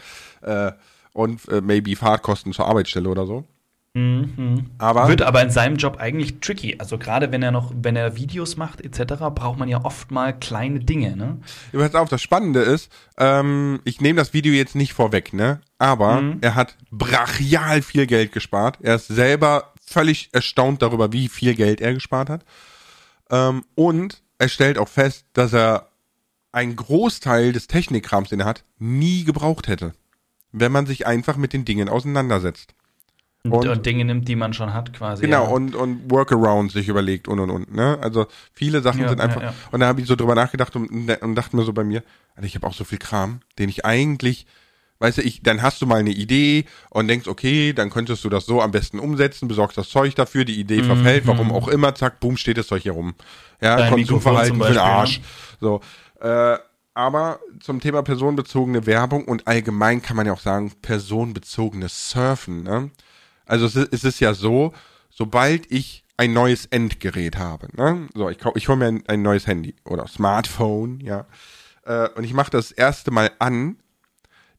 Äh, 0.42 0.72
und 1.12 1.48
äh, 1.50 1.60
maybe 1.60 1.98
Fahrtkosten 1.98 2.54
zur 2.54 2.68
Arbeitsstelle 2.68 3.10
oder 3.10 3.26
so. 3.26 3.44
Mhm. 3.96 4.72
Aber 4.80 5.08
wird 5.08 5.22
aber 5.22 5.44
in 5.44 5.52
seinem 5.52 5.76
Job 5.78 5.98
eigentlich 6.00 6.40
tricky. 6.40 6.78
Also 6.80 6.98
gerade 6.98 7.32
wenn 7.32 7.44
er 7.44 7.52
noch, 7.52 7.72
wenn 7.76 7.96
er 7.96 8.16
Videos 8.16 8.58
macht 8.58 8.82
etc., 8.82 9.14
braucht 9.36 9.60
man 9.60 9.70
ja 9.70 9.86
oft 9.86 10.10
mal 10.10 10.34
kleine 10.34 10.80
Dinge. 10.80 11.16
Ne? 11.16 11.38
Ja, 11.72 11.80
pass 11.80 11.94
auf, 11.94 12.10
das 12.10 12.22
Spannende 12.22 12.62
ist, 12.62 12.92
ähm, 13.18 13.82
ich 13.84 14.02
nehme 14.02 14.18
das 14.18 14.34
Video 14.34 14.52
jetzt 14.54 14.76
nicht 14.76 14.94
vorweg, 14.94 15.34
ne? 15.34 15.62
Aber 15.78 16.22
mhm. 16.22 16.40
er 16.42 16.56
hat 16.56 16.76
brachial 16.90 17.84
viel 17.84 18.08
Geld 18.08 18.32
gespart. 18.32 18.80
Er 18.82 18.96
ist 18.96 19.08
selber 19.08 19.74
völlig 19.86 20.30
erstaunt 20.32 20.82
darüber, 20.82 21.14
wie 21.14 21.28
viel 21.28 21.54
Geld 21.54 21.80
er 21.80 21.94
gespart 21.94 22.30
hat. 22.30 22.44
Ähm, 23.30 23.64
und 23.76 24.24
er 24.40 24.50
stellt 24.50 24.80
auch 24.80 24.90
fest, 24.90 25.26
dass 25.34 25.54
er 25.54 25.90
einen 26.52 26.76
Großteil 26.76 27.54
des 27.54 27.68
Technikkrams, 27.68 28.30
den 28.30 28.40
er 28.40 28.46
hat, 28.48 28.64
nie 28.80 29.24
gebraucht 29.24 29.68
hätte, 29.68 29.94
wenn 30.52 30.72
man 30.72 30.88
sich 30.88 31.06
einfach 31.06 31.38
mit 31.38 31.54
den 31.54 31.66
Dingen 31.66 31.90
auseinandersetzt. 31.90 32.74
Und, 33.46 33.68
und, 33.68 33.86
Dinge 33.86 34.06
nimmt, 34.06 34.30
die 34.30 34.38
man 34.38 34.54
schon 34.54 34.74
hat, 34.74 34.94
quasi. 34.94 35.24
Genau, 35.24 35.44
ja. 35.44 35.50
und, 35.50 35.76
und 35.76 36.10
Workaround 36.10 36.72
sich 36.72 36.88
überlegt 36.88 37.28
und 37.28 37.40
und 37.42 37.50
und. 37.50 37.76
Ne? 37.76 38.00
Also 38.02 38.28
viele 38.54 38.82
Sachen 38.82 39.02
ja, 39.02 39.10
sind 39.10 39.20
einfach. 39.20 39.42
Ja, 39.42 39.54
und 39.72 39.82
da 39.82 39.88
habe 39.88 40.00
ich 40.00 40.08
so 40.08 40.16
drüber 40.16 40.34
nachgedacht 40.34 40.74
und, 40.78 40.90
und 40.90 41.36
dachte 41.36 41.56
mir 41.58 41.64
so 41.64 41.74
bei 41.74 41.84
mir, 41.84 42.04
also 42.36 42.48
ich 42.48 42.56
habe 42.56 42.66
auch 42.66 42.74
so 42.74 42.86
viel 42.86 43.00
Kram, 43.00 43.42
den 43.60 43.68
ich 43.68 43.84
eigentlich, 43.84 44.48
weißt 45.00 45.18
du, 45.18 45.24
ich, 45.24 45.44
dann 45.44 45.62
hast 45.62 45.82
du 45.82 45.86
mal 45.86 46.00
eine 46.00 46.12
Idee 46.12 46.64
und 46.90 47.10
denkst, 47.10 47.28
okay, 47.28 47.74
dann 47.74 47.90
könntest 47.90 48.24
du 48.24 48.30
das 48.30 48.46
so 48.46 48.62
am 48.62 48.72
besten 48.72 48.98
umsetzen, 48.98 49.50
besorgst 49.50 49.78
das 49.78 49.90
Zeug 49.90 50.16
dafür, 50.16 50.46
die 50.46 50.58
Idee 50.58 50.82
mhm. 50.82 50.86
verfällt, 50.86 51.28
warum 51.28 51.52
auch 51.52 51.68
immer, 51.68 51.94
zack, 51.96 52.22
boom, 52.22 52.38
steht 52.38 52.58
das 52.58 52.68
Zeug 52.68 52.84
hier 52.84 52.94
rum. 52.94 53.14
Ja, 53.60 53.76
Dein 53.76 53.92
Konsumverhalten 53.92 54.62
für 54.62 54.70
den 54.70 54.78
Arsch. 54.78 55.20
Ne? 55.20 55.26
So. 55.60 55.82
Äh, 56.22 56.58
aber 56.94 57.40
zum 57.60 57.82
Thema 57.82 58.04
personenbezogene 58.04 58.86
Werbung 58.86 59.26
und 59.26 59.48
allgemein 59.48 60.02
kann 60.02 60.16
man 60.16 60.28
ja 60.28 60.34
auch 60.34 60.40
sagen, 60.40 60.72
personenbezogene 60.82 61.90
Surfen, 61.90 62.64
ne? 62.64 62.90
Also 63.46 63.66
es 63.66 63.76
ist, 63.76 63.94
es 63.94 64.04
ist 64.04 64.20
ja 64.20 64.34
so, 64.34 64.74
sobald 65.10 65.72
ich 65.72 66.04
ein 66.18 66.34
neues 66.34 66.66
Endgerät 66.68 67.38
habe, 67.38 67.68
ne? 67.76 68.08
so 68.14 68.30
ich, 68.30 68.38
ich 68.56 68.68
hole 68.68 68.78
mir 68.78 68.88
ein, 68.88 69.04
ein, 69.08 69.22
neues 69.22 69.48
Handy 69.48 69.76
oder 69.84 70.08
Smartphone, 70.08 71.00
ja, 71.00 71.26
äh, 71.86 72.10
und 72.10 72.24
ich 72.24 72.34
mache 72.34 72.52
das 72.52 72.72
erste 72.72 73.12
Mal 73.12 73.32
an, 73.40 73.78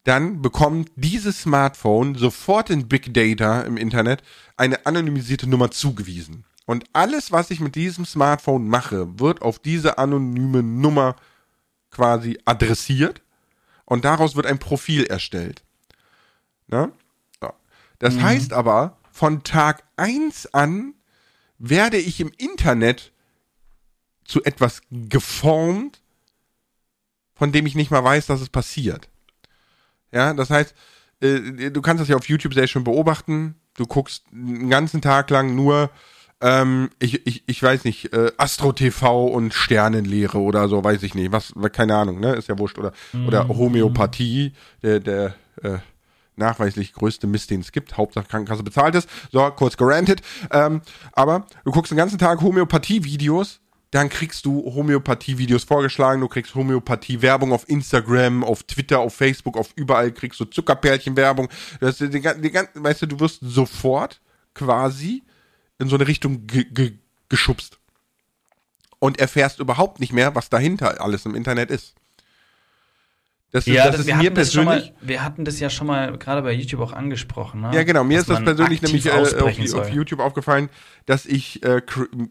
dann 0.04 0.42
bekommt 0.42 0.90
dieses 0.96 1.42
Smartphone 1.42 2.14
sofort 2.14 2.70
in 2.70 2.88
Big 2.88 3.14
Data 3.14 3.62
im 3.62 3.76
Internet 3.76 4.22
eine 4.56 4.84
anonymisierte 4.84 5.48
Nummer 5.48 5.70
zugewiesen. 5.70 6.44
Und 6.66 6.84
alles, 6.92 7.32
was 7.32 7.50
ich 7.50 7.60
mit 7.60 7.74
diesem 7.74 8.04
Smartphone 8.04 8.68
mache, 8.68 9.18
wird 9.18 9.42
auf 9.42 9.58
diese 9.58 9.98
anonyme 9.98 10.62
Nummer 10.62 11.16
quasi 11.90 12.38
adressiert 12.44 13.22
und 13.84 14.04
daraus 14.04 14.36
wird 14.36 14.46
ein 14.46 14.58
Profil 14.58 15.04
erstellt. 15.04 15.62
Ne? 16.66 16.92
Das 18.04 18.16
mhm. 18.16 18.22
heißt 18.22 18.52
aber, 18.52 18.98
von 19.10 19.44
Tag 19.44 19.82
1 19.96 20.52
an 20.52 20.92
werde 21.58 21.96
ich 21.96 22.20
im 22.20 22.30
Internet 22.36 23.12
zu 24.26 24.44
etwas 24.44 24.82
geformt, 24.90 26.02
von 27.34 27.50
dem 27.50 27.64
ich 27.64 27.74
nicht 27.74 27.90
mal 27.90 28.04
weiß, 28.04 28.26
dass 28.26 28.42
es 28.42 28.50
passiert. 28.50 29.08
Ja, 30.12 30.34
das 30.34 30.50
heißt, 30.50 30.74
äh, 31.22 31.70
du 31.70 31.80
kannst 31.80 32.02
das 32.02 32.08
ja 32.08 32.16
auf 32.16 32.28
YouTube 32.28 32.52
sehr 32.52 32.66
schön 32.66 32.84
beobachten. 32.84 33.54
Du 33.74 33.86
guckst 33.86 34.24
einen 34.34 34.68
ganzen 34.68 35.00
Tag 35.00 35.30
lang 35.30 35.54
nur, 35.54 35.88
ähm, 36.42 36.90
ich, 36.98 37.26
ich, 37.26 37.44
ich 37.46 37.62
weiß 37.62 37.84
nicht, 37.84 38.12
äh, 38.12 38.32
Astro 38.36 38.72
TV 38.72 39.28
und 39.28 39.54
Sternenlehre 39.54 40.40
oder 40.40 40.68
so, 40.68 40.84
weiß 40.84 41.02
ich 41.04 41.14
nicht. 41.14 41.32
Was, 41.32 41.54
keine 41.72 41.96
Ahnung, 41.96 42.20
ne? 42.20 42.34
Ist 42.34 42.50
ja 42.50 42.58
wurscht. 42.58 42.76
Oder, 42.78 42.92
mhm. 43.14 43.28
oder 43.28 43.48
Homöopathie, 43.48 44.52
der, 44.82 45.00
der, 45.00 45.36
äh, 45.62 45.78
nachweislich 46.36 46.92
größte 46.92 47.26
Mist, 47.26 47.50
den 47.50 47.60
es 47.60 47.72
gibt. 47.72 47.96
Hauptsache 47.96 48.26
Krankenkasse 48.26 48.62
bezahlt 48.62 48.94
ist. 48.94 49.08
So, 49.32 49.48
kurz 49.50 49.76
gerantet. 49.76 50.20
Ähm, 50.50 50.82
aber 51.12 51.46
du 51.64 51.72
guckst 51.72 51.90
den 51.90 51.98
ganzen 51.98 52.18
Tag 52.18 52.40
Homöopathie-Videos, 52.40 53.60
dann 53.90 54.08
kriegst 54.08 54.44
du 54.44 54.64
Homöopathie-Videos 54.74 55.62
vorgeschlagen, 55.62 56.20
du 56.20 56.26
kriegst 56.26 56.56
Homöopathie-Werbung 56.56 57.52
auf 57.52 57.68
Instagram, 57.68 58.42
auf 58.42 58.64
Twitter, 58.64 58.98
auf 58.98 59.14
Facebook, 59.14 59.56
auf 59.56 59.70
überall 59.76 60.10
kriegst 60.10 60.40
du 60.40 60.46
Zuckerpärchen-Werbung. 60.46 61.48
weißt 61.80 63.02
du, 63.02 63.06
du 63.06 63.20
wirst 63.20 63.38
sofort 63.40 64.20
quasi 64.52 65.22
in 65.78 65.88
so 65.88 65.94
eine 65.94 66.08
Richtung 66.08 66.46
geschubst. 67.28 67.78
Und 68.98 69.20
erfährst 69.20 69.60
überhaupt 69.60 70.00
nicht 70.00 70.12
mehr, 70.12 70.34
was 70.34 70.48
dahinter 70.48 71.00
alles 71.00 71.24
im 71.26 71.36
Internet 71.36 71.70
ist. 71.70 71.94
Das, 73.54 73.66
ja, 73.66 73.86
das, 73.86 73.98
das 73.98 74.06
ist 74.08 74.16
mir 74.16 74.32
persönlich. 74.32 74.66
Mal, 74.66 74.92
wir 75.00 75.22
hatten 75.22 75.44
das 75.44 75.60
ja 75.60 75.70
schon 75.70 75.86
mal 75.86 76.18
gerade 76.18 76.42
bei 76.42 76.52
YouTube 76.52 76.80
auch 76.80 76.92
angesprochen. 76.92 77.60
Ne? 77.60 77.70
Ja, 77.72 77.84
genau. 77.84 78.02
Mir 78.02 78.18
ist 78.18 78.28
das 78.28 78.42
persönlich 78.42 78.82
nämlich 78.82 79.06
äh, 79.06 79.10
auf, 79.10 79.32
auf, 79.74 79.90
YouTube 79.90 80.18
aufgefallen, 80.18 80.70
dass 81.06 81.24
ich 81.24 81.62
äh, 81.62 81.80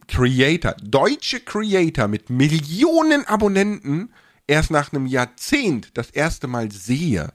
Creator, 0.09 0.75
deutsche 0.83 1.39
Creator 1.39 2.09
mit 2.09 2.29
Millionen 2.29 3.25
Abonnenten 3.25 4.11
erst 4.47 4.69
nach 4.69 4.91
einem 4.91 5.05
Jahrzehnt 5.05 5.97
das 5.97 6.09
erste 6.09 6.47
Mal 6.47 6.73
sehe. 6.73 7.29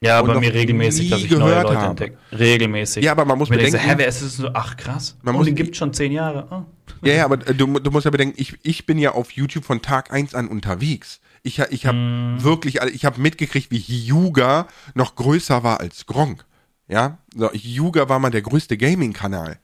Ja, 0.00 0.22
bei 0.22 0.40
mir 0.40 0.54
regelmäßig, 0.54 1.10
dass 1.10 1.22
ich 1.22 1.30
neue 1.30 1.60
Leute 1.60 1.76
habe. 1.76 1.90
entdecke. 1.90 2.16
Regelmäßig. 2.32 3.04
Ja, 3.04 3.12
aber 3.12 3.26
man 3.26 3.36
muss 3.36 3.50
bedenken. 3.50 3.72
So, 3.72 3.78
hä, 3.78 3.94
wer 3.98 4.08
ist 4.08 4.22
es 4.22 4.38
so? 4.38 4.48
Ach, 4.54 4.78
krass. 4.78 5.18
Man 5.20 5.34
oh, 5.34 5.38
muss, 5.38 5.46
den 5.46 5.56
gibt 5.56 5.76
schon 5.76 5.92
zehn 5.92 6.10
Jahre. 6.10 6.48
Oh. 6.50 6.62
Ja, 7.06 7.14
ja, 7.16 7.24
aber 7.26 7.36
du, 7.36 7.66
du 7.80 7.90
musst 7.90 8.06
ja 8.06 8.10
bedenken, 8.10 8.40
ich, 8.40 8.56
ich 8.62 8.86
bin 8.86 8.96
ja 8.96 9.10
auf 9.10 9.32
YouTube 9.32 9.66
von 9.66 9.82
Tag 9.82 10.10
eins 10.10 10.34
an 10.34 10.48
unterwegs. 10.48 11.20
Ich, 11.46 11.60
ich 11.60 11.86
habe 11.86 11.96
mm. 11.96 12.42
wirklich, 12.42 12.80
ich 12.92 13.04
habe 13.04 13.20
mitgekriegt, 13.20 13.70
wie 13.70 13.78
Hyuga 13.78 14.66
noch 14.94 15.14
größer 15.14 15.62
war 15.62 15.78
als 15.78 16.06
Gronk. 16.06 16.44
Ja, 16.88 17.18
so, 17.34 17.50
Hyuga 17.52 18.08
war 18.08 18.18
mal 18.18 18.30
der 18.30 18.42
größte 18.42 18.76
Gaming-Kanal. 18.76 19.58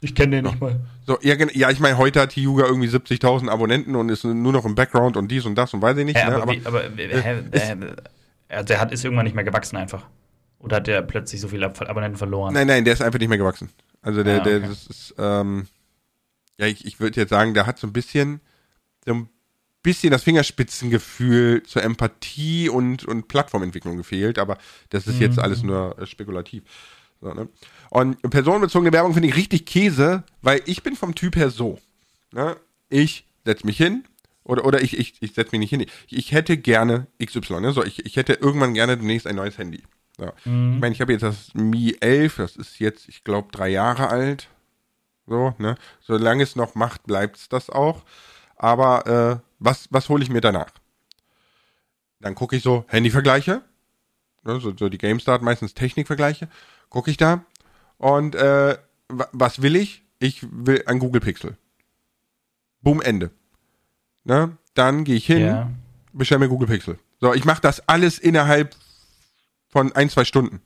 Ich 0.00 0.14
kenne 0.14 0.36
den 0.36 0.46
nicht 0.46 0.60
mal. 0.60 0.80
So, 1.06 1.18
ja, 1.22 1.34
ja, 1.52 1.70
ich 1.70 1.78
meine, 1.78 1.98
heute 1.98 2.20
hat 2.20 2.32
Hyuga 2.32 2.64
irgendwie 2.64 2.88
70.000 2.88 3.48
Abonnenten 3.48 3.94
und 3.94 4.08
ist 4.08 4.24
nur 4.24 4.52
noch 4.52 4.64
im 4.64 4.74
Background 4.74 5.16
und 5.16 5.30
dies 5.30 5.46
und 5.46 5.54
das 5.54 5.72
und 5.72 5.82
weiß 5.82 5.96
ich 5.98 6.04
nicht. 6.04 6.16
Hä, 6.16 6.30
ne? 6.30 6.36
aber, 6.36 6.42
aber, 6.42 6.52
wie, 6.52 6.66
aber 6.66 6.84
äh, 6.98 7.42
äh, 7.52 7.76
äh, 8.48 8.64
der 8.64 8.80
hat 8.80 8.92
ist 8.92 9.04
irgendwann 9.04 9.24
nicht 9.24 9.34
mehr 9.34 9.44
gewachsen 9.44 9.76
einfach. 9.76 10.06
Oder 10.58 10.76
hat 10.76 10.88
der 10.88 11.02
plötzlich 11.02 11.40
so 11.40 11.48
viele 11.48 11.66
Abonnenten 11.66 12.18
verloren? 12.18 12.54
Nein, 12.54 12.66
nein, 12.66 12.84
der 12.84 12.94
ist 12.94 13.02
einfach 13.02 13.18
nicht 13.18 13.28
mehr 13.28 13.38
gewachsen. 13.38 13.70
Also 14.02 14.22
der, 14.24 14.38
ah, 14.38 14.40
okay. 14.40 14.60
der, 14.60 14.68
das 14.68 14.86
ist, 14.86 15.14
ähm, 15.18 15.68
ja, 16.58 16.66
ich, 16.66 16.84
ich 16.84 16.98
würde 16.98 17.20
jetzt 17.20 17.30
sagen, 17.30 17.54
der 17.54 17.66
hat 17.66 17.78
so 17.78 17.86
ein 17.86 17.92
bisschen, 17.92 18.40
so 19.04 19.14
ein 19.14 19.28
bisschen 19.82 20.10
das 20.10 20.22
Fingerspitzengefühl 20.22 21.62
zur 21.62 21.82
Empathie 21.82 22.68
und, 22.68 23.04
und 23.04 23.28
Plattformentwicklung 23.28 23.96
gefehlt, 23.96 24.38
aber 24.38 24.58
das 24.90 25.06
ist 25.06 25.20
jetzt 25.20 25.36
mhm. 25.36 25.42
alles 25.42 25.62
nur 25.62 25.98
äh, 25.98 26.06
spekulativ. 26.06 26.62
So, 27.20 27.32
ne? 27.32 27.48
Und 27.90 28.20
personenbezogene 28.22 28.92
Werbung 28.92 29.14
finde 29.14 29.28
ich 29.28 29.36
richtig 29.36 29.66
Käse, 29.66 30.24
weil 30.42 30.62
ich 30.66 30.82
bin 30.82 30.96
vom 30.96 31.14
Typ 31.14 31.36
her 31.36 31.50
so. 31.50 31.78
Ne? 32.32 32.56
Ich 32.88 33.26
setze 33.44 33.66
mich 33.66 33.76
hin, 33.76 34.04
oder, 34.44 34.64
oder 34.64 34.82
ich, 34.82 34.98
ich, 34.98 35.14
ich 35.20 35.34
setze 35.34 35.52
mich 35.52 35.60
nicht 35.60 35.70
hin. 35.70 35.80
Ich, 35.80 36.16
ich 36.16 36.32
hätte 36.32 36.56
gerne 36.56 37.06
XY, 37.24 37.60
ne? 37.60 37.72
So, 37.72 37.84
ich, 37.84 38.04
ich 38.04 38.16
hätte 38.16 38.34
irgendwann 38.34 38.74
gerne 38.74 38.96
demnächst 38.96 39.26
ein 39.26 39.36
neues 39.36 39.58
Handy. 39.58 39.82
So. 40.18 40.32
Mhm. 40.44 40.74
Ich 40.74 40.80
meine, 40.80 40.94
ich 40.94 41.00
habe 41.00 41.12
jetzt 41.12 41.22
das 41.22 41.54
Mi 41.54 41.96
11, 42.00 42.36
das 42.36 42.56
ist 42.56 42.78
jetzt, 42.78 43.08
ich 43.08 43.22
glaube, 43.22 43.48
drei 43.52 43.68
Jahre 43.68 44.08
alt. 44.08 44.48
So, 45.26 45.54
ne? 45.58 45.76
Solange 46.00 46.42
es 46.42 46.56
noch 46.56 46.74
macht, 46.74 47.06
bleibt 47.06 47.36
es 47.36 47.48
das 47.48 47.70
auch. 47.70 48.02
Aber 48.62 49.06
äh, 49.06 49.48
was, 49.58 49.88
was 49.90 50.10
hole 50.10 50.22
ich 50.22 50.28
mir 50.28 50.42
danach? 50.42 50.70
Dann 52.20 52.34
gucke 52.34 52.56
ich 52.56 52.62
so 52.62 52.84
Handyvergleiche. 52.88 53.62
ne, 54.44 54.60
so, 54.60 54.76
so 54.76 54.90
die 54.90 54.98
GameStart, 54.98 55.40
meistens 55.40 55.72
Technikvergleiche, 55.72 56.46
gucke 56.90 57.10
ich 57.10 57.16
da 57.16 57.42
und 57.96 58.34
äh, 58.34 58.76
was 59.08 59.62
will 59.62 59.76
ich? 59.76 60.04
Ich 60.18 60.46
will 60.50 60.82
ein 60.84 60.98
Google 60.98 61.22
Pixel. 61.22 61.56
Boom, 62.82 63.00
Ende. 63.00 63.30
Ne? 64.24 64.58
Dann 64.74 65.04
gehe 65.04 65.16
ich 65.16 65.24
hin, 65.24 65.40
ja. 65.40 65.70
bestelle 66.12 66.40
mir 66.40 66.48
Google 66.50 66.68
Pixel. 66.68 66.98
So, 67.18 67.32
ich 67.32 67.46
mache 67.46 67.62
das 67.62 67.88
alles 67.88 68.18
innerhalb 68.18 68.76
von 69.68 69.92
ein, 69.92 70.10
zwei 70.10 70.26
Stunden. 70.26 70.60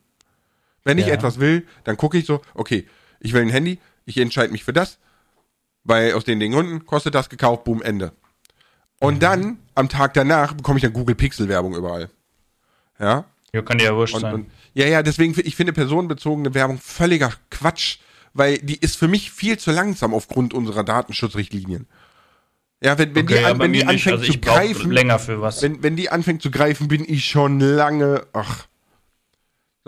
Wenn 0.83 0.97
ich 0.97 1.07
ja. 1.07 1.13
etwas 1.13 1.39
will, 1.39 1.65
dann 1.85 1.95
gucke 1.95 2.17
ich 2.17 2.25
so, 2.25 2.41
okay, 2.55 2.87
ich 3.21 3.31
will 3.31 3.41
ein 3.41 3.49
Handy, 3.49 3.79
ich 4.05 4.17
entscheide 4.17 4.51
mich 4.51 4.65
für 4.65 4.73
das, 4.73 4.99
weil 5.85 6.13
aus 6.13 6.25
den, 6.25 6.39
den 6.39 6.51
Gründen 6.51 6.85
kostet 6.85 7.15
das 7.15 7.29
gekauft, 7.29 7.63
boom, 7.63 7.81
Ende. 7.81 8.11
Und 8.99 9.15
mhm. 9.15 9.19
dann, 9.19 9.57
am 9.75 9.87
Tag 9.87 10.13
danach, 10.13 10.53
bekomme 10.53 10.77
ich 10.77 10.83
dann 10.83 10.93
Google 10.93 11.15
Pixel 11.15 11.47
Werbung 11.47 11.75
überall. 11.75 12.09
Ja? 12.99 13.25
Ja, 13.53 13.61
kann 13.61 13.79
ja 13.79 13.95
wurscht 13.95 14.15
und, 14.15 14.21
sein. 14.21 14.33
Und, 14.33 14.51
ja, 14.73 14.85
ja, 14.87 15.01
deswegen, 15.01 15.33
ich 15.41 15.55
finde 15.55 15.71
personenbezogene 15.71 16.53
Werbung 16.53 16.77
völliger 16.79 17.31
Quatsch, 17.49 17.99
weil 18.33 18.57
die 18.57 18.75
ist 18.75 18.97
für 18.97 19.07
mich 19.07 19.31
viel 19.31 19.57
zu 19.57 19.71
langsam 19.71 20.13
aufgrund 20.13 20.53
unserer 20.53 20.83
Datenschutzrichtlinien. 20.83 21.87
Ja, 22.83 22.97
wenn, 22.97 23.15
wenn 23.15 23.23
okay, 23.23 23.39
die, 23.39 23.45
an, 23.45 23.59
wenn 23.59 23.73
die 23.73 23.85
anfängt 23.85 24.19
also 24.19 24.31
zu 24.31 24.39
greifen, 24.39 24.91
länger 24.91 25.19
für 25.19 25.41
was. 25.41 25.61
Wenn, 25.61 25.81
wenn 25.81 25.95
die 25.95 26.09
anfängt 26.09 26.41
zu 26.41 26.51
greifen, 26.51 26.87
bin 26.87 27.05
ich 27.07 27.25
schon 27.25 27.59
lange, 27.59 28.27
ach. 28.33 28.67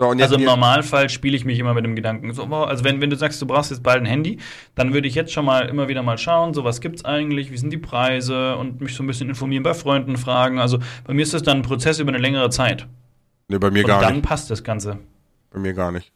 So, 0.00 0.10
also 0.10 0.36
im 0.36 0.44
Normalfall 0.44 1.08
spiele 1.10 1.36
ich 1.36 1.44
mich 1.44 1.58
immer 1.58 1.74
mit 1.74 1.84
dem 1.84 1.96
Gedanken. 1.96 2.32
So, 2.32 2.44
also 2.44 2.84
wenn, 2.84 3.00
wenn 3.00 3.10
du 3.10 3.16
sagst, 3.16 3.42
du 3.42 3.46
brauchst 3.46 3.72
jetzt 3.72 3.82
bald 3.82 4.00
ein 4.00 4.06
Handy, 4.06 4.38
dann 4.76 4.94
würde 4.94 5.08
ich 5.08 5.16
jetzt 5.16 5.32
schon 5.32 5.44
mal 5.44 5.68
immer 5.68 5.88
wieder 5.88 6.04
mal 6.04 6.16
schauen, 6.16 6.54
so 6.54 6.62
was 6.62 6.80
gibt's 6.80 7.04
eigentlich, 7.04 7.50
wie 7.50 7.56
sind 7.56 7.70
die 7.70 7.78
Preise 7.78 8.54
und 8.54 8.80
mich 8.80 8.94
so 8.94 9.02
ein 9.02 9.08
bisschen 9.08 9.28
informieren, 9.28 9.64
bei 9.64 9.74
Freunden 9.74 10.16
fragen. 10.16 10.60
Also 10.60 10.78
bei 11.02 11.14
mir 11.14 11.22
ist 11.22 11.34
das 11.34 11.42
dann 11.42 11.58
ein 11.58 11.62
Prozess 11.62 11.98
über 11.98 12.10
eine 12.10 12.18
längere 12.18 12.48
Zeit. 12.50 12.86
Nee, 13.48 13.58
bei 13.58 13.72
mir 13.72 13.80
und 13.80 13.88
gar 13.88 13.98
nicht. 13.98 14.08
Und 14.08 14.14
dann 14.14 14.22
passt 14.22 14.48
das 14.52 14.62
Ganze. 14.62 15.00
Bei 15.50 15.58
mir 15.58 15.72
gar 15.72 15.90
nicht. 15.90 16.12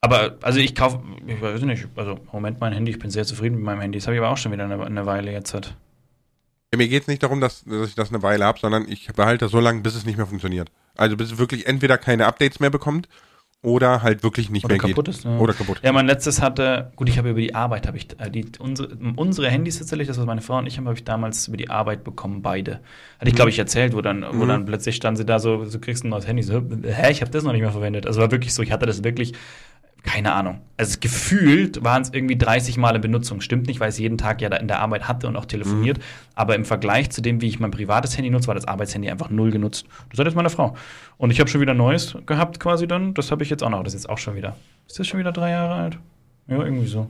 Aber, 0.00 0.38
also 0.42 0.58
ich 0.58 0.74
kaufe, 0.74 1.00
ich 1.28 1.40
weiß 1.40 1.62
nicht, 1.62 1.86
also 1.94 2.18
Moment, 2.32 2.58
mein 2.58 2.72
Handy, 2.72 2.90
ich 2.90 2.98
bin 2.98 3.10
sehr 3.10 3.24
zufrieden 3.24 3.54
mit 3.54 3.64
meinem 3.64 3.80
Handy. 3.80 3.98
Das 4.00 4.08
habe 4.08 4.16
ich 4.16 4.20
aber 4.20 4.30
auch 4.30 4.36
schon 4.36 4.50
wieder 4.50 4.64
eine, 4.64 4.84
eine 4.84 5.06
Weile 5.06 5.30
jetzt. 5.30 5.54
Hat. 5.54 5.76
Ja, 6.74 6.78
mir 6.78 6.88
geht 6.88 7.02
es 7.02 7.08
nicht 7.08 7.22
darum, 7.22 7.40
dass, 7.40 7.62
dass 7.62 7.90
ich 7.90 7.94
das 7.94 8.08
eine 8.08 8.24
Weile 8.24 8.44
habe, 8.44 8.58
sondern 8.58 8.88
ich 8.88 9.06
behalte 9.06 9.44
das 9.44 9.52
so 9.52 9.60
lange, 9.60 9.82
bis 9.82 9.94
es 9.94 10.04
nicht 10.04 10.16
mehr 10.16 10.26
funktioniert. 10.26 10.72
Also 10.96 11.16
bis 11.16 11.38
wirklich 11.38 11.66
entweder 11.66 11.98
keine 11.98 12.26
Updates 12.26 12.60
mehr 12.60 12.70
bekommt 12.70 13.08
oder 13.62 14.02
halt 14.02 14.24
wirklich 14.24 14.50
nicht 14.50 14.64
oder 14.64 14.74
mehr 14.74 14.80
kaputt 14.80 15.06
geht. 15.06 15.14
Ist, 15.14 15.24
ja. 15.24 15.38
Oder 15.38 15.54
kaputt. 15.54 15.80
Ja, 15.84 15.92
mein 15.92 16.06
letztes 16.06 16.42
hatte, 16.42 16.90
gut, 16.96 17.08
ich 17.08 17.16
habe 17.16 17.30
über 17.30 17.40
die 17.40 17.54
Arbeit, 17.54 17.86
habe 17.86 17.96
ich, 17.96 18.08
äh, 18.18 18.28
die, 18.28 18.44
unsere, 18.58 18.88
unsere 19.14 19.48
Handys 19.48 19.78
tatsächlich, 19.78 20.08
das 20.08 20.18
was 20.18 20.26
meine 20.26 20.40
Frau 20.40 20.58
und 20.58 20.66
ich 20.66 20.78
haben, 20.78 20.86
habe 20.86 20.96
ich 20.96 21.04
damals 21.04 21.46
über 21.46 21.56
die 21.56 21.70
Arbeit 21.70 22.02
bekommen, 22.02 22.42
beide. 22.42 22.80
Hatte 23.20 23.28
ich, 23.28 23.34
glaube 23.34 23.50
ich, 23.50 23.58
erzählt, 23.58 23.94
wo 23.94 24.00
dann, 24.00 24.24
wo 24.24 24.44
mhm. 24.44 24.48
dann 24.48 24.64
plötzlich 24.64 24.96
stand 24.96 25.16
sie 25.16 25.24
da 25.24 25.38
so, 25.38 25.64
du 25.64 25.78
kriegst 25.78 26.04
ein 26.04 26.08
neues 26.08 26.26
Handy, 26.26 26.42
so, 26.42 26.60
hä, 26.60 27.12
ich 27.12 27.20
habe 27.20 27.30
das 27.30 27.44
noch 27.44 27.52
nicht 27.52 27.62
mehr 27.62 27.70
verwendet. 27.70 28.06
Also 28.06 28.20
war 28.20 28.32
wirklich 28.32 28.52
so, 28.52 28.62
ich 28.62 28.72
hatte 28.72 28.86
das 28.86 29.04
wirklich 29.04 29.32
keine 30.02 30.32
Ahnung. 30.32 30.60
Also 30.76 30.98
gefühlt 31.00 31.84
waren 31.84 32.02
es 32.02 32.10
irgendwie 32.12 32.36
30 32.36 32.76
Mal 32.76 32.96
in 32.96 33.00
Benutzung. 33.00 33.40
Stimmt 33.40 33.66
nicht, 33.66 33.78
weil 33.78 33.88
ich 33.88 33.94
es 33.94 33.98
jeden 34.00 34.18
Tag 34.18 34.40
ja 34.40 34.48
da 34.48 34.56
in 34.56 34.66
der 34.66 34.80
Arbeit 34.80 35.06
hatte 35.06 35.28
und 35.28 35.36
auch 35.36 35.44
telefoniert. 35.44 35.98
Mhm. 35.98 36.02
Aber 36.34 36.54
im 36.54 36.64
Vergleich 36.64 37.10
zu 37.10 37.22
dem, 37.22 37.40
wie 37.40 37.48
ich 37.48 37.60
mein 37.60 37.70
privates 37.70 38.16
Handy 38.16 38.30
nutze, 38.30 38.48
war 38.48 38.54
das 38.54 38.66
Arbeitshandy 38.66 39.10
einfach 39.10 39.30
null 39.30 39.52
genutzt. 39.52 39.86
Das 40.10 40.18
hat 40.18 40.26
jetzt 40.26 40.34
meine 40.34 40.50
Frau. 40.50 40.76
Und 41.18 41.30
ich 41.30 41.38
habe 41.38 41.48
schon 41.48 41.60
wieder 41.60 41.74
Neues 41.74 42.16
gehabt 42.26 42.58
quasi 42.58 42.88
dann. 42.88 43.14
Das 43.14 43.30
habe 43.30 43.44
ich 43.44 43.50
jetzt 43.50 43.62
auch 43.62 43.70
noch. 43.70 43.84
Das 43.84 43.94
ist 43.94 44.02
jetzt 44.02 44.10
auch 44.10 44.18
schon 44.18 44.34
wieder. 44.34 44.56
Ist 44.88 44.98
das 44.98 45.06
schon 45.06 45.20
wieder 45.20 45.32
drei 45.32 45.50
Jahre 45.50 45.74
alt? 45.74 45.98
Ja, 46.48 46.64
irgendwie 46.64 46.88
so. 46.88 47.08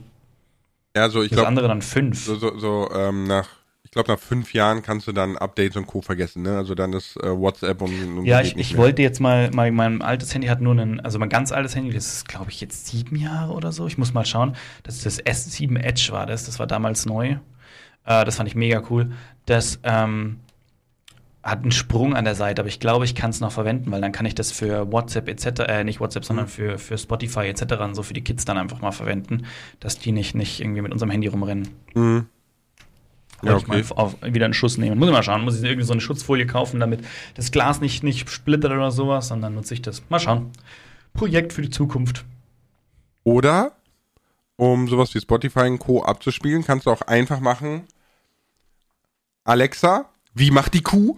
Ja, 0.95 1.09
so 1.09 1.23
ich 1.23 1.29
glaube. 1.29 1.41
Das 1.41 1.47
andere 1.47 1.67
dann 1.67 1.81
fünf. 1.81 2.23
So, 2.23 2.35
so, 2.35 2.57
so 2.59 2.89
ähm, 2.93 3.23
nach 3.25 3.49
glaube, 3.93 4.11
nach 4.11 4.19
fünf 4.19 4.53
Jahren 4.53 4.81
kannst 4.81 5.07
du 5.07 5.11
dann 5.11 5.37
Updates 5.37 5.77
und 5.77 5.87
Co. 5.87 6.01
vergessen, 6.01 6.43
ne? 6.43 6.57
Also 6.57 6.75
dann 6.75 6.93
ist 6.93 7.17
äh, 7.17 7.29
WhatsApp 7.29 7.81
und, 7.81 8.17
und 8.17 8.25
Ja, 8.25 8.41
ich, 8.41 8.57
ich 8.57 8.77
wollte 8.77 9.01
jetzt 9.01 9.19
mal, 9.19 9.49
mal, 9.51 9.71
mein 9.71 10.01
altes 10.01 10.33
Handy 10.33 10.47
hat 10.47 10.61
nur 10.61 10.73
einen, 10.73 10.99
also 10.99 11.19
mein 11.19 11.29
ganz 11.29 11.51
altes 11.51 11.75
Handy, 11.75 11.93
das 11.93 12.07
ist, 12.07 12.27
glaube 12.27 12.51
ich, 12.51 12.61
jetzt 12.61 12.87
sieben 12.87 13.15
Jahre 13.15 13.53
oder 13.53 13.71
so. 13.71 13.87
Ich 13.87 13.97
muss 13.97 14.13
mal 14.13 14.25
schauen. 14.25 14.55
Das 14.83 14.95
ist 14.95 15.05
das 15.05 15.23
S7 15.23 15.79
Edge 15.79 16.09
war 16.11 16.25
das, 16.25 16.45
das 16.45 16.59
war 16.59 16.67
damals 16.67 17.05
neu. 17.05 17.37
Äh, 18.05 18.25
das 18.25 18.37
fand 18.37 18.49
ich 18.49 18.55
mega 18.55 18.83
cool. 18.89 19.11
Das, 19.45 19.79
ähm, 19.83 20.39
hat 21.43 21.61
einen 21.61 21.73
Sprung 21.73 22.15
an 22.15 22.23
der 22.23 22.35
Seite, 22.35 22.61
aber 22.61 22.69
ich 22.69 22.79
glaube, 22.79 23.03
ich 23.03 23.15
kann 23.15 23.29
es 23.29 23.41
noch 23.41 23.51
verwenden, 23.51 23.91
weil 23.91 23.99
dann 23.99 24.13
kann 24.13 24.25
ich 24.25 24.33
das 24.33 24.51
für 24.51 24.91
WhatsApp 24.91 25.27
etc., 25.27 25.63
äh, 25.67 25.83
nicht 25.83 25.99
WhatsApp, 25.99 26.23
sondern 26.23 26.45
mhm. 26.45 26.49
für, 26.49 26.77
für 26.79 26.97
Spotify 26.97 27.41
etc. 27.41 27.73
und 27.81 27.95
so 27.95 28.03
für 28.03 28.13
die 28.13 28.23
Kids 28.23 28.45
dann 28.45 28.57
einfach 28.57 28.79
mal 28.79 28.93
verwenden, 28.93 29.45
dass 29.81 29.99
die 29.99 30.13
nicht, 30.13 30.35
nicht 30.35 30.61
irgendwie 30.61 30.81
mit 30.81 30.93
unserem 30.93 31.11
Handy 31.11 31.27
rumrennen. 31.27 31.67
Mhm. 31.93 32.27
Ja, 33.43 33.55
okay. 33.55 33.79
ich 33.79 33.89
mal 33.89 33.95
auf, 33.97 34.15
wieder 34.21 34.45
einen 34.45 34.53
Schuss 34.53 34.77
nehmen. 34.77 34.97
Muss 34.97 35.07
ich 35.07 35.13
mal 35.13 35.23
schauen. 35.23 35.43
Muss 35.43 35.57
ich 35.57 35.63
irgendwie 35.63 35.85
so 35.85 35.93
eine 35.93 36.01
Schutzfolie 36.01 36.45
kaufen, 36.45 36.79
damit 36.79 37.01
das 37.35 37.51
Glas 37.51 37.81
nicht, 37.81 38.03
nicht 38.03 38.29
splittert 38.29 38.71
oder 38.71 38.91
sowas, 38.91 39.31
und 39.31 39.41
dann 39.41 39.55
nutze 39.55 39.73
ich 39.73 39.81
das. 39.81 40.03
Mal 40.09 40.19
schauen. 40.19 40.51
Projekt 41.13 41.53
für 41.53 41.61
die 41.61 41.69
Zukunft. 41.69 42.25
Oder, 43.23 43.73
um 44.55 44.87
sowas 44.87 45.13
wie 45.13 45.19
Spotify 45.19 45.67
und 45.67 45.79
Co. 45.79 46.03
abzuspielen, 46.03 46.63
kannst 46.63 46.85
du 46.85 46.91
auch 46.91 47.01
einfach 47.01 47.39
machen, 47.39 47.83
Alexa, 49.43 50.09
wie 50.33 50.51
macht 50.51 50.73
die 50.73 50.81
Kuh? 50.81 51.17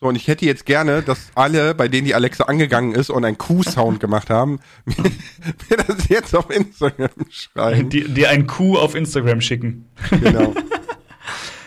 So, 0.00 0.06
und 0.06 0.16
ich 0.16 0.28
hätte 0.28 0.46
jetzt 0.46 0.64
gerne, 0.64 1.02
dass 1.02 1.30
alle, 1.34 1.74
bei 1.74 1.86
denen 1.86 2.06
die 2.06 2.14
Alexa 2.14 2.44
angegangen 2.44 2.94
ist 2.94 3.10
und 3.10 3.24
einen 3.24 3.36
Kuh-Sound 3.36 4.00
gemacht 4.00 4.30
haben, 4.30 4.60
mir, 4.86 5.10
mir, 5.68 5.76
das 5.76 6.08
jetzt 6.08 6.34
auf 6.34 6.48
Instagram 6.50 7.10
schreiben. 7.28 7.90
Die, 7.90 8.04
dir 8.04 8.30
ein 8.30 8.46
Kuh 8.46 8.78
auf 8.78 8.94
Instagram 8.94 9.42
schicken. 9.42 9.86
Genau. 10.10 10.54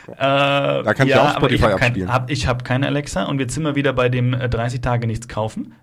Äh, 0.07 0.15
da 0.17 0.93
kannst 0.93 1.09
ja, 1.09 1.17
du 1.17 1.23
auch 1.23 1.37
Spotify 1.37 1.55
ich 1.55 1.63
abspielen. 1.65 2.07
Kein, 2.07 2.13
hab, 2.13 2.29
ich 2.29 2.47
habe 2.47 2.63
keine 2.63 2.87
Alexa 2.87 3.23
und 3.23 3.39
jetzt 3.39 3.53
sind 3.53 3.63
wir 3.63 3.75
wieder 3.75 3.93
bei 3.93 4.09
dem 4.09 4.33
äh, 4.33 4.49
30 4.49 4.81
Tage 4.81 5.07
nichts 5.07 5.27
kaufen. 5.27 5.73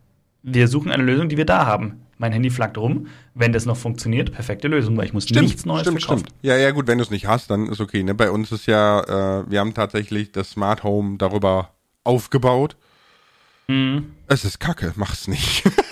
Wir 0.43 0.69
suchen 0.69 0.91
eine 0.91 1.03
Lösung, 1.03 1.29
die 1.29 1.37
wir 1.37 1.47
da 1.47 1.67
haben. 1.67 2.03
Mein 2.17 2.33
Handy 2.33 2.51
flackt 2.51 2.77
rum. 2.79 3.09
Wenn 3.35 3.53
das 3.53 3.67
noch 3.67 3.77
funktioniert, 3.77 4.33
perfekte 4.33 4.69
Lösung, 4.69 4.97
weil 4.97 5.07
ich 5.07 5.13
muss 5.13 5.25
stimmt, 5.25 5.43
nichts 5.43 5.65
Neues 5.65 5.83
stimmt, 5.83 6.03
verkaufen. 6.03 6.27
Stimmt. 6.27 6.39
Ja, 6.43 6.57
ja, 6.57 6.71
gut, 6.71 6.87
wenn 6.87 6.99
du 6.99 7.05
es 7.05 7.11
nicht 7.11 7.27
hast, 7.27 7.51
dann 7.51 7.69
ist 7.69 7.81
okay. 7.81 8.03
Ne? 8.03 8.15
Bei 8.15 8.31
uns 8.31 8.53
ist 8.53 8.67
ja, 8.67 9.01
äh, 9.41 9.51
wir 9.51 9.61
haben 9.61 9.75
tatsächlich 9.75 10.33
das 10.33 10.51
Smart 10.51 10.83
Home 10.83 11.17
darüber 11.19 11.71
aufgebaut. 12.05 12.77
Mhm. 13.69 14.13
Es 14.27 14.45
ist 14.45 14.61
kacke, 14.61 14.93
mach's 14.97 15.29
nicht. 15.29 15.63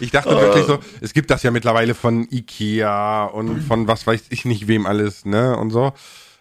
Ich 0.00 0.10
dachte 0.10 0.36
uh. 0.36 0.40
wirklich 0.40 0.64
so, 0.64 0.78
es 1.00 1.12
gibt 1.12 1.30
das 1.30 1.42
ja 1.42 1.50
mittlerweile 1.50 1.94
von 1.94 2.26
Ikea 2.30 3.24
und 3.24 3.60
von 3.62 3.88
was 3.88 4.06
weiß 4.06 4.26
ich 4.30 4.44
nicht 4.44 4.68
wem 4.68 4.86
alles, 4.86 5.24
ne, 5.24 5.56
und 5.56 5.70
so. 5.70 5.92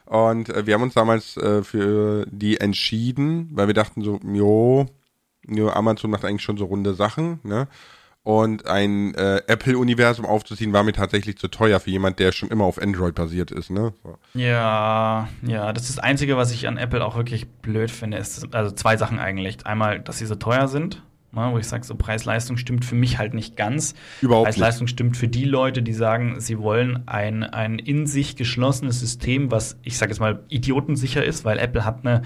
Und 0.05 0.49
äh, 0.49 0.65
wir 0.65 0.75
haben 0.75 0.83
uns 0.83 0.93
damals 0.93 1.35
äh, 1.37 1.63
für 1.63 2.25
die 2.29 2.59
entschieden, 2.59 3.49
weil 3.53 3.67
wir 3.67 3.73
dachten 3.73 4.01
so, 4.01 4.19
jo, 4.23 4.85
jo, 5.47 5.69
Amazon 5.69 6.11
macht 6.11 6.25
eigentlich 6.25 6.43
schon 6.43 6.57
so 6.57 6.65
runde 6.65 6.93
Sachen, 6.93 7.39
ne? 7.43 7.67
Und 8.23 8.65
ein 8.65 9.13
äh, 9.13 9.43
Apple-Universum 9.45 10.25
aufzuziehen, 10.25 10.73
war 10.73 10.81
mir 10.81 10.93
tatsächlich 10.93 11.37
zu 11.37 11.47
teuer 11.47 11.79
für 11.79 11.91
jemand, 11.91 12.17
der 12.17 12.31
schon 12.31 12.49
immer 12.49 12.63
auf 12.65 12.81
Android 12.81 13.13
basiert 13.13 13.51
ist, 13.51 13.69
ne? 13.69 13.93
So. 14.03 14.17
Ja, 14.33 15.29
ja, 15.43 15.73
das 15.73 15.83
ist 15.83 15.97
das 15.97 16.03
Einzige, 16.03 16.35
was 16.35 16.51
ich 16.51 16.67
an 16.67 16.77
Apple 16.77 17.05
auch 17.05 17.15
wirklich 17.15 17.47
blöd 17.47 17.91
finde, 17.91 18.17
ist, 18.17 18.55
also 18.55 18.73
zwei 18.73 18.97
Sachen 18.97 19.19
eigentlich. 19.19 19.63
Einmal, 19.67 19.99
dass 19.99 20.17
sie 20.17 20.25
so 20.25 20.35
teuer 20.35 20.67
sind 20.67 21.03
wo 21.35 21.57
ich 21.57 21.67
sage, 21.67 21.85
so 21.85 21.95
Preis-Leistung 21.95 22.57
stimmt 22.57 22.85
für 22.85 22.95
mich 22.95 23.17
halt 23.17 23.33
nicht 23.33 23.55
ganz. 23.55 23.95
Überhaupt 24.21 24.45
Preis-Leistung 24.45 24.87
stimmt 24.87 25.17
für 25.17 25.27
die 25.27 25.45
Leute, 25.45 25.83
die 25.83 25.93
sagen, 25.93 26.39
sie 26.39 26.59
wollen 26.59 27.07
ein, 27.07 27.43
ein 27.43 27.79
in 27.79 28.07
sich 28.07 28.35
geschlossenes 28.35 28.99
System, 28.99 29.51
was, 29.51 29.77
ich 29.83 29.97
sage 29.97 30.11
jetzt 30.11 30.19
mal, 30.19 30.43
idiotensicher 30.49 31.23
ist, 31.23 31.45
weil 31.45 31.59
Apple 31.59 31.85
hat 31.85 32.05
eine 32.05 32.21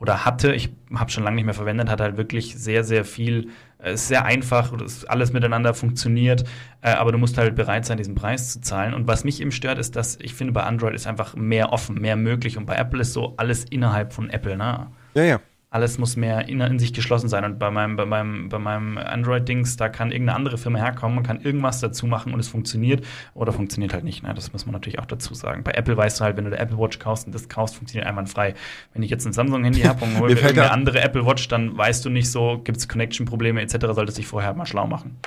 oder 0.00 0.24
hatte, 0.24 0.54
ich 0.54 0.70
habe 0.94 1.10
schon 1.10 1.24
lange 1.24 1.36
nicht 1.36 1.44
mehr 1.44 1.54
verwendet, 1.54 1.90
hat 1.90 2.00
halt 2.00 2.16
wirklich 2.16 2.56
sehr, 2.56 2.84
sehr 2.84 3.04
viel, 3.04 3.50
äh, 3.78 3.92
ist 3.92 4.08
sehr 4.08 4.24
einfach, 4.24 4.72
alles 5.08 5.32
miteinander 5.34 5.74
funktioniert, 5.74 6.44
äh, 6.80 6.92
aber 6.92 7.12
du 7.12 7.18
musst 7.18 7.36
halt 7.36 7.54
bereit 7.54 7.84
sein, 7.84 7.98
diesen 7.98 8.14
Preis 8.14 8.50
zu 8.52 8.62
zahlen. 8.62 8.94
Und 8.94 9.06
was 9.06 9.24
mich 9.24 9.42
eben 9.42 9.52
stört, 9.52 9.78
ist, 9.78 9.96
dass 9.96 10.18
ich 10.20 10.34
finde, 10.34 10.54
bei 10.54 10.62
Android 10.62 10.94
ist 10.94 11.06
einfach 11.06 11.36
mehr 11.36 11.72
offen, 11.72 12.00
mehr 12.00 12.16
möglich 12.16 12.56
und 12.56 12.64
bei 12.64 12.76
Apple 12.76 13.02
ist 13.02 13.12
so 13.12 13.34
alles 13.36 13.64
innerhalb 13.64 14.14
von 14.14 14.30
Apple, 14.30 14.56
ne? 14.56 14.86
Ja, 15.14 15.22
ja 15.22 15.40
alles 15.70 15.98
muss 15.98 16.16
mehr 16.16 16.48
in, 16.48 16.60
in, 16.60 16.80
sich 16.80 16.92
geschlossen 16.92 17.28
sein. 17.28 17.44
Und 17.44 17.60
bei 17.60 17.70
meinem, 17.70 17.94
bei 17.94 18.04
meinem, 18.04 18.48
bei 18.48 18.58
meinem 18.58 18.98
Android-Dings, 18.98 19.76
da 19.76 19.88
kann 19.88 20.10
irgendeine 20.10 20.36
andere 20.36 20.58
Firma 20.58 20.80
herkommen 20.80 21.18
und 21.18 21.24
kann 21.24 21.40
irgendwas 21.40 21.78
dazu 21.78 22.06
machen 22.06 22.34
und 22.34 22.40
es 22.40 22.48
funktioniert 22.48 23.06
oder 23.34 23.52
funktioniert 23.52 23.94
halt 23.94 24.02
nicht. 24.02 24.24
Ne? 24.24 24.34
Das 24.34 24.52
muss 24.52 24.66
man 24.66 24.72
natürlich 24.72 24.98
auch 24.98 25.06
dazu 25.06 25.32
sagen. 25.32 25.62
Bei 25.62 25.70
Apple 25.70 25.96
weißt 25.96 26.18
du 26.18 26.24
halt, 26.24 26.36
wenn 26.36 26.44
du 26.44 26.50
der 26.50 26.60
Apple 26.60 26.76
Watch 26.76 26.98
kaufst 26.98 27.26
und 27.26 27.34
das 27.34 27.48
kaufst, 27.48 27.76
funktioniert 27.76 28.08
einwandfrei. 28.08 28.54
Wenn 28.92 29.04
ich 29.04 29.10
jetzt 29.10 29.24
ein 29.26 29.32
Samsung-Handy 29.32 29.82
habe 29.82 30.04
und 30.04 30.18
hole 30.18 30.34
mir 30.34 30.48
eine 30.48 30.72
andere 30.72 31.00
Apple 31.00 31.24
Watch, 31.24 31.46
dann 31.46 31.78
weißt 31.78 32.04
du 32.04 32.10
nicht 32.10 32.30
so, 32.30 32.60
gibt 32.64 32.78
es 32.78 32.88
Connection-Probleme 32.88 33.62
etc., 33.62 33.76
solltest 33.92 34.18
dich 34.18 34.26
vorher 34.26 34.52
mal 34.54 34.66
schlau 34.66 34.88
machen. 34.88 35.18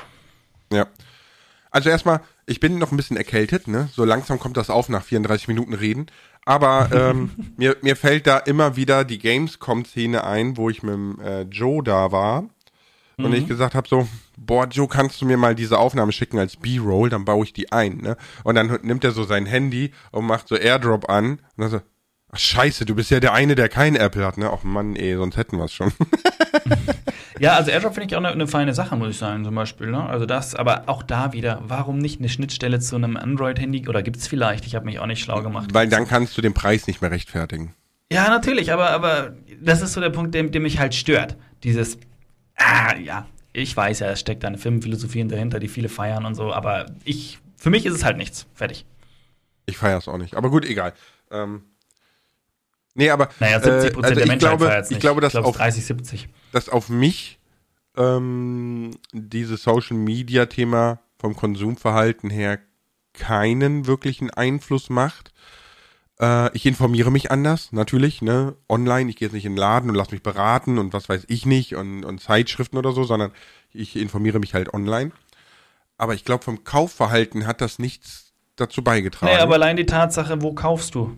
Ja. 0.73 0.87
Also 1.71 1.89
erstmal, 1.89 2.19
ich 2.45 2.59
bin 2.59 2.77
noch 2.77 2.91
ein 2.91 2.97
bisschen 2.97 3.17
erkältet, 3.17 3.67
ne? 3.67 3.89
So 3.93 4.05
langsam 4.05 4.37
kommt 4.37 4.57
das 4.57 4.69
auf 4.69 4.89
nach 4.89 5.03
34 5.03 5.47
Minuten 5.47 5.73
Reden. 5.73 6.05
Aber 6.45 6.89
ähm, 6.93 7.31
mir, 7.57 7.77
mir 7.81 7.95
fällt 7.95 8.27
da 8.27 8.37
immer 8.37 8.75
wieder 8.75 9.05
die 9.05 9.19
Gamescom-Szene 9.19 10.23
ein, 10.23 10.57
wo 10.57 10.69
ich 10.69 10.83
mit 10.83 10.93
dem, 10.93 11.19
äh, 11.19 11.41
Joe 11.43 11.83
da 11.83 12.11
war. 12.11 12.45
Und 13.17 13.29
mhm. 13.29 13.33
ich 13.33 13.47
gesagt 13.47 13.75
habe 13.75 13.87
so, 13.87 14.07
boah, 14.37 14.67
Joe, 14.67 14.87
kannst 14.87 15.21
du 15.21 15.25
mir 15.25 15.37
mal 15.37 15.53
diese 15.55 15.77
Aufnahme 15.77 16.11
schicken 16.11 16.39
als 16.39 16.55
B-Roll, 16.55 17.09
dann 17.09 17.25
baue 17.25 17.45
ich 17.45 17.53
die 17.53 17.71
ein, 17.71 17.97
ne? 17.97 18.17
Und 18.43 18.55
dann 18.55 18.79
nimmt 18.81 19.03
er 19.03 19.11
so 19.11 19.23
sein 19.23 19.45
Handy 19.45 19.91
und 20.11 20.25
macht 20.25 20.47
so 20.47 20.55
Airdrop 20.55 21.09
an 21.09 21.33
und 21.33 21.39
dann 21.57 21.69
so, 21.69 21.81
ach 22.31 22.39
scheiße, 22.39 22.85
du 22.85 22.95
bist 22.95 23.11
ja 23.11 23.19
der 23.19 23.33
eine, 23.33 23.53
der 23.53 23.69
kein 23.69 23.95
Apple 23.95 24.25
hat, 24.25 24.39
ne? 24.39 24.49
Ach 24.51 24.63
Mann, 24.63 24.95
ey, 24.95 25.15
sonst 25.15 25.37
hätten 25.37 25.57
wir 25.57 25.65
es 25.65 25.73
schon. 25.73 25.91
Ja, 27.39 27.55
also 27.55 27.71
AirDrop 27.71 27.93
finde 27.93 28.07
ich 28.07 28.15
auch 28.15 28.19
eine, 28.19 28.29
eine, 28.29 28.47
feine 28.47 28.73
Sache, 28.73 28.95
muss 28.95 29.09
ich 29.09 29.17
sagen, 29.17 29.43
zum 29.43 29.55
Beispiel. 29.55 29.91
Ne? 29.91 30.03
Also 30.03 30.25
das, 30.25 30.55
aber 30.55 30.83
auch 30.87 31.03
da 31.03 31.33
wieder, 31.33 31.61
warum 31.65 31.97
nicht 31.97 32.19
eine 32.19 32.29
Schnittstelle 32.29 32.79
zu 32.79 32.95
einem 32.95 33.17
Android-Handy? 33.17 33.87
Oder 33.87 34.03
gibt 34.03 34.17
es 34.17 34.27
vielleicht? 34.27 34.65
Ich 34.65 34.75
habe 34.75 34.85
mich 34.85 34.99
auch 34.99 35.05
nicht 35.05 35.23
schlau 35.23 35.41
gemacht. 35.41 35.73
Weil 35.73 35.87
dann 35.87 36.07
kannst 36.07 36.37
du 36.37 36.41
den 36.41 36.53
Preis 36.53 36.87
nicht 36.87 37.01
mehr 37.01 37.11
rechtfertigen. 37.11 37.73
Ja, 38.11 38.29
natürlich, 38.29 38.71
aber, 38.71 38.91
aber 38.91 39.33
das 39.61 39.81
ist 39.81 39.93
so 39.93 40.01
der 40.01 40.09
Punkt, 40.09 40.35
der, 40.35 40.43
der 40.43 40.61
mich 40.61 40.79
halt 40.79 40.93
stört. 40.93 41.35
Dieses, 41.63 41.97
ah, 42.55 42.95
ja, 42.95 43.25
ich 43.53 43.75
weiß 43.75 43.99
ja, 43.99 44.07
es 44.07 44.19
steckt 44.19 44.43
da 44.43 44.47
eine 44.47 44.57
Firmenphilosophie 44.57 45.27
dahinter, 45.27 45.59
die 45.59 45.67
viele 45.67 45.89
feiern 45.89 46.25
und 46.25 46.35
so, 46.35 46.53
aber 46.53 46.87
ich, 47.05 47.39
für 47.57 47.69
mich 47.69 47.85
ist 47.85 47.93
es 47.93 48.03
halt 48.03 48.17
nichts. 48.17 48.47
Fertig. 48.53 48.85
Ich 49.65 49.77
feiere 49.77 49.97
es 49.97 50.07
auch 50.07 50.17
nicht. 50.17 50.35
Aber 50.35 50.49
gut, 50.49 50.65
egal. 50.65 50.93
Ähm, 51.31 51.63
nee, 52.95 53.09
aber. 53.09 53.29
Naja, 53.39 53.59
70 53.59 53.93
Prozent 53.93 53.95
äh, 53.95 54.07
also 54.07 54.15
der 54.15 54.27
Menschheit 54.27 54.59
feiert 54.59 54.83
es 54.83 54.89
nicht. 54.89 54.97
Ich 54.97 55.01
glaube, 55.01 55.21
dass 55.21 55.33
ich 55.33 55.39
auf, 55.39 55.55
30, 55.55 55.85
70. 55.85 56.29
Dass 56.53 56.69
auf 56.69 56.87
mich 56.87 57.39
ähm, 57.97 58.91
dieses 59.11 59.63
Social 59.63 59.97
Media 59.97 60.45
Thema 60.45 60.99
vom 61.19 61.35
Konsumverhalten 61.35 62.29
her 62.29 62.59
keinen 63.13 63.85
wirklichen 63.85 64.29
Einfluss 64.31 64.89
macht. 64.89 65.31
Äh, 66.19 66.55
ich 66.55 66.65
informiere 66.65 67.11
mich 67.11 67.31
anders, 67.31 67.71
natürlich, 67.71 68.21
ne? 68.21 68.55
Online. 68.67 69.09
Ich 69.09 69.17
gehe 69.17 69.27
jetzt 69.27 69.33
nicht 69.33 69.45
in 69.45 69.53
den 69.53 69.57
Laden 69.57 69.89
und 69.89 69.95
lasse 69.95 70.11
mich 70.11 70.23
beraten 70.23 70.77
und 70.77 70.93
was 70.93 71.09
weiß 71.09 71.25
ich 71.27 71.45
nicht 71.45 71.75
und, 71.75 72.03
und 72.03 72.21
Zeitschriften 72.21 72.77
oder 72.77 72.91
so, 72.91 73.03
sondern 73.03 73.31
ich 73.71 73.95
informiere 73.95 74.39
mich 74.39 74.53
halt 74.53 74.73
online. 74.73 75.11
Aber 75.97 76.13
ich 76.13 76.25
glaube, 76.25 76.43
vom 76.43 76.63
Kaufverhalten 76.63 77.45
hat 77.45 77.61
das 77.61 77.79
nichts 77.79 78.33
dazu 78.55 78.83
beigetragen. 78.83 79.31
Naja, 79.31 79.43
aber 79.43 79.55
allein 79.55 79.77
die 79.77 79.85
Tatsache, 79.85 80.41
wo 80.41 80.53
kaufst 80.53 80.95
du? 80.95 81.15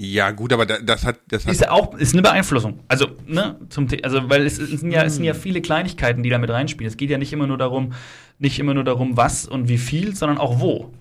Ja, 0.00 0.32
gut, 0.32 0.52
aber 0.52 0.66
das 0.66 1.04
hat. 1.04 1.20
Das 1.28 1.46
hat 1.46 1.52
ist 1.52 1.68
auch 1.68 1.94
ist 1.94 2.14
eine 2.14 2.22
Beeinflussung. 2.22 2.80
Also, 2.88 3.06
ne, 3.26 3.60
zum 3.68 3.86
also 4.02 4.28
weil 4.28 4.44
es, 4.44 4.58
es, 4.58 4.80
sind 4.80 4.90
ja, 4.90 5.04
es 5.04 5.14
sind 5.14 5.24
ja 5.24 5.34
hm. 5.34 5.40
viele 5.40 5.62
Kleinigkeiten, 5.62 6.22
die 6.22 6.30
da 6.30 6.38
mit 6.38 6.50
reinspielen. 6.50 6.90
Es 6.90 6.96
geht 6.96 7.10
ja 7.10 7.18
nicht 7.18 7.32
immer 7.32 7.46
nur 7.46 7.58
darum, 7.58 7.92
nicht 8.38 8.58
immer 8.58 8.74
nur 8.74 8.82
darum, 8.82 9.16
was 9.16 9.46
und 9.46 9.68
wie 9.68 9.78
viel, 9.78 10.16
sondern 10.16 10.38
auch 10.38 10.58
wo. 10.58 10.92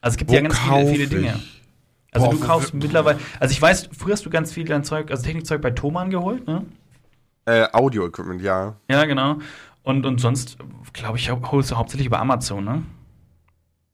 Also 0.00 0.14
es 0.14 0.16
gibt 0.16 0.30
wo 0.30 0.34
ja 0.34 0.40
ganz 0.40 0.58
viele, 0.58 0.86
viele 0.86 1.06
Dinge. 1.08 1.40
Also 2.10 2.26
Boah, 2.26 2.32
du 2.32 2.40
kaufst 2.40 2.72
mittlerweile, 2.72 3.18
also 3.38 3.52
ich 3.52 3.60
weiß, 3.60 3.90
früher 3.96 4.14
hast 4.14 4.24
du 4.24 4.30
ganz 4.30 4.50
viel 4.50 4.64
dein 4.64 4.82
Zeug, 4.82 5.10
also 5.10 5.22
Technikzeug 5.22 5.60
bei 5.60 5.70
Thomann 5.70 6.08
geholt, 6.08 6.46
ne? 6.46 6.64
Äh, 7.44 7.66
Audio-Equipment, 7.72 8.40
ja. 8.40 8.76
Ja, 8.90 9.04
genau. 9.04 9.38
Und, 9.82 10.06
und 10.06 10.18
sonst, 10.18 10.56
glaube 10.94 11.18
ich, 11.18 11.30
holst 11.30 11.70
du 11.70 11.76
hauptsächlich 11.76 12.06
über 12.06 12.18
Amazon, 12.18 12.64
ne? 12.64 12.82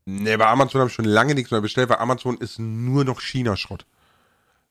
Ne, 0.06 0.38
bei 0.38 0.46
Amazon 0.46 0.80
habe 0.80 0.88
ich 0.88 0.94
schon 0.94 1.06
lange 1.06 1.34
nichts 1.34 1.50
mehr 1.50 1.60
bestellt, 1.60 1.88
weil 1.88 1.96
Amazon 1.96 2.36
ist 2.36 2.60
nur 2.60 3.04
noch 3.04 3.20
China-Schrott 3.20 3.84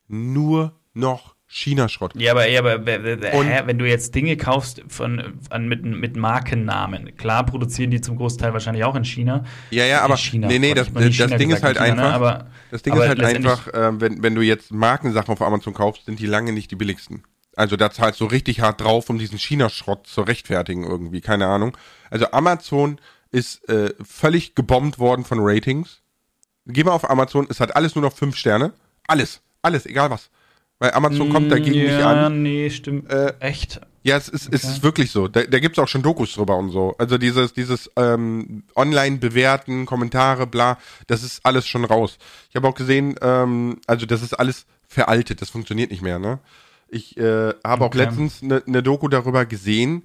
nur 0.08 0.72
noch 0.92 1.34
China-Schrott. 1.46 2.14
Ja, 2.16 2.32
aber, 2.32 2.48
ja, 2.48 2.60
aber 2.60 2.84
hä, 2.84 3.62
wenn 3.66 3.78
du 3.78 3.86
jetzt 3.86 4.14
Dinge 4.14 4.36
kaufst 4.36 4.82
von, 4.88 5.38
an, 5.50 5.68
mit, 5.68 5.84
mit 5.84 6.16
Markennamen, 6.16 7.16
klar 7.16 7.46
produzieren 7.46 7.92
die 7.92 8.00
zum 8.00 8.16
Großteil 8.16 8.52
wahrscheinlich 8.52 8.82
auch 8.84 8.96
in 8.96 9.04
China. 9.04 9.44
Ja, 9.70 9.84
ja, 9.84 10.02
aber 10.02 10.16
China, 10.16 10.48
nee, 10.48 10.58
nee, 10.58 10.74
das, 10.74 10.92
das, 10.92 11.16
das 11.16 11.36
Ding 11.36 11.50
ist 11.50 11.62
halt 11.62 11.76
China, 11.76 11.92
einfach, 11.92 12.12
aber, 12.12 12.50
das 12.72 12.82
Ding 12.82 12.94
ist 12.94 13.06
halt 13.06 13.22
einfach, 13.22 13.68
äh, 13.68 14.00
wenn, 14.00 14.22
wenn 14.22 14.34
du 14.34 14.42
jetzt 14.42 14.72
Markensachen 14.72 15.32
auf 15.32 15.42
Amazon 15.42 15.74
kaufst, 15.74 16.06
sind 16.06 16.18
die 16.18 16.26
lange 16.26 16.52
nicht 16.52 16.72
die 16.72 16.76
billigsten. 16.76 17.22
Also 17.56 17.76
da 17.76 17.92
zahlst 17.92 18.20
du 18.20 18.24
richtig 18.24 18.60
hart 18.60 18.80
drauf, 18.80 19.08
um 19.08 19.18
diesen 19.18 19.38
China-Schrott 19.38 20.08
zu 20.08 20.22
rechtfertigen 20.22 20.82
irgendwie, 20.82 21.20
keine 21.20 21.46
Ahnung. 21.46 21.76
Also 22.10 22.32
Amazon 22.32 22.98
ist 23.30 23.68
äh, 23.68 23.94
völlig 24.04 24.56
gebombt 24.56 24.98
worden 24.98 25.24
von 25.24 25.38
Ratings. 25.40 26.02
Geh 26.66 26.82
mal 26.82 26.92
auf 26.92 27.08
Amazon, 27.08 27.46
es 27.48 27.60
hat 27.60 27.76
alles 27.76 27.94
nur 27.94 28.02
noch 28.02 28.12
fünf 28.12 28.36
Sterne. 28.36 28.72
Alles. 29.06 29.40
Alles, 29.64 29.86
egal 29.86 30.10
was. 30.10 30.30
Weil 30.78 30.92
Amazon 30.92 31.30
kommt 31.30 31.50
dagegen 31.50 31.74
ja, 31.74 31.84
nicht 31.84 32.04
an. 32.04 32.16
Ja, 32.16 32.28
nee, 32.28 32.70
stimmt. 32.70 33.10
Äh, 33.10 33.32
Echt? 33.40 33.80
Ja, 34.02 34.18
es 34.18 34.28
ist, 34.28 34.48
okay. 34.48 34.56
es 34.56 34.64
ist 34.64 34.82
wirklich 34.82 35.10
so. 35.10 35.28
Da, 35.28 35.44
da 35.44 35.58
gibt 35.58 35.78
es 35.78 35.82
auch 35.82 35.88
schon 35.88 36.02
Dokus 36.02 36.34
drüber 36.34 36.56
und 36.56 36.68
so. 36.70 36.94
Also 36.98 37.16
dieses, 37.16 37.54
dieses 37.54 37.90
ähm, 37.96 38.64
Online-Bewerten, 38.76 39.86
Kommentare, 39.86 40.46
bla, 40.46 40.76
das 41.06 41.22
ist 41.22 41.40
alles 41.46 41.66
schon 41.66 41.86
raus. 41.86 42.18
Ich 42.50 42.56
habe 42.56 42.68
auch 42.68 42.74
gesehen, 42.74 43.14
ähm, 43.22 43.80
also 43.86 44.04
das 44.04 44.22
ist 44.22 44.34
alles 44.34 44.66
veraltet, 44.86 45.40
das 45.40 45.48
funktioniert 45.48 45.90
nicht 45.90 46.02
mehr, 46.02 46.18
ne? 46.18 46.38
Ich 46.88 47.16
äh, 47.16 47.54
habe 47.64 47.84
okay. 47.84 47.84
auch 47.84 47.94
letztens 47.94 48.42
eine 48.42 48.62
ne 48.66 48.82
Doku 48.82 49.08
darüber 49.08 49.46
gesehen, 49.46 50.02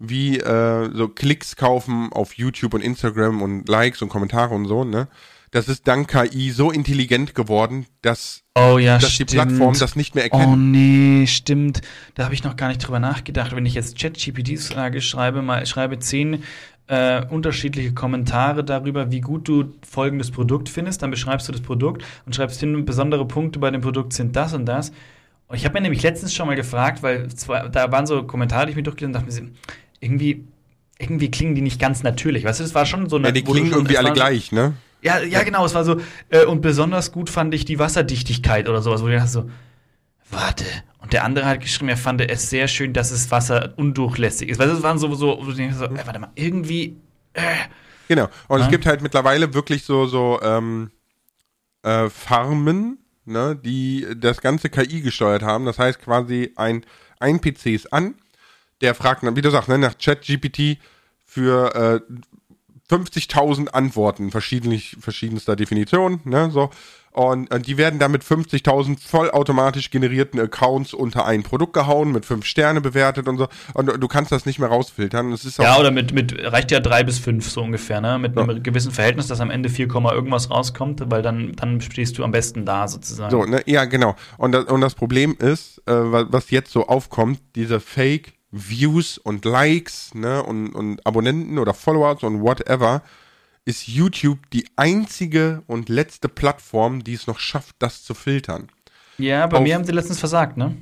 wie 0.00 0.38
äh, 0.38 0.90
so 0.92 1.06
Klicks 1.08 1.54
kaufen 1.54 2.12
auf 2.12 2.34
YouTube 2.34 2.74
und 2.74 2.80
Instagram 2.80 3.42
und 3.42 3.68
Likes 3.68 4.02
und 4.02 4.08
Kommentare 4.08 4.54
und 4.54 4.66
so, 4.66 4.82
ne? 4.82 5.06
Das 5.50 5.68
ist 5.68 5.86
dank 5.86 6.08
KI 6.08 6.50
so 6.50 6.70
intelligent 6.70 7.34
geworden, 7.34 7.86
dass, 8.02 8.42
oh, 8.54 8.78
ja, 8.78 8.98
dass 8.98 9.16
die 9.16 9.24
Plattform 9.24 9.78
das 9.78 9.96
nicht 9.96 10.14
mehr 10.14 10.24
erkennt. 10.24 10.46
Oh 10.46 10.56
nee, 10.56 11.26
stimmt. 11.26 11.80
Da 12.14 12.24
habe 12.24 12.34
ich 12.34 12.44
noch 12.44 12.56
gar 12.56 12.68
nicht 12.68 12.78
drüber 12.78 13.00
nachgedacht. 13.00 13.54
Wenn 13.54 13.66
ich 13.66 13.74
jetzt 13.74 13.98
ChatGPT 13.98 14.58
sage, 14.58 15.00
schreibe 15.00 15.42
mal, 15.42 15.64
schreibe 15.66 15.98
zehn 15.98 16.42
äh, 16.88 17.24
unterschiedliche 17.26 17.92
Kommentare 17.92 18.64
darüber, 18.64 19.10
wie 19.10 19.20
gut 19.20 19.48
du 19.48 19.72
folgendes 19.88 20.30
Produkt 20.30 20.68
findest, 20.68 21.02
dann 21.02 21.10
beschreibst 21.10 21.48
du 21.48 21.52
das 21.52 21.60
Produkt 21.60 22.04
und 22.24 22.34
schreibst 22.34 22.60
hin, 22.60 22.84
besondere 22.84 23.26
Punkte 23.26 23.58
bei 23.58 23.70
dem 23.70 23.80
Produkt 23.80 24.12
sind 24.12 24.36
das 24.36 24.52
und 24.52 24.66
das. 24.66 24.92
Und 25.48 25.56
ich 25.56 25.64
habe 25.64 25.74
mir 25.74 25.80
nämlich 25.80 26.02
letztens 26.02 26.34
schon 26.34 26.46
mal 26.46 26.56
gefragt, 26.56 27.02
weil 27.02 27.28
zwar, 27.28 27.68
da 27.68 27.90
waren 27.92 28.06
so 28.06 28.24
Kommentare, 28.24 28.66
die 28.66 28.70
ich 28.70 28.76
mir 28.76 28.82
durchgelesen 28.82 29.14
habe, 29.14 29.26
dachte 29.26 29.42
mir, 29.42 29.50
irgendwie, 30.00 30.44
irgendwie 30.98 31.30
klingen 31.30 31.54
die 31.54 31.60
nicht 31.60 31.80
ganz 31.80 32.02
natürlich. 32.02 32.44
Weißt 32.44 32.60
du, 32.60 32.64
das 32.64 32.74
war 32.74 32.86
schon 32.86 33.08
so 33.08 33.16
eine. 33.16 33.28
Ja, 33.28 33.32
die 33.32 33.42
klingen 33.42 33.72
irgendwie 33.72 33.98
alle 33.98 34.12
gleich, 34.12 34.50
ne? 34.50 34.74
Ja, 35.02 35.20
ja, 35.20 35.42
genau, 35.42 35.64
es 35.64 35.74
war 35.74 35.84
so, 35.84 36.00
äh, 36.30 36.44
und 36.44 36.60
besonders 36.60 37.12
gut 37.12 37.30
fand 37.30 37.54
ich 37.54 37.64
die 37.64 37.78
Wasserdichtigkeit 37.78 38.68
oder 38.68 38.82
sowas, 38.82 39.02
wo 39.02 39.08
ich 39.08 39.16
dachte 39.16 39.30
so, 39.30 39.50
warte. 40.30 40.64
Und 40.98 41.12
der 41.12 41.24
andere 41.24 41.46
hat 41.46 41.60
geschrieben, 41.60 41.88
er 41.88 41.96
fand 41.96 42.20
es 42.20 42.50
sehr 42.50 42.66
schön, 42.66 42.92
dass 42.92 43.12
es 43.12 43.30
Wasser 43.30 43.74
undurchlässig 43.76 44.48
ist. 44.48 44.58
Weil 44.58 44.68
das 44.68 44.82
waren 44.82 44.98
so, 44.98 45.14
so, 45.14 45.42
so 45.44 45.52
äh, 45.52 45.70
warte 46.04 46.18
mal, 46.18 46.32
irgendwie. 46.34 46.96
Äh. 47.34 47.42
Genau. 48.08 48.28
Und 48.48 48.58
ja? 48.58 48.64
es 48.64 48.70
gibt 48.70 48.86
halt 48.86 49.02
mittlerweile 49.02 49.54
wirklich 49.54 49.84
so, 49.84 50.06
so 50.06 50.40
ähm, 50.42 50.90
äh, 51.82 52.08
Farmen, 52.10 52.98
ne, 53.24 53.56
die 53.56 54.06
das 54.16 54.40
ganze 54.40 54.70
KI 54.70 55.00
gesteuert 55.00 55.42
haben. 55.42 55.66
Das 55.66 55.78
heißt 55.78 56.00
quasi 56.00 56.52
ein, 56.56 56.84
ein 57.20 57.40
PC 57.40 57.66
ist 57.66 57.92
an, 57.92 58.14
der 58.80 58.94
fragt, 58.94 59.22
wie 59.22 59.42
du 59.42 59.50
sagst, 59.50 59.68
ne, 59.68 59.78
nach 59.78 59.96
ChatGPT 59.98 60.78
für 61.24 61.74
äh, 61.74 62.12
50.000 62.90 63.68
Antworten 63.68 64.30
verschiedentlich, 64.30 64.96
verschiedenster 65.00 65.56
Definition, 65.56 66.20
ne, 66.24 66.50
so. 66.50 66.70
Und, 67.16 67.50
und 67.50 67.66
die 67.66 67.78
werden 67.78 67.98
dann 67.98 68.12
mit 68.12 68.22
50.000 68.22 68.98
vollautomatisch 69.00 69.90
generierten 69.90 70.38
Accounts 70.38 70.92
unter 70.92 71.24
ein 71.24 71.44
Produkt 71.44 71.72
gehauen, 71.72 72.12
mit 72.12 72.26
fünf 72.26 72.44
Sterne 72.44 72.82
bewertet 72.82 73.26
und 73.26 73.38
so. 73.38 73.48
Und 73.72 73.86
du 73.86 74.06
kannst 74.06 74.32
das 74.32 74.44
nicht 74.44 74.58
mehr 74.58 74.68
rausfiltern. 74.68 75.34
Ja, 75.56 75.78
oder 75.78 75.90
mit, 75.90 76.12
mit, 76.12 76.36
reicht 76.38 76.70
ja 76.70 76.78
drei 76.78 77.04
bis 77.04 77.18
fünf 77.18 77.48
so 77.50 77.62
ungefähr, 77.62 78.02
ne? 78.02 78.18
Mit 78.18 78.36
ja. 78.36 78.42
einem 78.42 78.62
gewissen 78.62 78.92
Verhältnis, 78.92 79.28
dass 79.28 79.40
am 79.40 79.50
Ende 79.50 79.70
4, 79.70 79.88
irgendwas 79.88 80.50
rauskommt, 80.50 81.04
weil 81.06 81.22
dann, 81.22 81.52
dann 81.56 81.80
stehst 81.80 82.18
du 82.18 82.22
am 82.22 82.32
besten 82.32 82.66
da 82.66 82.86
sozusagen. 82.86 83.30
So, 83.30 83.46
ne, 83.46 83.62
ja, 83.64 83.86
genau. 83.86 84.14
Und 84.36 84.52
das, 84.52 84.66
und 84.66 84.82
das 84.82 84.94
Problem 84.94 85.36
ist, 85.38 85.78
äh, 85.86 85.94
was 85.94 86.50
jetzt 86.50 86.70
so 86.70 86.86
aufkommt, 86.86 87.40
diese 87.54 87.80
Fake 87.80 88.34
Views 88.50 89.18
und 89.18 89.44
Likes 89.44 90.14
ne, 90.14 90.42
und, 90.42 90.74
und 90.74 91.04
Abonnenten 91.06 91.58
oder 91.58 91.74
Followers 91.74 92.22
und 92.22 92.42
whatever, 92.42 93.02
ist 93.64 93.88
YouTube 93.88 94.38
die 94.52 94.66
einzige 94.76 95.62
und 95.66 95.88
letzte 95.88 96.28
Plattform, 96.28 97.02
die 97.02 97.14
es 97.14 97.26
noch 97.26 97.38
schafft, 97.38 97.76
das 97.80 98.04
zu 98.04 98.14
filtern. 98.14 98.68
Ja, 99.18 99.46
bei 99.46 99.58
Auf, 99.58 99.62
mir 99.62 99.74
haben 99.74 99.84
sie 99.84 99.92
letztens 99.92 100.20
versagt, 100.20 100.56
ne? 100.56 100.76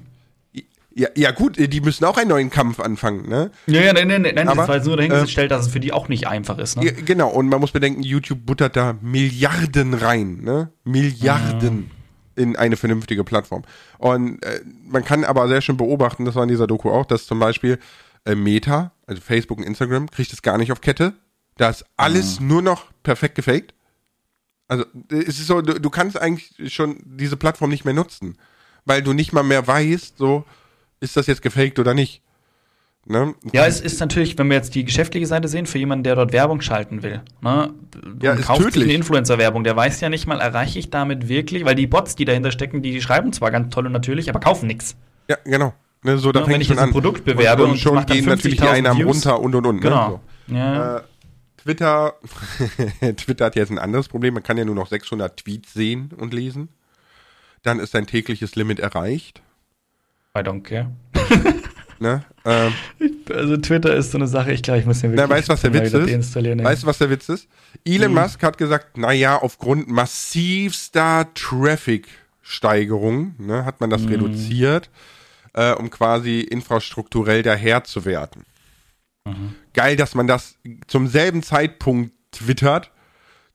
Ja, 0.96 1.08
ja, 1.16 1.32
gut, 1.32 1.56
die 1.58 1.80
müssen 1.80 2.04
auch 2.04 2.16
einen 2.18 2.30
neuen 2.30 2.50
Kampf 2.50 2.78
anfangen, 2.78 3.28
ne? 3.28 3.50
Ja, 3.66 3.80
ja, 3.80 3.92
nein, 3.92 4.06
nein, 4.06 4.22
nein, 4.22 4.34
nein 4.36 4.46
das 4.46 4.56
war 4.56 4.76
jetzt 4.76 4.86
nur 4.86 4.96
dahingestellt, 4.96 5.46
äh, 5.46 5.54
dass 5.54 5.66
es 5.66 5.72
für 5.72 5.80
die 5.80 5.92
auch 5.92 6.08
nicht 6.08 6.28
einfach 6.28 6.58
ist, 6.58 6.76
ne? 6.76 6.86
Ja, 6.86 6.92
genau, 6.92 7.30
und 7.30 7.48
man 7.48 7.60
muss 7.60 7.72
bedenken, 7.72 8.02
YouTube 8.02 8.46
buttert 8.46 8.76
da 8.76 8.96
Milliarden 9.00 9.94
rein, 9.94 10.42
ne? 10.42 10.70
Milliarden. 10.84 11.90
In 12.36 12.56
eine 12.56 12.76
vernünftige 12.76 13.24
Plattform. 13.24 13.62
Und 13.98 14.42
äh, 14.42 14.60
man 14.84 15.04
kann 15.04 15.24
aber 15.24 15.48
sehr 15.48 15.60
schön 15.60 15.76
beobachten, 15.76 16.24
das 16.24 16.34
war 16.34 16.42
in 16.42 16.48
dieser 16.48 16.66
Doku 16.66 16.90
auch, 16.90 17.06
dass 17.06 17.26
zum 17.26 17.38
Beispiel 17.38 17.78
äh, 18.24 18.34
Meta, 18.34 18.92
also 19.06 19.20
Facebook 19.20 19.58
und 19.58 19.64
Instagram, 19.64 20.10
kriegt 20.10 20.32
es 20.32 20.42
gar 20.42 20.58
nicht 20.58 20.72
auf 20.72 20.80
Kette. 20.80 21.14
Da 21.56 21.68
ist 21.68 21.84
alles 21.96 22.40
mhm. 22.40 22.48
nur 22.48 22.62
noch 22.62 22.86
perfekt 23.02 23.36
gefaked. 23.36 23.74
Also 24.66 24.84
es 25.10 25.38
ist 25.38 25.46
so, 25.46 25.60
du, 25.60 25.80
du 25.80 25.90
kannst 25.90 26.20
eigentlich 26.20 26.72
schon 26.72 26.98
diese 27.04 27.36
Plattform 27.36 27.70
nicht 27.70 27.84
mehr 27.84 27.94
nutzen, 27.94 28.38
weil 28.84 29.02
du 29.02 29.12
nicht 29.12 29.32
mal 29.32 29.42
mehr 29.42 29.66
weißt, 29.66 30.16
so 30.16 30.44
ist 31.00 31.16
das 31.16 31.26
jetzt 31.26 31.42
gefaked 31.42 31.78
oder 31.78 31.94
nicht. 31.94 32.22
Ne? 33.06 33.34
Ja, 33.52 33.66
es 33.66 33.80
ist 33.80 34.00
natürlich, 34.00 34.38
wenn 34.38 34.48
wir 34.48 34.56
jetzt 34.56 34.74
die 34.74 34.84
geschäftliche 34.84 35.26
Seite 35.26 35.46
sehen, 35.48 35.66
für 35.66 35.78
jemanden, 35.78 36.04
der 36.04 36.14
dort 36.14 36.32
Werbung 36.32 36.62
schalten 36.62 37.02
will. 37.02 37.20
Ne? 37.42 37.74
Ja, 38.22 38.32
ist 38.32 38.46
kauft 38.46 38.62
tödlich. 38.62 38.84
eine 38.84 38.92
Influencer-Werbung, 38.94 39.62
der 39.62 39.76
weiß 39.76 40.00
ja 40.00 40.08
nicht 40.08 40.26
mal, 40.26 40.40
erreiche 40.40 40.78
ich 40.78 40.88
damit 40.88 41.28
wirklich, 41.28 41.64
weil 41.66 41.74
die 41.74 41.86
Bots, 41.86 42.16
die 42.16 42.24
dahinter 42.24 42.50
stecken, 42.50 42.80
die, 42.80 42.92
die 42.92 43.02
schreiben 43.02 43.32
zwar 43.32 43.50
ganz 43.50 43.74
toll 43.74 43.86
und 43.86 43.92
natürlich, 43.92 44.30
aber 44.30 44.40
kaufen 44.40 44.66
nichts. 44.66 44.96
Ja, 45.28 45.36
genau. 45.44 45.74
Ne, 46.02 46.18
so, 46.18 46.32
da 46.32 46.40
ja, 46.40 46.48
wenn 46.48 46.60
ich 46.60 46.68
jetzt 46.68 46.78
ein 46.78 46.90
Produkt 46.90 47.24
bewerbe 47.24 47.64
und, 47.64 47.72
und 47.72 47.78
schon 47.78 48.04
gehen 48.06 48.24
natürlich 48.26 48.58
die 48.58 48.66
Einnahmen 48.66 49.00
Views. 49.00 49.26
runter 49.26 49.40
und 49.40 49.54
und 49.54 49.66
und. 49.66 49.76
Ne? 49.76 49.82
Genau. 49.82 50.08
Ne? 50.08 50.20
So. 50.48 50.54
Ja. 50.54 50.96
Äh, 50.96 51.02
Twitter, 51.62 52.14
Twitter 53.16 53.46
hat 53.46 53.56
jetzt 53.56 53.70
ein 53.70 53.78
anderes 53.78 54.08
Problem. 54.08 54.34
Man 54.34 54.42
kann 54.42 54.58
ja 54.58 54.66
nur 54.66 54.74
noch 54.74 54.88
600 54.88 55.38
Tweets 55.38 55.72
sehen 55.72 56.10
und 56.14 56.34
lesen. 56.34 56.68
Dann 57.62 57.80
ist 57.80 57.92
sein 57.92 58.06
tägliches 58.06 58.54
Limit 58.54 58.80
erreicht. 58.80 59.40
I 60.36 60.40
don't 60.40 60.62
care. 60.62 60.90
Ne? 62.04 62.22
Ähm, 62.44 62.74
also 63.32 63.56
Twitter 63.56 63.96
ist 63.96 64.10
so 64.10 64.18
eine 64.18 64.26
Sache, 64.26 64.52
ich 64.52 64.62
glaube, 64.62 64.80
ich 64.80 64.84
muss 64.84 65.02
mir 65.02 65.12
wirklich. 65.12 65.26
Na, 65.26 65.34
weißt 65.34 65.48
du, 65.48 65.54
was 65.54 65.62
der 65.62 65.72
Witz 65.72 65.94
ist? 65.94 66.36
Weißt 66.36 66.82
du, 66.82 66.86
was 66.86 66.98
der 66.98 67.08
Witz 67.08 67.30
ist? 67.30 67.48
Elon 67.86 68.14
hm. 68.14 68.22
Musk 68.22 68.42
hat 68.42 68.58
gesagt, 68.58 68.98
naja, 68.98 69.38
aufgrund 69.38 69.88
massivster 69.88 71.32
Traffic-Steigerung 71.32 73.36
ne, 73.38 73.64
hat 73.64 73.80
man 73.80 73.88
das 73.88 74.02
hm. 74.02 74.08
reduziert, 74.08 74.90
äh, 75.54 75.72
um 75.72 75.88
quasi 75.88 76.40
infrastrukturell 76.40 77.42
daher 77.42 77.84
zu 77.84 78.04
werten. 78.04 78.44
Mhm. 79.24 79.54
Geil, 79.72 79.96
dass 79.96 80.14
man 80.14 80.26
das 80.26 80.56
zum 80.86 81.08
selben 81.08 81.42
Zeitpunkt 81.42 82.12
twittert, 82.32 82.90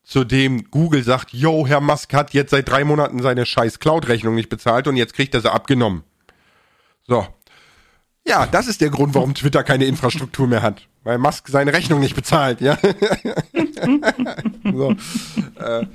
zu 0.02 0.24
dem 0.24 0.72
Google 0.72 1.04
sagt, 1.04 1.32
yo, 1.32 1.68
Herr 1.68 1.80
Musk 1.80 2.12
hat 2.14 2.34
jetzt 2.34 2.50
seit 2.50 2.68
drei 2.68 2.82
Monaten 2.82 3.22
seine 3.22 3.46
scheiß 3.46 3.78
Cloud-Rechnung 3.78 4.34
nicht 4.34 4.48
bezahlt 4.48 4.88
und 4.88 4.96
jetzt 4.96 5.14
kriegt 5.14 5.36
er 5.36 5.40
sie 5.40 5.52
abgenommen. 5.52 6.02
So. 7.06 7.28
Ja, 8.26 8.46
das 8.46 8.66
ist 8.66 8.80
der 8.80 8.90
Grund, 8.90 9.14
warum 9.14 9.34
Twitter 9.34 9.64
keine 9.64 9.86
Infrastruktur 9.86 10.46
mehr 10.46 10.62
hat. 10.62 10.86
Weil 11.02 11.18
Musk 11.18 11.48
seine 11.48 11.72
Rechnung 11.72 12.00
nicht 12.00 12.14
bezahlt, 12.14 12.60
ja. 12.60 12.78
so. 14.72 14.94
Äh. 15.58 15.86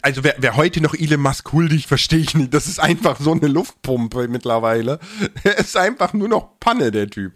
Also 0.00 0.24
wer, 0.24 0.36
wer 0.38 0.56
heute 0.56 0.80
noch 0.80 0.94
Elon 0.94 1.20
Musk 1.20 1.52
huldigt, 1.52 1.86
verstehe 1.86 2.20
ich 2.20 2.34
nicht. 2.34 2.54
Das 2.54 2.66
ist 2.66 2.78
einfach 2.80 3.20
so 3.20 3.32
eine 3.32 3.48
Luftpumpe 3.48 4.28
mittlerweile. 4.28 4.98
Er 5.42 5.58
ist 5.58 5.76
einfach 5.76 6.14
nur 6.14 6.28
noch 6.28 6.58
Panne, 6.58 6.90
der 6.90 7.10
Typ. 7.10 7.34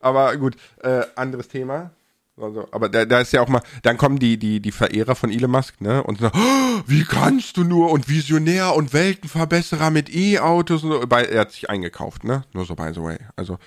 Aber 0.00 0.34
gut, 0.38 0.56
äh, 0.82 1.02
anderes 1.16 1.48
Thema. 1.48 1.90
Also, 2.38 2.68
aber 2.70 2.90
da, 2.90 3.06
da 3.06 3.20
ist 3.20 3.32
ja 3.32 3.40
auch 3.40 3.48
mal, 3.48 3.62
dann 3.82 3.96
kommen 3.96 4.18
die, 4.18 4.38
die, 4.38 4.60
die 4.60 4.72
Verehrer 4.72 5.14
von 5.14 5.30
Elon 5.30 5.50
Musk, 5.50 5.80
ne? 5.80 6.02
Und 6.02 6.20
sagen, 6.20 6.38
oh, 6.38 6.82
wie 6.86 7.04
kannst 7.04 7.56
du 7.56 7.64
nur 7.64 7.90
und 7.90 8.08
Visionär 8.08 8.74
und 8.74 8.92
Weltenverbesserer 8.92 9.90
mit 9.90 10.14
E-Autos 10.14 10.84
und 10.84 10.90
so. 10.90 11.00
er 11.00 11.40
hat 11.40 11.52
sich 11.52 11.70
eingekauft, 11.70 12.24
ne? 12.24 12.44
Nur 12.52 12.66
so 12.66 12.74
by 12.74 12.90
the 12.94 13.02
way. 13.02 13.16
Also, 13.36 13.58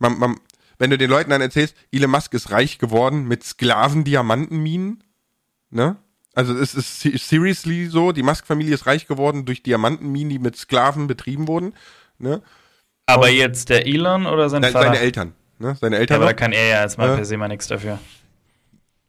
man, 0.00 0.18
man, 0.18 0.40
wenn 0.78 0.90
du 0.90 0.98
den 0.98 1.08
Leuten 1.08 1.30
dann 1.30 1.40
erzählst, 1.40 1.76
Elon 1.92 2.10
Musk 2.10 2.34
ist 2.34 2.50
reich 2.50 2.78
geworden 2.78 3.28
mit 3.28 3.44
Sklaven-Diamantenminen, 3.44 5.04
ne? 5.70 5.96
Also 6.34 6.52
es 6.52 6.74
ist 6.74 7.00
seriously 7.00 7.86
so, 7.86 8.12
die 8.12 8.22
Musk-Familie 8.22 8.74
ist 8.74 8.86
reich 8.86 9.06
geworden 9.06 9.46
durch 9.46 9.62
Diamantenminen, 9.62 10.28
die 10.28 10.38
mit 10.38 10.56
Sklaven 10.56 11.06
betrieben 11.06 11.48
wurden, 11.48 11.74
ne? 12.18 12.42
Aber 13.06 13.28
und, 13.28 13.34
jetzt 13.34 13.68
der 13.68 13.86
Elon 13.86 14.26
oder 14.26 14.50
sein 14.50 14.64
Vater? 14.64 14.82
Seine 14.82 14.98
Eltern. 14.98 15.32
Ne? 15.58 15.76
Seine 15.80 15.96
Eltern. 15.96 16.16
Ja, 16.16 16.22
aber 16.22 16.32
da 16.32 16.38
kann 16.38 16.52
er 16.52 16.66
ja 16.66 16.82
jetzt 16.82 16.98
mal 16.98 17.10
äh, 17.10 17.16
per 17.16 17.24
se 17.24 17.36
mal 17.36 17.48
nichts 17.48 17.66
dafür. 17.66 17.98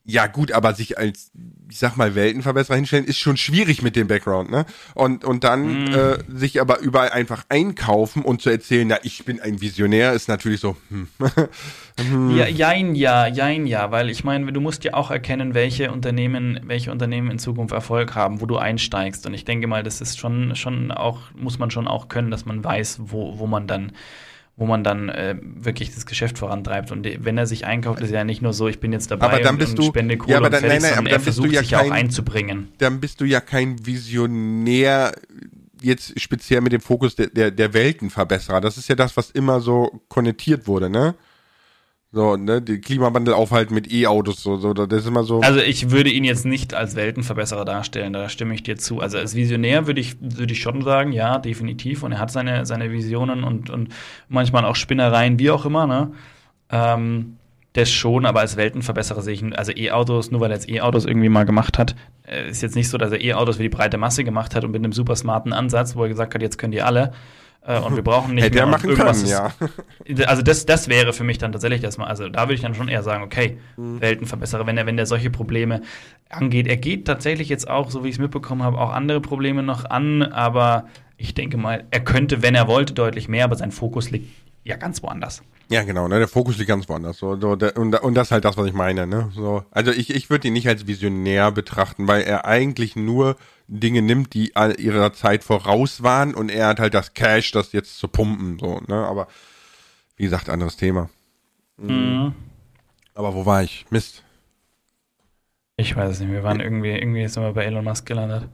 Ja, 0.10 0.28
gut, 0.28 0.54
aber 0.54 0.74
sich 0.74 0.98
als, 0.98 1.32
ich 1.70 1.80
sag 1.80 1.98
mal, 1.98 2.16
Weltenverbesserer 2.16 2.78
hinstellen, 2.78 3.04
ist 3.04 3.20
schon 3.20 3.36
schwierig 3.36 3.82
mit 3.82 3.98
dem 3.98 4.08
Background, 4.08 4.50
ne? 4.50 4.66
Und, 4.94 5.26
und 5.26 5.44
dann 5.44 5.84
mm. 5.84 5.94
äh, 5.94 6.18
sich 6.30 6.62
aber 6.62 6.80
überall 6.80 7.10
einfach 7.10 7.44
einkaufen 7.50 8.22
und 8.22 8.42
zu 8.42 8.50
erzählen, 8.50 8.88
na, 8.88 9.00
ich 9.04 9.26
bin 9.26 9.42
ein 9.42 9.60
Visionär, 9.60 10.14
ist 10.14 10.30
natürlich 10.30 10.62
so, 10.62 10.78
hm. 10.88 11.10
hm. 12.00 12.38
Ja, 12.38 12.48
jein, 12.48 12.96
ja, 12.96 13.28
jein, 13.28 13.68
ja, 13.68 13.92
weil 13.92 14.10
ich 14.10 14.24
meine, 14.24 14.54
du 14.54 14.62
musst 14.62 14.86
ja 14.86 14.94
auch 14.94 15.12
erkennen, 15.12 15.54
welche 15.54 15.92
Unternehmen, 15.92 16.62
welche 16.64 16.90
Unternehmen 16.94 17.30
in 17.30 17.38
Zukunft 17.38 17.74
Erfolg 17.74 18.16
haben, 18.16 18.40
wo 18.40 18.46
du 18.46 18.56
einsteigst. 18.56 19.26
Und 19.26 19.34
ich 19.34 19.44
denke 19.44 19.68
mal, 19.68 19.84
das 19.84 20.00
ist 20.00 20.18
schon, 20.18 20.56
schon 20.56 20.94
auch, 20.94 21.20
muss 21.36 21.60
man 21.60 21.70
schon 21.70 21.86
auch 21.86 22.08
können, 22.08 22.32
dass 22.32 22.46
man 22.46 22.64
weiß, 22.64 23.00
wo, 23.02 23.40
wo 23.40 23.46
man 23.46 23.68
dann 23.68 23.92
wo 24.58 24.66
man 24.66 24.84
dann 24.84 25.10
äh, 25.10 25.36
wirklich 25.40 25.94
das 25.94 26.08
Geschäft 26.08 26.40
vorantreibt. 26.40 26.92
Und 26.92 27.08
wenn 27.24 27.38
er 27.38 27.46
sich 27.46 27.66
einkauft, 27.66 28.02
ist 28.02 28.10
ja 28.10 28.24
nicht 28.24 28.42
nur 28.42 28.54
so, 28.54 28.68
ich 28.68 28.80
bin 28.80 28.92
jetzt 28.92 29.12
dabei 29.12 29.28
aber 29.28 29.40
dann 29.40 29.60
bist 29.60 29.74
und, 29.74 29.86
und 29.86 29.86
spende 29.86 30.18
Kohle 30.18 30.32
ja, 30.32 30.38
aber 30.40 30.50
dann, 30.50 30.62
fertig, 30.62 30.82
nein, 30.82 30.90
nein, 30.90 31.00
aber 31.00 31.10
er 31.12 31.20
versucht 31.20 31.52
ja 31.52 31.62
sich 31.62 31.72
kein, 31.72 31.92
auch 31.92 31.96
einzubringen. 31.96 32.70
Dann 32.80 33.00
bist 33.00 33.22
du 33.22 33.26
ja 33.26 33.40
kein 33.40 33.86
Visionär 33.86 35.14
jetzt 35.80 36.20
speziell 36.20 36.62
mit 36.62 36.74
dem 36.74 36.82
Fokus 36.82 37.16
der, 37.16 37.28
der, 37.28 37.52
der 37.52 37.74
Weltenverbesserer. 37.74 38.60
Das 38.60 38.78
ist 38.78 38.90
ja 38.90 38.96
das, 38.96 39.16
was 39.16 39.30
immer 39.30 39.62
so 39.62 40.02
konnotiert 40.10 40.66
wurde, 40.68 40.90
ne? 40.90 41.14
So, 42.14 42.38
ne, 42.38 42.62
den 42.62 42.80
Klimawandel 42.80 43.34
aufhalten 43.34 43.74
mit 43.74 43.92
E-Autos, 43.92 44.42
so, 44.42 44.56
so, 44.56 44.74
das 44.74 45.02
ist 45.02 45.08
immer 45.08 45.24
so. 45.24 45.42
Also 45.42 45.60
ich 45.60 45.92
würde 45.92 46.10
ihn 46.10 46.24
jetzt 46.24 46.46
nicht 46.46 46.74
als 46.74 46.96
Weltenverbesserer 46.96 47.66
darstellen, 47.66 48.14
da 48.14 48.30
stimme 48.30 48.54
ich 48.54 48.64
dir 48.64 48.78
zu. 48.78 49.02
Also 49.02 49.18
als 49.18 49.36
Visionär 49.36 49.88
würde 49.88 50.00
ich, 50.00 50.16
würde 50.22 50.54
ich 50.54 50.62
schon 50.62 50.82
sagen, 50.84 51.12
ja, 51.12 51.38
definitiv. 51.38 52.04
Und 52.04 52.14
er 52.14 52.20
hat 52.20 52.32
seine, 52.32 52.66
seine 52.66 52.92
Visionen 52.92 53.44
und, 53.44 53.70
und 53.70 53.90
manchmal 54.30 54.64
auch 54.64 54.78
Spinnereien, 54.78 55.38
wie 55.38 55.52
auch 55.52 55.66
immer, 55.66 55.86
ne? 55.86 56.14
Ähm, 56.70 57.38
das 57.74 57.92
schon, 57.92 58.26
aber 58.26 58.40
als 58.40 58.58
Weltenverbesserer 58.58 59.22
sehe 59.22 59.34
ich 59.36 59.42
ihn, 59.42 59.54
also 59.54 59.72
E-Autos, 59.72 60.32
nur 60.32 60.42
weil 60.42 60.50
er 60.50 60.56
jetzt 60.56 60.70
E-Autos 60.70 61.06
irgendwie 61.06 61.30
mal 61.30 61.46
gemacht 61.46 61.78
hat, 61.78 61.96
äh, 62.26 62.50
ist 62.50 62.62
jetzt 62.62 62.76
nicht 62.76 62.90
so, 62.90 62.98
dass 62.98 63.12
er 63.12 63.22
E-Autos 63.22 63.58
für 63.58 63.64
die 63.64 63.70
breite 63.70 63.98
Masse 63.98 64.24
gemacht 64.24 64.56
hat 64.56 64.64
und 64.64 64.72
mit 64.72 64.84
einem 64.84 64.94
super 64.94 65.16
smarten 65.16 65.54
Ansatz, 65.54 65.96
wo 65.96 66.04
er 66.04 66.10
gesagt 66.10 66.34
hat, 66.34 66.42
jetzt 66.42 66.58
könnt 66.58 66.74
ihr 66.74 66.86
alle, 66.86 67.12
äh, 67.68 67.80
und 67.80 67.96
wir 67.96 68.04
brauchen 68.04 68.34
nicht 68.34 68.46
Hätte 68.46 68.56
mehr 68.56 68.66
machen 68.66 68.90
irgendwas. 68.90 69.20
Können, 69.20 69.30
ja. 69.30 70.26
Also 70.26 70.42
das, 70.42 70.66
das 70.66 70.88
wäre 70.88 71.12
für 71.12 71.26
mich 71.26 71.38
dann 71.38 71.52
tatsächlich 71.52 71.84
erstmal, 71.84 72.08
also 72.08 72.30
da 72.30 72.44
würde 72.44 72.54
ich 72.54 72.62
dann 72.62 72.74
schon 72.74 72.88
eher 72.88 73.04
sagen, 73.04 73.24
okay, 73.24 73.58
mhm. 73.76 74.00
Weltenverbesserer, 74.00 74.66
wenn 74.66 74.78
er, 74.78 74.86
wenn 74.86 74.96
der 74.96 75.06
solche 75.06 75.30
Probleme 75.30 75.82
angeht. 76.30 76.68
Er 76.68 76.78
geht 76.78 77.06
tatsächlich 77.06 77.50
jetzt 77.50 77.70
auch, 77.70 77.92
so 77.92 78.04
wie 78.04 78.10
ich 78.10 78.16
es 78.16 78.20
mitbekommen 78.20 78.64
habe, 78.64 78.80
auch 78.80 78.92
andere 78.92 79.20
Probleme 79.20 79.64
noch 79.64 79.86
an, 79.86 80.24
aber 80.24 80.88
ich 81.18 81.34
denke 81.34 81.58
mal, 81.58 81.84
er 81.92 82.00
könnte, 82.00 82.42
wenn 82.42 82.56
er 82.56 82.68
wollte, 82.68 82.94
deutlich 82.94 83.28
mehr, 83.28 83.44
aber 83.44 83.56
sein 83.56 83.72
Fokus 83.72 84.12
liegt 84.12 84.30
ja 84.68 84.76
ganz 84.78 85.02
woanders. 85.04 85.42
Ja, 85.70 85.84
genau, 85.84 86.08
ne, 86.08 86.20
der 86.20 86.28
Fokus 86.30 86.58
liegt 86.58 86.70
ganz 86.70 86.88
woanders. 86.88 87.18
So, 87.18 87.40
so, 87.40 87.56
der, 87.56 87.76
und, 87.78 87.94
und 88.02 88.14
das 88.14 88.28
ist 88.28 88.32
halt 88.32 88.46
das, 88.46 88.56
was 88.56 88.68
ich 88.68 88.74
meine. 88.74 89.06
Ne? 89.06 89.30
So, 89.34 89.64
also 89.72 89.92
ich, 89.92 90.10
ich 90.16 90.30
würde 90.30 90.48
ihn 90.48 90.54
nicht 90.54 90.68
als 90.68 90.88
Visionär 90.88 91.52
betrachten, 91.52 92.08
weil 92.08 92.22
er 92.22 92.46
eigentlich 92.46 92.96
nur 92.96 93.36
Dinge 93.68 94.02
nimmt, 94.02 94.34
die 94.34 94.54
ihrer 94.78 95.12
Zeit 95.14 95.44
voraus 95.44 96.04
waren 96.04 96.34
und 96.34 96.50
er 96.50 96.68
hat 96.68 96.80
halt 96.80 96.94
das 96.94 97.14
Cash, 97.14 97.52
das 97.52 97.74
jetzt 97.74 97.98
zu 98.00 98.08
pumpen. 98.08 98.60
So, 98.60 98.82
ne? 98.88 98.96
Aber 98.96 99.28
wie 100.16 100.24
gesagt, 100.24 100.50
anderes 100.50 100.78
Thema. 100.78 101.10
Mhm. 101.78 102.34
Aber 103.14 103.34
wo 103.34 103.46
war 103.46 103.64
ich? 103.64 103.86
Mist. 103.90 104.24
Ich 105.76 105.96
weiß 105.96 106.12
es 106.12 106.20
nicht. 106.22 106.32
Wir 106.32 106.44
waren 106.44 106.60
irgendwie, 106.60 106.92
irgendwie 106.92 107.28
sind 107.28 107.44
wir 107.44 107.52
bei 107.52 107.66
Elon 107.66 107.84
Musk 107.84 108.06
gelandet. 108.06 108.50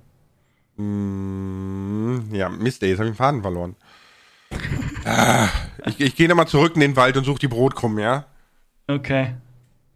Mm, 0.78 2.34
ja, 2.34 2.49
Mist, 2.49 2.82
ey, 2.82 2.89
jetzt 2.89 2.99
habe 2.99 3.09
ich 3.09 3.14
den 3.14 3.18
Faden 3.18 3.41
verloren. 3.41 3.76
Ah, 5.06 5.47
ich 5.86 5.99
ich 5.99 6.16
gehe 6.16 6.28
nochmal 6.28 6.47
zurück 6.47 6.74
in 6.76 6.82
den 6.82 6.95
Wald 6.95 7.18
und 7.18 7.24
suche 7.24 7.39
die 7.39 7.47
Brotkrumm, 7.47 7.99
ja? 7.99 8.26
Okay. 8.88 9.36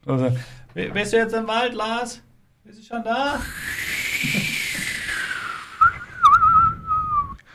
Also, 0.06 0.36
bist 0.74 1.14
du 1.14 1.18
jetzt 1.18 1.34
im 1.34 1.48
Wald, 1.48 1.74
Lars? 1.74 2.22
Bist 2.64 2.80
du 2.80 2.84
schon 2.84 3.04
da? 3.04 3.40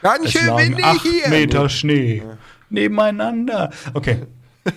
Ganz 0.03 0.33
schön 0.33 0.57
windig 0.57 0.85
acht 0.85 1.03
hier. 1.03 1.29
Meter 1.29 1.69
Schnee 1.69 2.19
ja. 2.19 2.39
nebeneinander. 2.71 3.71
Okay. 3.95 4.27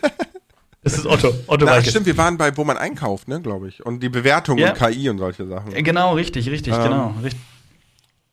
Das 0.85 0.99
ist 0.99 1.07
Otto. 1.07 1.33
Otto 1.47 1.65
Na, 1.65 1.81
stimmt, 1.81 2.05
wir 2.05 2.15
waren 2.15 2.37
bei, 2.37 2.55
wo 2.55 2.63
man 2.63 2.77
einkauft, 2.77 3.27
ne, 3.27 3.41
glaube 3.41 3.67
ich. 3.69 3.83
Und 3.83 4.03
die 4.03 4.09
Bewertung 4.09 4.59
ja. 4.59 4.69
und 4.69 4.77
KI 4.77 5.09
und 5.09 5.17
solche 5.17 5.47
Sachen. 5.47 5.73
Genau, 5.83 6.13
richtig, 6.13 6.47
richtig, 6.47 6.75
ähm, 6.75 6.83
genau. 6.83 7.15
Richtig. 7.23 7.41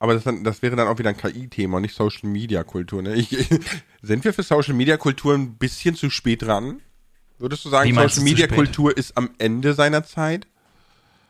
Aber 0.02 0.14
das, 0.14 0.24
dann, 0.24 0.42
das, 0.42 0.62
wäre 0.62 0.74
dann 0.74 0.88
auch 0.88 0.98
wieder 0.98 1.10
ein 1.10 1.16
KI-Thema, 1.16 1.78
nicht 1.78 1.94
Social 1.94 2.28
Media 2.28 2.64
Kultur. 2.64 3.02
Ne? 3.02 3.14
Ich, 3.14 3.28
sind 4.02 4.24
wir 4.24 4.34
für 4.34 4.42
Social 4.42 4.74
Media 4.74 4.96
Kultur 4.96 5.32
ein 5.32 5.54
bisschen 5.58 5.94
zu 5.94 6.10
spät 6.10 6.42
dran? 6.42 6.80
Würdest 7.38 7.64
du 7.64 7.68
sagen, 7.68 7.94
Social 7.94 8.24
Media 8.24 8.48
Kultur 8.48 8.96
ist 8.96 9.16
am 9.16 9.30
Ende 9.38 9.74
seiner 9.74 10.02
Zeit? 10.02 10.48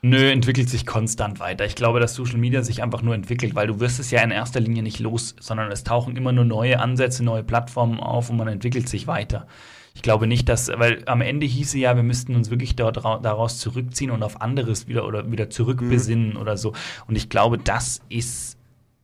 Nö, 0.01 0.31
entwickelt 0.31 0.71
sich 0.71 0.87
konstant 0.87 1.39
weiter. 1.39 1.67
Ich 1.67 1.75
glaube, 1.75 2.01
dass 2.01 2.15
Social 2.15 2.39
Media 2.39 2.63
sich 2.63 2.83
einfach 2.83 3.03
nur 3.03 3.15
entwickelt, 3.15 3.55
weil 3.55 3.67
du 3.67 3.79
wirst 3.79 4.01
es 4.01 4.11
ja 4.11 4.23
in 4.23 4.31
erster 4.31 4.61
Linie 4.61 4.83
nicht 4.83 5.01
los, 5.01 5.37
sondern 5.39 5.71
es 5.71 5.85
tauchen 5.85 6.17
immer 6.17 6.33
nur 6.33 6.47
neue 6.47 6.81
Ansätze, 6.81 7.23
neue 7.23 7.45
Plattformen 7.45 8.01
auf 8.01 8.31
und 8.31 8.39
man 8.39 8.49
entwickelt 8.49 8.89
sich 8.89 9.07
weiter. 9.07 9.47
Ich 9.95 10.01
glaube 10.01 10.27
nicht, 10.27 10.49
dass, 10.49 10.69
weil 10.69 11.03
am 11.05 11.21
Ende 11.21 11.45
hieße 11.45 11.79
ja, 11.79 11.95
wir 11.95 12.03
müssten 12.03 12.35
uns 12.35 12.49
wirklich 12.49 12.75
dort, 12.77 12.97
daraus 12.97 13.59
zurückziehen 13.59 14.11
und 14.11 14.23
auf 14.23 14.41
anderes 14.41 14.89
wieder 14.89 15.07
oder 15.07 15.31
wieder 15.31 15.51
zurückbesinnen 15.51 16.31
mhm. 16.31 16.37
oder 16.39 16.57
so. 16.57 16.73
Und 17.07 17.17
ich 17.17 17.29
glaube, 17.29 17.59
das 17.59 18.01
ist 18.09 18.52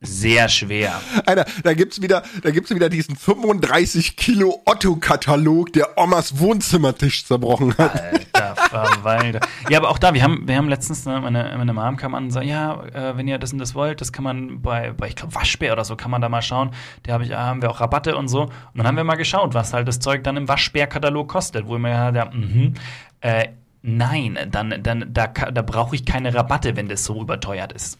sehr 0.00 0.48
schwer. 0.48 1.00
Alter, 1.26 1.44
da 1.64 1.74
gibt's 1.74 2.00
wieder, 2.00 2.22
da 2.42 2.50
gibt's 2.50 2.70
wieder 2.70 2.88
diesen 2.88 3.16
35 3.16 4.16
Kilo 4.16 4.62
Otto-Katalog, 4.64 5.72
der 5.72 5.98
Omas 5.98 6.38
Wohnzimmertisch 6.38 7.24
zerbrochen 7.24 7.76
hat. 7.78 8.00
Alter, 8.00 8.56
Verwalter. 8.56 9.40
ja, 9.68 9.78
aber 9.78 9.90
auch 9.90 9.98
da, 9.98 10.14
wir 10.14 10.22
haben, 10.22 10.46
wir 10.46 10.56
haben 10.56 10.68
letztens, 10.68 11.04
ne, 11.04 11.20
meine, 11.20 11.52
meine 11.56 11.72
Mom 11.72 11.96
kam 11.96 12.14
an 12.14 12.24
und 12.24 12.30
sagt, 12.30 12.46
ja, 12.46 12.84
äh, 12.86 13.16
wenn 13.16 13.26
ihr 13.26 13.38
das 13.38 13.52
und 13.52 13.58
das 13.58 13.74
wollt, 13.74 14.00
das 14.00 14.12
kann 14.12 14.22
man 14.22 14.62
bei, 14.62 14.92
bei 14.92 15.08
ich 15.08 15.16
glaube, 15.16 15.34
Waschbär 15.34 15.72
oder 15.72 15.84
so, 15.84 15.96
kann 15.96 16.12
man 16.12 16.20
da 16.20 16.28
mal 16.28 16.42
schauen. 16.42 16.70
Da 17.02 17.14
hab 17.14 17.22
ich, 17.22 17.32
haben 17.32 17.60
wir 17.60 17.70
auch 17.70 17.80
Rabatte 17.80 18.16
und 18.16 18.28
so. 18.28 18.42
Und 18.42 18.52
dann 18.74 18.86
haben 18.86 18.96
wir 18.96 19.04
mal 19.04 19.16
geschaut, 19.16 19.54
was 19.54 19.72
halt 19.72 19.88
das 19.88 19.98
Zeug 19.98 20.22
dann 20.22 20.36
im 20.36 20.46
Waschbär-Katalog 20.46 21.28
kostet, 21.28 21.66
wo 21.66 21.76
wir 21.76 21.90
ja, 21.90 22.10
ja 22.10 22.24
mhm, 22.26 22.74
äh, 23.20 23.48
nein, 23.82 24.38
dann, 24.50 24.80
dann, 24.80 25.06
da, 25.12 25.26
da 25.26 25.62
brauche 25.62 25.96
ich 25.96 26.04
keine 26.04 26.32
Rabatte, 26.34 26.76
wenn 26.76 26.88
das 26.88 27.04
so 27.04 27.20
überteuert 27.20 27.72
ist. 27.72 27.98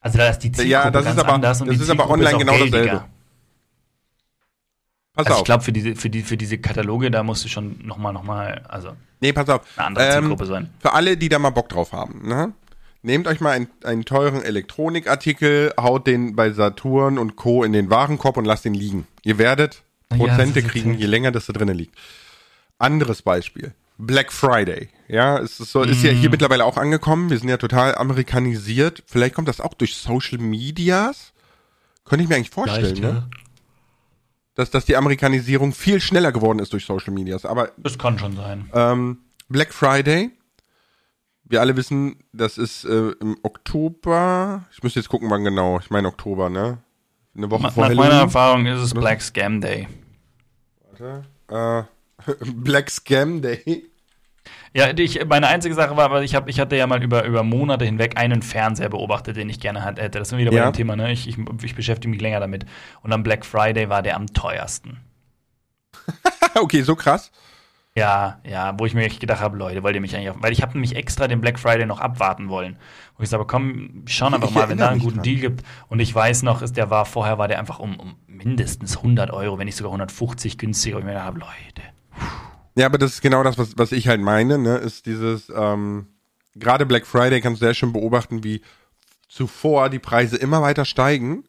Also 0.00 0.18
da 0.18 0.28
ist 0.28 0.38
die 0.38 0.52
Zielgruppe 0.52 0.70
ja, 0.70 0.90
das 0.90 1.04
ganz 1.04 1.16
ist 1.16 1.24
aber, 1.24 1.34
anders 1.34 1.60
und 1.60 1.68
das 1.68 1.76
die 1.76 1.82
ist 1.82 1.90
aber 1.90 2.08
online 2.08 2.30
ist 2.30 2.38
genau 2.38 2.52
geldiger. 2.52 2.78
dasselbe. 2.78 3.04
Pass 5.12 5.26
also 5.26 5.32
auf. 5.32 5.38
ich 5.40 5.44
glaube, 5.44 5.64
für 5.64 5.72
diese, 5.72 5.96
für, 5.96 6.08
die, 6.08 6.22
für 6.22 6.36
diese 6.36 6.58
Kataloge, 6.58 7.10
da 7.10 7.22
musst 7.22 7.44
du 7.44 7.48
schon 7.48 7.84
nochmal, 7.84 8.12
nochmal, 8.12 8.62
also 8.68 8.92
nee, 9.20 9.32
pass 9.32 9.48
auf. 9.48 9.62
eine 9.76 9.86
andere 9.88 10.06
ähm, 10.06 10.12
Zielgruppe 10.20 10.46
sein. 10.46 10.70
Für 10.78 10.94
alle, 10.94 11.16
die 11.16 11.28
da 11.28 11.38
mal 11.38 11.50
Bock 11.50 11.68
drauf 11.68 11.92
haben, 11.92 12.26
ne? 12.26 12.52
Nehmt 13.02 13.26
euch 13.26 13.40
mal 13.40 13.52
einen, 13.52 13.68
einen 13.82 14.04
teuren 14.04 14.42
Elektronikartikel, 14.42 15.72
haut 15.80 16.06
den 16.06 16.36
bei 16.36 16.50
Saturn 16.50 17.18
und 17.18 17.34
Co. 17.34 17.64
in 17.64 17.72
den 17.72 17.88
Warenkorb 17.88 18.36
und 18.36 18.44
lasst 18.44 18.66
ihn 18.66 18.74
liegen. 18.74 19.06
Ihr 19.22 19.38
werdet 19.38 19.82
Prozente 20.10 20.60
ja, 20.60 20.68
kriegen, 20.68 20.94
je 20.94 21.06
länger 21.06 21.32
das 21.32 21.46
da 21.46 21.54
drinnen 21.54 21.76
liegt. 21.76 21.96
Anderes 22.78 23.22
Beispiel. 23.22 23.72
Black 24.00 24.32
Friday. 24.32 24.88
Ja, 25.08 25.38
es 25.38 25.60
ist, 25.60 25.72
so, 25.72 25.82
ist 25.82 26.02
ja 26.02 26.10
hier 26.10 26.28
mhm. 26.28 26.32
mittlerweile 26.32 26.64
auch 26.64 26.76
angekommen. 26.76 27.30
Wir 27.30 27.38
sind 27.38 27.48
ja 27.48 27.56
total 27.56 27.94
amerikanisiert. 27.94 29.02
Vielleicht 29.06 29.34
kommt 29.34 29.48
das 29.48 29.60
auch 29.60 29.74
durch 29.74 29.96
Social 29.96 30.38
Medias. 30.38 31.32
Könnte 32.04 32.22
ich 32.22 32.28
mir 32.28 32.36
eigentlich 32.36 32.50
vorstellen, 32.50 32.96
Leicht, 32.96 33.02
ne? 33.02 33.28
Dass, 34.54 34.70
dass 34.70 34.84
die 34.84 34.96
Amerikanisierung 34.96 35.72
viel 35.72 36.00
schneller 36.00 36.32
geworden 36.32 36.58
ist 36.58 36.72
durch 36.72 36.84
Social 36.84 37.12
Medias. 37.12 37.44
Aber. 37.44 37.72
Das 37.76 37.98
kann 37.98 38.18
schon 38.18 38.36
sein. 38.36 38.70
Ähm, 38.72 39.18
Black 39.48 39.72
Friday. 39.72 40.30
Wir 41.44 41.60
alle 41.60 41.76
wissen, 41.76 42.16
das 42.32 42.58
ist 42.58 42.84
äh, 42.84 43.10
im 43.20 43.36
Oktober. 43.42 44.66
Ich 44.72 44.82
müsste 44.82 45.00
jetzt 45.00 45.08
gucken, 45.08 45.28
wann 45.30 45.44
genau. 45.44 45.80
Ich 45.80 45.90
meine 45.90 46.08
Oktober, 46.08 46.48
ne? 46.48 46.78
Eine 47.36 47.50
Woche 47.50 47.70
vor 47.70 47.88
Nach 47.88 47.94
meiner 47.96 48.20
Erfahrung 48.20 48.66
ist 48.66 48.80
es 48.80 48.94
Black 48.94 49.20
Scam 49.20 49.60
Day. 49.60 49.88
Warte. 50.98 51.24
Äh, 51.48 52.34
Black 52.54 52.90
Scam 52.90 53.42
Day. 53.42 53.89
Ja, 54.72 54.96
ich, 54.96 55.24
meine 55.26 55.48
einzige 55.48 55.74
Sache 55.74 55.96
war, 55.96 56.04
aber 56.04 56.22
ich, 56.22 56.34
hab, 56.36 56.48
ich 56.48 56.60
hatte 56.60 56.76
ja 56.76 56.86
mal 56.86 57.02
über, 57.02 57.24
über 57.24 57.42
Monate 57.42 57.84
hinweg 57.84 58.16
einen 58.16 58.40
Fernseher 58.40 58.88
beobachtet, 58.88 59.36
den 59.36 59.48
ich 59.48 59.58
gerne 59.58 59.84
hätte. 59.84 60.18
Das 60.18 60.30
ist 60.30 60.38
wieder 60.38 60.52
ja. 60.52 60.64
bei 60.64 60.70
dem 60.70 60.74
Thema, 60.74 60.94
ne? 60.94 61.10
Ich, 61.10 61.28
ich, 61.28 61.36
ich 61.62 61.74
beschäftige 61.74 62.08
mich 62.08 62.20
länger 62.20 62.38
damit. 62.38 62.66
Und 63.02 63.12
am 63.12 63.24
Black 63.24 63.44
Friday 63.44 63.88
war 63.88 64.02
der 64.02 64.14
am 64.14 64.28
teuersten. 64.28 65.00
okay, 66.54 66.82
so 66.82 66.94
krass. 66.94 67.32
Ja, 67.96 68.38
ja, 68.48 68.78
wo 68.78 68.86
ich 68.86 68.94
mir 68.94 69.04
echt 69.04 69.18
gedacht 69.18 69.40
habe, 69.40 69.56
Leute, 69.56 69.82
wollt 69.82 69.96
ihr 69.96 70.00
mich 70.00 70.14
eigentlich 70.14 70.30
auf. 70.30 70.36
Weil 70.38 70.52
ich 70.52 70.62
habe 70.62 70.72
nämlich 70.74 70.94
extra 70.94 71.26
den 71.26 71.40
Black 71.40 71.58
Friday 71.58 71.86
noch 71.86 71.98
abwarten 71.98 72.48
wollen. 72.48 72.76
Wo 73.16 73.24
ich 73.24 73.28
sage, 73.28 73.44
komm, 73.46 74.04
schauen 74.06 74.32
einfach 74.32 74.52
mal, 74.52 74.68
wenn 74.68 74.78
da 74.78 74.88
einen 74.88 75.00
guten 75.00 75.16
dran. 75.16 75.24
Deal 75.24 75.40
gibt. 75.40 75.64
Und 75.88 75.98
ich 75.98 76.14
weiß 76.14 76.44
noch, 76.44 76.62
ist, 76.62 76.76
der 76.76 76.90
war 76.90 77.04
vorher 77.04 77.38
war 77.38 77.48
der 77.48 77.58
einfach 77.58 77.80
um, 77.80 77.98
um 77.98 78.14
mindestens 78.28 78.98
100 78.98 79.32
Euro, 79.32 79.58
wenn 79.58 79.66
nicht 79.66 79.76
sogar 79.76 79.90
150 79.90 80.56
günstiger. 80.56 80.96
Und 80.96 81.02
ich 81.02 81.06
mir 81.06 81.12
gedacht 81.12 81.26
habe, 81.26 81.40
Leute. 81.40 81.88
Ja, 82.80 82.86
aber 82.86 82.96
das 82.96 83.12
ist 83.12 83.20
genau 83.20 83.42
das, 83.42 83.58
was, 83.58 83.76
was 83.76 83.92
ich 83.92 84.08
halt 84.08 84.22
meine, 84.22 84.56
ne, 84.56 84.78
ist 84.78 85.04
dieses, 85.04 85.52
ähm, 85.54 86.06
gerade 86.54 86.86
Black 86.86 87.06
Friday 87.06 87.42
kannst 87.42 87.60
du 87.60 87.66
sehr 87.66 87.74
schön 87.74 87.92
beobachten, 87.92 88.42
wie 88.42 88.62
zuvor 89.28 89.90
die 89.90 89.98
Preise 89.98 90.38
immer 90.38 90.62
weiter 90.62 90.86
steigen, 90.86 91.44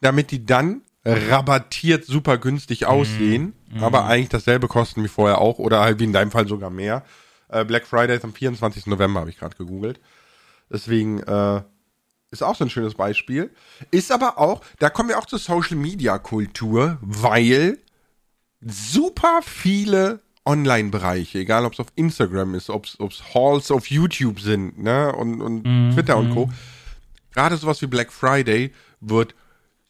damit 0.00 0.32
die 0.32 0.44
dann 0.44 0.82
rabattiert 1.04 2.06
super 2.06 2.38
günstig 2.38 2.86
aussehen, 2.86 3.54
mm, 3.70 3.84
aber 3.84 4.06
eigentlich 4.06 4.30
dasselbe 4.30 4.66
kosten 4.66 5.04
wie 5.04 5.08
vorher 5.08 5.38
auch 5.38 5.60
oder 5.60 5.78
halt 5.78 6.00
wie 6.00 6.04
in 6.04 6.12
deinem 6.12 6.32
Fall 6.32 6.48
sogar 6.48 6.70
mehr. 6.70 7.04
Äh, 7.48 7.64
Black 7.64 7.86
Friday 7.86 8.16
ist 8.16 8.24
am 8.24 8.34
24. 8.34 8.86
November, 8.86 9.20
habe 9.20 9.30
ich 9.30 9.38
gerade 9.38 9.56
gegoogelt. 9.56 10.00
Deswegen 10.72 11.20
äh, 11.20 11.62
ist 12.32 12.42
auch 12.42 12.56
so 12.56 12.64
ein 12.64 12.70
schönes 12.70 12.94
Beispiel. 12.94 13.54
Ist 13.92 14.10
aber 14.10 14.38
auch, 14.38 14.60
da 14.80 14.90
kommen 14.90 15.08
wir 15.08 15.18
auch 15.18 15.26
zur 15.26 15.38
Social 15.38 15.76
Media 15.76 16.18
Kultur, 16.18 16.98
weil 17.00 17.78
super 18.60 19.40
viele 19.42 20.20
Online-Bereiche, 20.44 21.38
egal 21.38 21.64
ob 21.64 21.74
es 21.74 21.80
auf 21.80 21.88
Instagram 21.94 22.54
ist, 22.54 22.68
ob 22.70 22.86
es 22.86 23.34
Halls 23.34 23.70
auf 23.70 23.88
YouTube 23.88 24.40
sind, 24.40 24.78
ne, 24.78 25.12
und, 25.12 25.40
und 25.40 25.62
mm, 25.64 25.92
Twitter 25.92 26.16
und 26.16 26.34
Co. 26.34 26.46
Mhm. 26.46 26.52
Gerade 27.32 27.56
sowas 27.56 27.80
wie 27.80 27.86
Black 27.86 28.12
Friday 28.12 28.72
wird 29.00 29.34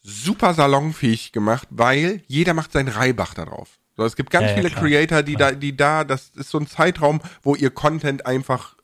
super 0.02 0.54
salonfähig 0.54 1.32
gemacht, 1.32 1.68
weil 1.70 2.22
jeder 2.26 2.54
macht 2.54 2.72
seinen 2.72 2.88
Reibach 2.88 3.34
darauf. 3.34 3.78
So, 3.96 4.04
es 4.04 4.16
gibt 4.16 4.30
ganz 4.30 4.50
ja, 4.50 4.54
viele 4.56 4.68
ja, 4.68 4.74
Creator, 4.74 5.22
die 5.22 5.36
da, 5.36 5.52
die 5.52 5.76
da, 5.76 6.04
das 6.04 6.30
ist 6.34 6.50
so 6.50 6.58
ein 6.58 6.66
Zeitraum, 6.66 7.20
wo 7.42 7.54
ihr 7.54 7.70
Content 7.70 8.26
einfach 8.26 8.76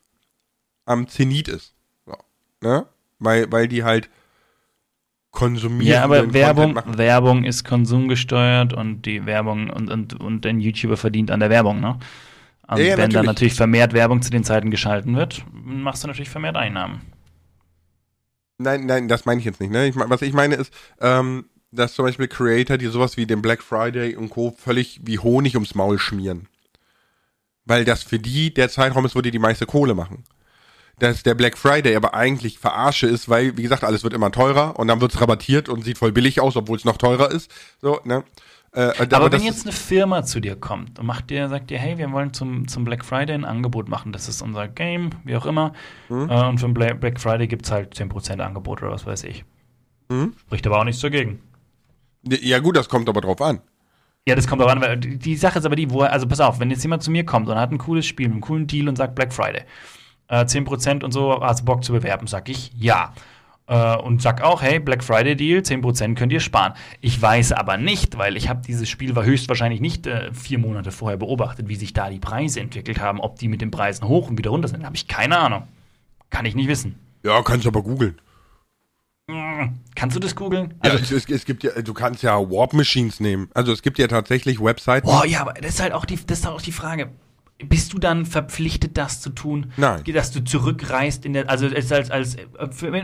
am 0.85 1.09
Zenit 1.09 1.49
ist. 1.49 1.75
So, 2.07 2.15
ne? 2.61 2.87
Weil, 3.19 3.51
weil 3.51 3.69
die 3.69 3.85
halt 3.85 4.11
konsumieren. 5.39 5.87
Ja, 5.87 6.03
aber 6.03 6.33
Werbung, 6.35 6.81
Werbung 6.85 7.45
ist 7.45 7.65
konsumgesteuert 7.65 8.73
und 8.73 9.03
die 9.03 9.25
Werbung 9.25 9.71
und, 9.71 9.89
und, 9.89 10.19
und 10.19 10.45
ein 10.45 10.59
YouTuber 10.59 10.97
verdient 10.97 11.31
an 11.31 11.39
der 11.39 11.49
Werbung, 11.49 11.79
ne? 11.79 11.97
Und 12.67 12.79
ja, 12.79 12.85
wenn 12.85 12.89
natürlich. 12.89 13.13
dann 13.15 13.25
natürlich 13.25 13.55
vermehrt 13.55 13.93
Werbung 13.93 14.21
zu 14.21 14.31
den 14.31 14.43
Zeiten 14.43 14.73
geschalten 14.73 15.17
wird, 15.17 15.45
machst 15.53 16.03
du 16.03 16.09
natürlich 16.09 16.29
vermehrt 16.29 16.57
Einnahmen. 16.57 17.03
Nein, 18.59 18.87
nein, 18.87 19.07
das 19.07 19.27
meine 19.27 19.39
ich 19.39 19.47
jetzt 19.47 19.61
nicht. 19.61 19.71
Ne? 19.71 19.87
Ich, 19.87 19.95
was 19.97 20.23
ich 20.23 20.33
meine 20.33 20.57
ist, 20.57 20.75
ähm, 21.01 21.45
dass 21.71 21.95
zum 21.95 22.05
Beispiel 22.05 22.27
Creator, 22.27 22.77
die 22.77 22.87
sowas 22.87 23.17
wie 23.17 23.25
den 23.25 23.41
Black 23.41 23.63
Friday 23.63 24.17
und 24.17 24.31
Co. 24.31 24.51
völlig 24.59 25.01
wie 25.05 25.21
Honig 25.21 25.55
ums 25.55 25.77
Maul 25.77 26.01
schmieren. 26.01 26.49
Weil 27.65 27.85
das 27.85 28.03
für 28.03 28.19
die 28.19 28.53
der 28.53 28.69
Zeitraum 28.69 29.07
ist, 29.07 29.15
wo 29.15 29.21
die 29.21 29.31
die 29.31 29.39
meiste 29.39 29.67
Kohle 29.67 29.95
machen. 29.95 30.25
Dass 30.99 31.23
der 31.23 31.35
Black 31.35 31.57
Friday 31.57 31.95
aber 31.95 32.15
eigentlich 32.15 32.59
Verarsche 32.59 33.07
ist, 33.07 33.29
weil, 33.29 33.57
wie 33.57 33.63
gesagt, 33.63 33.85
alles 33.85 34.03
wird 34.03 34.15
immer 34.15 34.33
teurer 34.33 34.79
und 34.79 34.89
dann 34.89 35.01
wird 35.01 35.15
es 35.15 35.21
rabattiert 35.21 35.69
und 35.69 35.85
sieht 35.85 35.99
voll 35.99 36.13
billig 36.13 36.41
aus, 36.41 36.57
obwohl 36.57 36.77
es 36.77 36.85
noch 36.85 36.97
teurer 36.97 37.31
ist. 37.31 37.51
So, 37.81 38.01
ne? 38.05 38.25
Äh, 38.73 38.93
aber, 38.99 39.17
aber 39.17 39.33
wenn 39.33 39.43
jetzt 39.43 39.65
eine 39.65 39.73
Firma 39.73 40.25
zu 40.25 40.41
dir 40.41 40.57
kommt 40.57 40.99
und 40.99 41.07
macht 41.07 41.31
dir, 41.31 41.49
sagt 41.49 41.71
dir, 41.71 41.79
hey, 41.79 41.97
wir 41.97 42.13
wollen 42.13 42.35
zum, 42.35 42.69
zum 42.69 42.85
Black 42.85 43.05
Friday 43.05 43.35
ein 43.35 43.45
Angebot 43.45 43.89
machen, 43.89 44.13
das 44.13 44.29
ist 44.29 44.43
unser 44.43 44.69
Game, 44.69 45.11
wie 45.25 45.37
auch 45.37 45.47
immer. 45.47 45.73
Mhm. 46.09 46.29
Äh, 46.29 46.49
und 46.49 46.59
für 46.59 46.67
den 46.69 46.75
Black 46.75 47.21
Friday 47.21 47.47
gibt 47.47 47.65
es 47.65 47.73
halt 47.73 47.95
10% 47.95 48.41
Angebot 48.41 48.83
oder 48.83 48.91
was 48.91 49.07
weiß 49.07 49.25
ich. 49.25 49.45
Mhm. 50.09 50.35
Spricht 50.47 50.67
aber 50.67 50.81
auch 50.81 50.85
nichts 50.85 51.01
dagegen. 51.01 51.41
Ja, 52.29 52.59
gut, 52.59 52.77
das 52.77 52.89
kommt 52.89 53.09
aber 53.09 53.21
drauf 53.21 53.41
an. 53.41 53.61
Ja, 54.27 54.35
das 54.35 54.47
kommt 54.47 54.61
aber 54.61 54.73
an, 54.73 54.83
weil 54.83 54.99
die 54.99 55.37
Sache 55.37 55.59
ist 55.59 55.65
aber 55.65 55.77
die, 55.77 55.91
wo, 55.91 56.03
also 56.03 56.27
pass 56.27 56.41
auf, 56.41 56.61
wenn 56.61 56.71
jetzt 56.71 56.83
jemand 56.83 57.03
zu 57.03 57.11
mir 57.11 57.25
kommt 57.25 57.49
und 57.49 57.57
hat 57.57 57.73
ein 57.73 57.79
cooles 57.79 58.05
Spiel, 58.05 58.27
einen 58.27 58.43
coolen 58.43 58.67
Deal 58.67 58.89
und 58.89 58.97
sagt 58.97 59.15
Black 59.15 59.33
Friday, 59.33 59.63
äh, 60.29 60.45
10% 60.45 61.05
und 61.05 61.13
so, 61.13 61.41
hast 61.41 61.61
du 61.61 61.65
Bock 61.65 61.85
zu 61.85 61.93
bewerben, 61.93 62.27
sag 62.27 62.49
ich 62.49 62.73
ja 62.79 63.13
äh, 63.69 63.97
und 63.97 64.21
sag 64.21 64.43
auch, 64.43 64.63
hey, 64.63 64.81
Black 64.81 65.05
Friday 65.05 65.37
Deal, 65.37 65.61
10% 65.61 66.15
könnt 66.15 66.33
ihr 66.33 66.41
sparen. 66.41 66.73
Ich 67.01 67.21
weiß 67.21 67.53
aber 67.53 67.77
nicht, 67.77 68.19
weil 68.19 68.37
ich 68.37 68.49
habe 68.49 68.63
dieses 68.67 68.89
Spiel 68.89 69.15
war 69.15 69.25
höchstwahrscheinlich 69.25 69.81
nicht 69.81 70.07
äh, 70.07 70.33
vier 70.33 70.59
Monate 70.59 70.91
vorher 70.91 71.19
beobachtet, 71.19 71.69
wie 71.69 71.77
sich 71.77 71.93
da 71.93 72.11
die 72.11 72.19
Preise 72.19 72.61
entwickelt 72.61 73.01
haben, 73.01 73.21
ob 73.21 73.39
die 73.39 73.49
mit 73.49 73.61
den 73.61 73.71
Preisen 73.71 74.09
hoch 74.09 74.29
und 74.29 74.39
wieder 74.39 74.51
runter 74.51 74.69
sind, 74.69 74.85
habe 74.85 74.97
ich 74.97 75.07
keine 75.07 75.39
Ahnung. 75.39 75.65
Kann 76.31 76.45
ich 76.45 76.55
nicht 76.55 76.69
wissen. 76.69 76.99
Ja, 77.23 77.43
kannst 77.43 77.65
du 77.65 77.71
aber 77.71 77.83
googeln. 77.83 78.19
Hm, 79.31 79.79
kannst 79.95 80.17
du 80.17 80.21
das 80.21 80.35
googeln? 80.35 80.75
Also, 80.81 80.97
ja, 80.97 81.17
es, 81.17 81.29
es, 81.29 81.45
gibt 81.45 81.63
ja, 81.63 81.83
du 81.83 81.93
kannst 81.93 82.23
ja 82.23 82.39
Warp 82.39 82.73
Machines 82.73 83.21
nehmen. 83.21 83.51
Also 83.53 83.73
es 83.73 83.83
gibt 83.83 83.99
ja 83.99 84.09
tatsächlich 84.09 84.61
Websites. 84.61 85.03
Boah, 85.03 85.27
ja, 85.27 85.43
aber 85.43 85.55
das 85.55 85.75
ist 85.75 85.83
halt 85.83 85.93
auch 85.93 86.07
die, 86.07 86.19
das 86.27 86.41
ist 86.41 86.47
auch 86.47 86.63
die 86.63 86.73
Frage 86.73 87.11
bist 87.65 87.93
du 87.93 87.99
dann 87.99 88.25
verpflichtet, 88.25 88.97
das 88.97 89.21
zu 89.21 89.31
tun? 89.31 89.73
Nein. 89.77 90.05
Dass 90.05 90.31
du 90.31 90.45
zurückreist 90.45 91.25
in 91.25 91.33
der, 91.33 91.51
also 91.51 91.67
als, 91.67 92.11
als, 92.11 92.37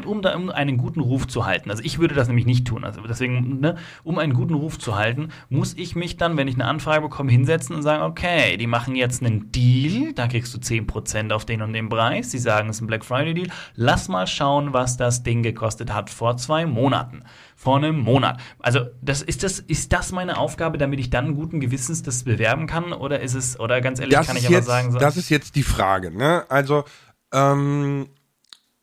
um, 0.06 0.22
da, 0.22 0.36
um 0.36 0.50
einen 0.50 0.76
guten 0.76 1.00
Ruf 1.00 1.26
zu 1.26 1.44
halten. 1.44 1.70
Also 1.70 1.82
ich 1.82 1.98
würde 1.98 2.14
das 2.14 2.28
nämlich 2.28 2.46
nicht 2.46 2.64
tun. 2.66 2.84
Also 2.84 3.00
deswegen, 3.00 3.58
ne, 3.58 3.76
um 4.04 4.18
einen 4.18 4.32
guten 4.32 4.54
Ruf 4.54 4.78
zu 4.78 4.94
halten, 4.94 5.30
muss 5.48 5.74
ich 5.74 5.96
mich 5.96 6.18
dann, 6.18 6.36
wenn 6.36 6.46
ich 6.46 6.54
eine 6.54 6.66
Anfrage 6.66 7.02
bekomme, 7.02 7.32
hinsetzen 7.32 7.74
und 7.74 7.82
sagen, 7.82 8.04
okay, 8.04 8.56
die 8.56 8.68
machen 8.68 8.94
jetzt 8.94 9.24
einen 9.24 9.50
Deal, 9.50 10.12
da 10.14 10.28
kriegst 10.28 10.54
du 10.54 10.58
10% 10.58 11.32
auf 11.32 11.44
den 11.44 11.60
und 11.60 11.72
den 11.72 11.88
Preis. 11.88 12.30
Sie 12.30 12.38
sagen, 12.38 12.68
es 12.68 12.76
ist 12.76 12.82
ein 12.82 12.86
Black 12.86 13.04
Friday 13.04 13.34
Deal. 13.34 13.48
Lass 13.74 14.08
mal 14.08 14.28
schauen, 14.28 14.72
was 14.72 14.96
das 14.96 15.24
Ding 15.24 15.42
gekostet 15.42 15.92
hat 15.92 16.10
vor 16.10 16.36
zwei 16.36 16.64
Monaten 16.64 17.24
vor 17.64 17.78
einem 17.78 17.98
Monat. 17.98 18.40
Also, 18.58 18.80
das, 19.00 19.22
ist, 19.22 19.42
das, 19.42 19.58
ist 19.58 19.92
das 19.94 20.12
meine 20.12 20.36
Aufgabe, 20.36 20.76
damit 20.76 21.00
ich 21.00 21.08
dann 21.08 21.34
guten 21.34 21.60
Gewissens 21.60 22.02
das 22.02 22.24
bewerben 22.24 22.66
kann? 22.66 22.92
Oder 22.92 23.20
ist 23.20 23.32
es, 23.32 23.58
oder 23.58 23.80
ganz 23.80 24.00
ehrlich, 24.00 24.14
das 24.14 24.26
kann 24.26 24.36
ich 24.36 24.44
aber 24.46 24.54
jetzt, 24.54 24.66
sagen. 24.66 24.92
So 24.92 24.98
das 24.98 25.16
ist 25.16 25.30
jetzt 25.30 25.56
die 25.56 25.62
Frage, 25.62 26.10
ne? 26.10 26.44
Also, 26.50 26.84
ähm, 27.32 28.08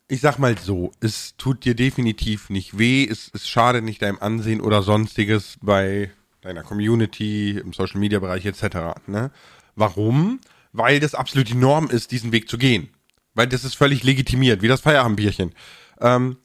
ich 0.08 0.20
sag 0.20 0.38
mal 0.40 0.58
so, 0.58 0.90
es 1.00 1.36
tut 1.36 1.64
dir 1.64 1.76
definitiv 1.76 2.50
nicht 2.50 2.76
weh, 2.76 3.06
es, 3.08 3.30
es 3.32 3.48
schadet 3.48 3.84
nicht 3.84 4.02
deinem 4.02 4.18
Ansehen 4.18 4.60
oder 4.60 4.82
sonstiges 4.82 5.58
bei 5.62 6.10
deiner 6.40 6.64
Community, 6.64 7.58
im 7.58 7.72
Social 7.72 8.00
Media 8.00 8.18
Bereich 8.18 8.44
etc. 8.44 8.98
Ne? 9.06 9.30
Warum? 9.76 10.40
Weil 10.72 10.98
das 10.98 11.14
absolut 11.14 11.48
die 11.48 11.54
Norm 11.54 11.88
ist, 11.88 12.10
diesen 12.10 12.32
Weg 12.32 12.48
zu 12.48 12.58
gehen. 12.58 12.90
Weil 13.34 13.46
das 13.46 13.62
ist 13.62 13.74
völlig 13.74 14.02
legitimiert, 14.02 14.60
wie 14.60 14.68
das 14.68 14.80
Feierabendbierchen. 14.80 15.54
Ähm, 16.00 16.36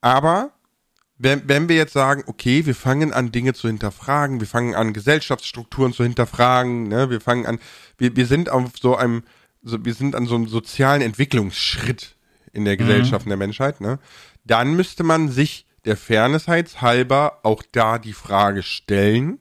aber 0.00 0.52
wenn, 1.18 1.48
wenn 1.48 1.68
wir 1.68 1.76
jetzt 1.76 1.92
sagen, 1.92 2.22
okay, 2.26 2.64
wir 2.64 2.74
fangen 2.74 3.12
an, 3.12 3.32
Dinge 3.32 3.52
zu 3.52 3.66
hinterfragen, 3.66 4.40
wir 4.40 4.46
fangen 4.46 4.74
an, 4.74 4.92
Gesellschaftsstrukturen 4.92 5.92
zu 5.92 6.04
hinterfragen, 6.04 6.88
ne, 6.88 7.10
wir 7.10 7.20
fangen 7.20 7.44
an, 7.44 7.58
wir, 7.98 8.16
wir 8.16 8.26
sind 8.26 8.48
auf 8.48 8.70
so 8.80 8.96
einem, 8.96 9.24
so, 9.62 9.84
wir 9.84 9.94
sind 9.94 10.14
an 10.14 10.26
so 10.26 10.36
einem 10.36 10.46
sozialen 10.46 11.02
Entwicklungsschritt 11.02 12.14
in 12.52 12.64
der 12.64 12.74
mhm. 12.74 12.78
Gesellschaft, 12.78 13.26
mhm. 13.26 13.32
in 13.32 13.38
der 13.38 13.46
Menschheit, 13.46 13.80
ne, 13.80 13.98
dann 14.44 14.74
müsste 14.74 15.02
man 15.02 15.28
sich 15.28 15.66
der 15.84 15.96
Fairness 15.96 16.46
halber 16.46 17.40
auch 17.42 17.62
da 17.72 17.98
die 17.98 18.12
Frage 18.12 18.62
stellen, 18.62 19.40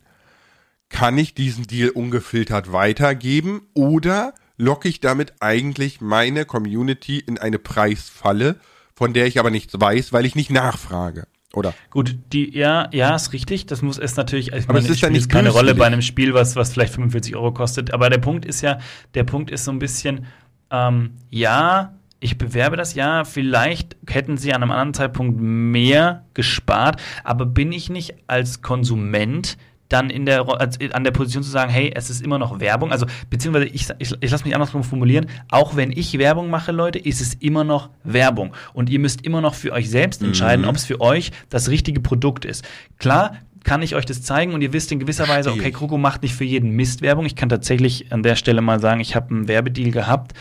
kann 0.89 1.17
ich 1.17 1.33
diesen 1.33 1.67
Deal 1.67 1.89
ungefiltert 1.89 2.71
weitergeben 2.71 3.67
oder 3.73 4.33
locke 4.57 4.87
ich 4.87 4.99
damit 4.99 5.41
eigentlich 5.41 6.01
meine 6.01 6.45
Community 6.45 7.19
in 7.19 7.37
eine 7.37 7.59
Preisfalle, 7.59 8.59
von 8.95 9.13
der 9.13 9.27
ich 9.27 9.39
aber 9.39 9.51
nichts 9.51 9.79
weiß, 9.79 10.11
weil 10.13 10.25
ich 10.25 10.35
nicht 10.35 10.49
nachfrage? 10.49 11.27
Oder? 11.57 11.73
Gut, 11.89 12.15
die, 12.31 12.55
ja, 12.55 12.87
ja, 12.93 13.15
ist 13.15 13.33
richtig. 13.33 13.65
Das 13.65 13.81
muss 13.81 13.97
es 13.97 14.15
natürlich, 14.15 14.49
ich 14.49 14.65
aber 14.65 14.73
meine, 14.73 14.85
es 14.85 14.91
ist 14.91 15.01
ja 15.01 15.09
nicht 15.09 15.27
keine 15.27 15.49
Rolle 15.49 15.73
bei 15.73 15.85
einem 15.85 16.03
Spiel, 16.03 16.33
was, 16.35 16.55
was 16.55 16.71
vielleicht 16.71 16.93
45 16.93 17.35
Euro 17.35 17.51
kostet. 17.51 17.93
Aber 17.93 18.09
der 18.11 18.19
Punkt 18.19 18.45
ist 18.45 18.61
ja, 18.61 18.77
der 19.15 19.23
Punkt 19.23 19.49
ist 19.49 19.65
so 19.65 19.71
ein 19.71 19.79
bisschen, 19.79 20.27
ähm, 20.69 21.11
ja, 21.31 21.93
ich 22.19 22.37
bewerbe 22.37 22.77
das 22.77 22.93
ja, 22.93 23.23
vielleicht 23.23 23.95
hätten 24.07 24.37
sie 24.37 24.53
an 24.53 24.61
einem 24.61 24.71
anderen 24.71 24.93
Zeitpunkt 24.93 25.39
mehr 25.39 26.25
gespart, 26.33 27.01
aber 27.23 27.45
bin 27.45 27.71
ich 27.71 27.89
nicht 27.89 28.15
als 28.27 28.61
Konsument 28.61 29.57
dann 29.89 30.09
in 30.09 30.25
der, 30.25 30.45
an 30.93 31.03
der 31.03 31.11
Position 31.11 31.43
zu 31.43 31.49
sagen, 31.49 31.71
hey, 31.71 31.91
es 31.95 32.09
ist 32.09 32.21
immer 32.21 32.37
noch 32.37 32.59
Werbung. 32.59 32.91
Also, 32.91 33.05
beziehungsweise 33.29 33.67
ich, 33.67 33.87
ich, 33.99 34.13
ich 34.19 34.31
lasse 34.31 34.43
mich 34.43 34.55
andersrum 34.55 34.83
formulieren, 34.83 35.27
auch 35.49 35.75
wenn 35.75 35.91
ich 35.91 36.17
Werbung 36.17 36.49
mache, 36.49 36.71
Leute, 36.71 36.99
ist 36.99 37.21
es 37.21 37.33
immer 37.35 37.63
noch 37.63 37.89
Werbung. 38.03 38.53
Und 38.73 38.89
ihr 38.89 38.99
müsst 38.99 39.21
immer 39.25 39.41
noch 39.41 39.53
für 39.53 39.71
euch 39.71 39.89
selbst 39.89 40.21
entscheiden, 40.21 40.63
mhm. 40.63 40.69
ob 40.69 40.75
es 40.75 40.85
für 40.85 41.01
euch 41.01 41.31
das 41.49 41.69
richtige 41.69 42.01
Produkt 42.01 42.45
ist. 42.45 42.67
Klar, 42.97 43.37
kann 43.67 43.81
ich 43.81 43.95
euch 43.95 44.05
das 44.05 44.21
zeigen 44.21 44.53
und 44.53 44.61
ihr 44.61 44.71
wisst 44.71 44.93
in 44.93 44.99
gewisser 44.99 45.27
Weise, 45.27 45.51
okay, 45.51 45.71
Kroko 45.71 45.97
macht 45.97 46.21
nicht 46.21 46.33
für 46.33 46.45
jeden 46.45 46.71
Mist 46.71 47.01
Werbung. 47.01 47.25
Ich 47.25 47.35
kann 47.35 47.49
tatsächlich 47.49 48.13
an 48.13 48.23
der 48.23 48.37
Stelle 48.37 48.61
mal 48.61 48.79
sagen, 48.79 49.01
ich 49.01 49.13
habe 49.13 49.29
einen 49.29 49.49
Werbedeal 49.49 49.91
gehabt, 49.91 50.33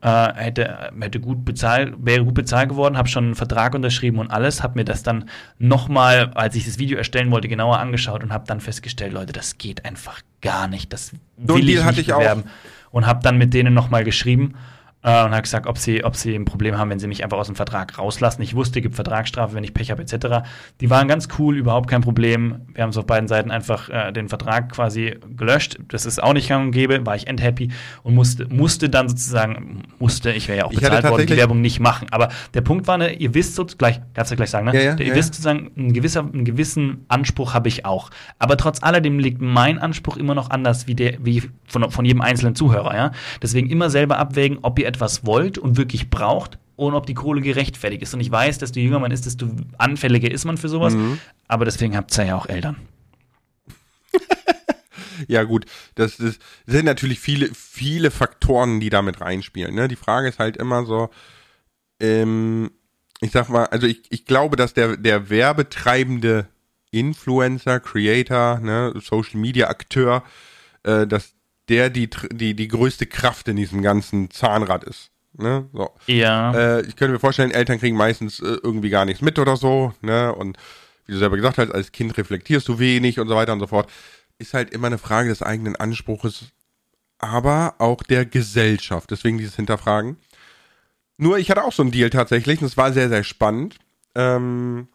äh, 0.00 0.32
hätte, 0.34 0.90
hätte 1.00 1.20
gut 1.20 1.44
bezahlt, 1.44 1.94
wäre 1.98 2.24
gut 2.24 2.34
bezahlt 2.34 2.68
geworden, 2.68 2.96
habe 2.96 3.08
schon 3.08 3.24
einen 3.24 3.34
Vertrag 3.34 3.74
unterschrieben 3.74 4.18
und 4.18 4.30
alles, 4.30 4.62
habe 4.62 4.78
mir 4.78 4.84
das 4.84 5.02
dann 5.02 5.28
nochmal, 5.58 6.30
als 6.34 6.54
ich 6.54 6.64
das 6.64 6.78
Video 6.78 6.98
erstellen 6.98 7.30
wollte, 7.30 7.48
genauer 7.48 7.78
angeschaut 7.78 8.22
und 8.22 8.32
habe 8.32 8.44
dann 8.46 8.60
festgestellt, 8.60 9.12
Leute, 9.12 9.32
das 9.32 9.58
geht 9.58 9.84
einfach 9.84 10.20
gar 10.40 10.68
nicht. 10.68 10.92
Das 10.92 11.12
will 11.36 11.48
so 11.48 11.56
ich 11.56 11.96
nicht 11.96 12.06
bewerben. 12.06 12.44
Und 12.90 13.06
habe 13.06 13.20
dann 13.22 13.36
mit 13.36 13.52
denen 13.52 13.74
nochmal 13.74 14.04
geschrieben 14.04 14.54
äh, 15.02 15.24
und 15.24 15.30
hat 15.30 15.44
gesagt, 15.44 15.66
ob 15.66 15.78
sie, 15.78 16.04
ob 16.04 16.16
sie 16.16 16.34
ein 16.34 16.44
Problem 16.44 16.76
haben, 16.76 16.90
wenn 16.90 16.98
sie 16.98 17.06
mich 17.06 17.22
einfach 17.22 17.38
aus 17.38 17.46
dem 17.46 17.56
Vertrag 17.56 17.98
rauslassen. 17.98 18.42
Ich 18.42 18.54
wusste, 18.54 18.80
es 18.80 18.82
gibt 18.82 18.94
Vertragsstrafe, 18.94 19.54
wenn 19.54 19.64
ich 19.64 19.74
Pech 19.74 19.90
habe, 19.90 20.02
etc. 20.02 20.48
Die 20.80 20.90
waren 20.90 21.06
ganz 21.06 21.28
cool, 21.38 21.56
überhaupt 21.56 21.88
kein 21.88 22.00
Problem. 22.00 22.62
Wir 22.74 22.82
haben 22.82 22.90
es 22.90 22.96
auf 22.96 23.06
beiden 23.06 23.28
Seiten 23.28 23.50
einfach 23.50 23.88
äh, 23.88 24.12
den 24.12 24.28
Vertrag 24.28 24.72
quasi 24.72 25.16
gelöscht. 25.36 25.78
Das 25.88 26.04
ist 26.04 26.22
auch 26.22 26.32
nicht 26.32 26.48
gang 26.48 26.66
und 26.66 26.72
gäbe, 26.72 27.06
war 27.06 27.14
ich 27.14 27.26
endhappy 27.26 27.70
und 28.02 28.14
musste, 28.14 28.46
musste 28.48 28.88
dann 28.88 29.08
sozusagen, 29.08 29.82
musste, 29.98 30.32
ich 30.32 30.48
wäre 30.48 30.58
ja 30.58 30.64
auch 30.64 30.72
bezahlt 30.72 31.08
worden, 31.08 31.26
die 31.26 31.36
Werbung 31.36 31.60
nicht 31.60 31.78
machen. 31.78 32.08
Aber 32.10 32.30
der 32.54 32.62
Punkt 32.62 32.86
war, 32.88 32.98
ne, 32.98 33.12
ihr 33.12 33.34
wisst 33.34 33.54
so, 33.54 33.64
gleich, 33.64 34.00
kannst 34.14 34.32
du 34.32 34.36
gleich 34.36 34.50
sagen, 34.50 34.66
ne? 34.66 34.74
Ja, 34.74 34.80
ja, 34.80 34.96
ihr 34.96 35.06
ja, 35.06 35.14
wisst 35.14 35.34
sozusagen, 35.34 35.70
ein 35.76 35.92
gewisser, 35.92 36.20
einen 36.20 36.44
gewissen 36.44 37.04
Anspruch 37.08 37.54
habe 37.54 37.68
ich 37.68 37.84
auch. 37.84 38.10
Aber 38.38 38.56
trotz 38.56 38.82
alledem 38.82 39.18
liegt 39.20 39.40
mein 39.40 39.78
Anspruch 39.78 40.16
immer 40.16 40.34
noch 40.34 40.50
anders 40.50 40.86
wie 40.86 40.94
der, 40.94 41.24
wie 41.24 41.44
von, 41.66 41.90
von 41.90 42.04
jedem 42.04 42.20
einzelnen 42.20 42.56
Zuhörer, 42.56 42.96
ja. 42.96 43.12
Deswegen 43.42 43.70
immer 43.70 43.90
selber 43.90 44.18
abwägen, 44.18 44.58
ob 44.62 44.78
ihr 44.78 44.87
etwas 44.88 45.24
wollt 45.24 45.58
und 45.58 45.76
wirklich 45.76 46.10
braucht 46.10 46.58
und 46.76 46.94
ob 46.94 47.06
die 47.06 47.14
Kohle 47.14 47.40
gerechtfertigt 47.40 48.02
ist. 48.02 48.14
Und 48.14 48.20
ich 48.20 48.30
weiß, 48.30 48.58
desto 48.58 48.78
jünger 48.80 49.00
man 49.00 49.10
ist, 49.10 49.26
desto 49.26 49.48
anfälliger 49.78 50.30
ist 50.30 50.44
man 50.44 50.56
für 50.56 50.68
sowas. 50.68 50.94
Mhm. 50.94 51.18
Aber 51.48 51.64
deswegen 51.64 51.96
habt 51.96 52.16
ihr 52.16 52.26
ja 52.26 52.36
auch 52.36 52.46
Eltern. 52.46 52.76
ja, 55.28 55.42
gut. 55.42 55.66
Das, 55.96 56.16
das, 56.18 56.38
sind 56.66 56.84
natürlich 56.84 57.18
viele, 57.18 57.50
viele 57.52 58.10
Faktoren, 58.10 58.80
die 58.80 58.90
damit 58.90 59.20
reinspielen. 59.20 59.74
Ne? 59.74 59.88
Die 59.88 59.96
Frage 59.96 60.28
ist 60.28 60.38
halt 60.38 60.56
immer 60.56 60.86
so, 60.86 61.10
ähm, 62.00 62.70
ich 63.20 63.32
sag 63.32 63.48
mal, 63.48 63.64
also 63.66 63.86
ich, 63.86 64.02
ich 64.10 64.24
glaube, 64.24 64.56
dass 64.56 64.72
der, 64.72 64.96
der 64.96 65.30
werbetreibende 65.30 66.46
Influencer, 66.90 67.80
Creator, 67.80 68.60
ne, 68.60 68.94
Social 69.00 69.40
Media 69.40 69.68
Akteur, 69.68 70.22
äh, 70.84 71.06
dass 71.06 71.34
der 71.68 71.90
die, 71.90 72.08
die, 72.32 72.54
die 72.54 72.68
größte 72.68 73.06
Kraft 73.06 73.48
in 73.48 73.56
diesem 73.56 73.82
ganzen 73.82 74.30
Zahnrad 74.30 74.84
ist. 74.84 75.10
Ne? 75.34 75.68
So. 75.72 75.90
Ja. 76.06 76.52
Äh, 76.52 76.80
ich 76.82 76.96
könnte 76.96 77.12
mir 77.12 77.20
vorstellen, 77.20 77.50
Eltern 77.50 77.78
kriegen 77.78 77.96
meistens 77.96 78.40
äh, 78.40 78.56
irgendwie 78.62 78.90
gar 78.90 79.04
nichts 79.04 79.22
mit 79.22 79.38
oder 79.38 79.56
so, 79.56 79.92
ne? 80.00 80.34
Und 80.34 80.58
wie 81.06 81.12
du 81.12 81.18
selber 81.18 81.36
gesagt 81.36 81.58
hast, 81.58 81.72
als 81.72 81.92
Kind 81.92 82.16
reflektierst 82.18 82.66
du 82.68 82.78
wenig 82.78 83.18
und 83.20 83.28
so 83.28 83.36
weiter 83.36 83.52
und 83.52 83.60
so 83.60 83.66
fort. 83.66 83.90
Ist 84.38 84.54
halt 84.54 84.70
immer 84.70 84.88
eine 84.88 84.98
Frage 84.98 85.28
des 85.28 85.42
eigenen 85.42 85.76
Anspruches, 85.76 86.46
aber 87.18 87.74
auch 87.78 88.02
der 88.02 88.26
Gesellschaft. 88.26 89.10
Deswegen 89.10 89.38
dieses 89.38 89.56
Hinterfragen. 89.56 90.16
Nur, 91.16 91.38
ich 91.38 91.50
hatte 91.50 91.64
auch 91.64 91.72
so 91.72 91.82
einen 91.82 91.90
Deal 91.92 92.10
tatsächlich 92.10 92.60
und 92.60 92.66
es 92.66 92.76
war 92.76 92.92
sehr, 92.92 93.08
sehr 93.08 93.24
spannend. 93.24 93.76
Ähm, 94.14 94.88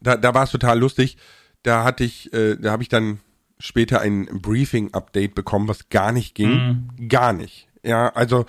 da 0.00 0.16
da 0.16 0.32
war 0.34 0.44
es 0.44 0.50
total 0.50 0.78
lustig. 0.78 1.16
Da 1.62 1.84
hatte 1.84 2.04
ich, 2.04 2.32
äh, 2.32 2.56
da 2.56 2.72
habe 2.72 2.82
ich 2.82 2.88
dann 2.88 3.20
später 3.58 4.00
ein 4.00 4.26
Briefing-Update 4.26 5.34
bekommen, 5.34 5.68
was 5.68 5.88
gar 5.88 6.12
nicht 6.12 6.34
ging. 6.34 6.88
Mhm. 6.98 7.08
Gar 7.08 7.32
nicht. 7.32 7.68
Ja, 7.82 8.08
also. 8.10 8.46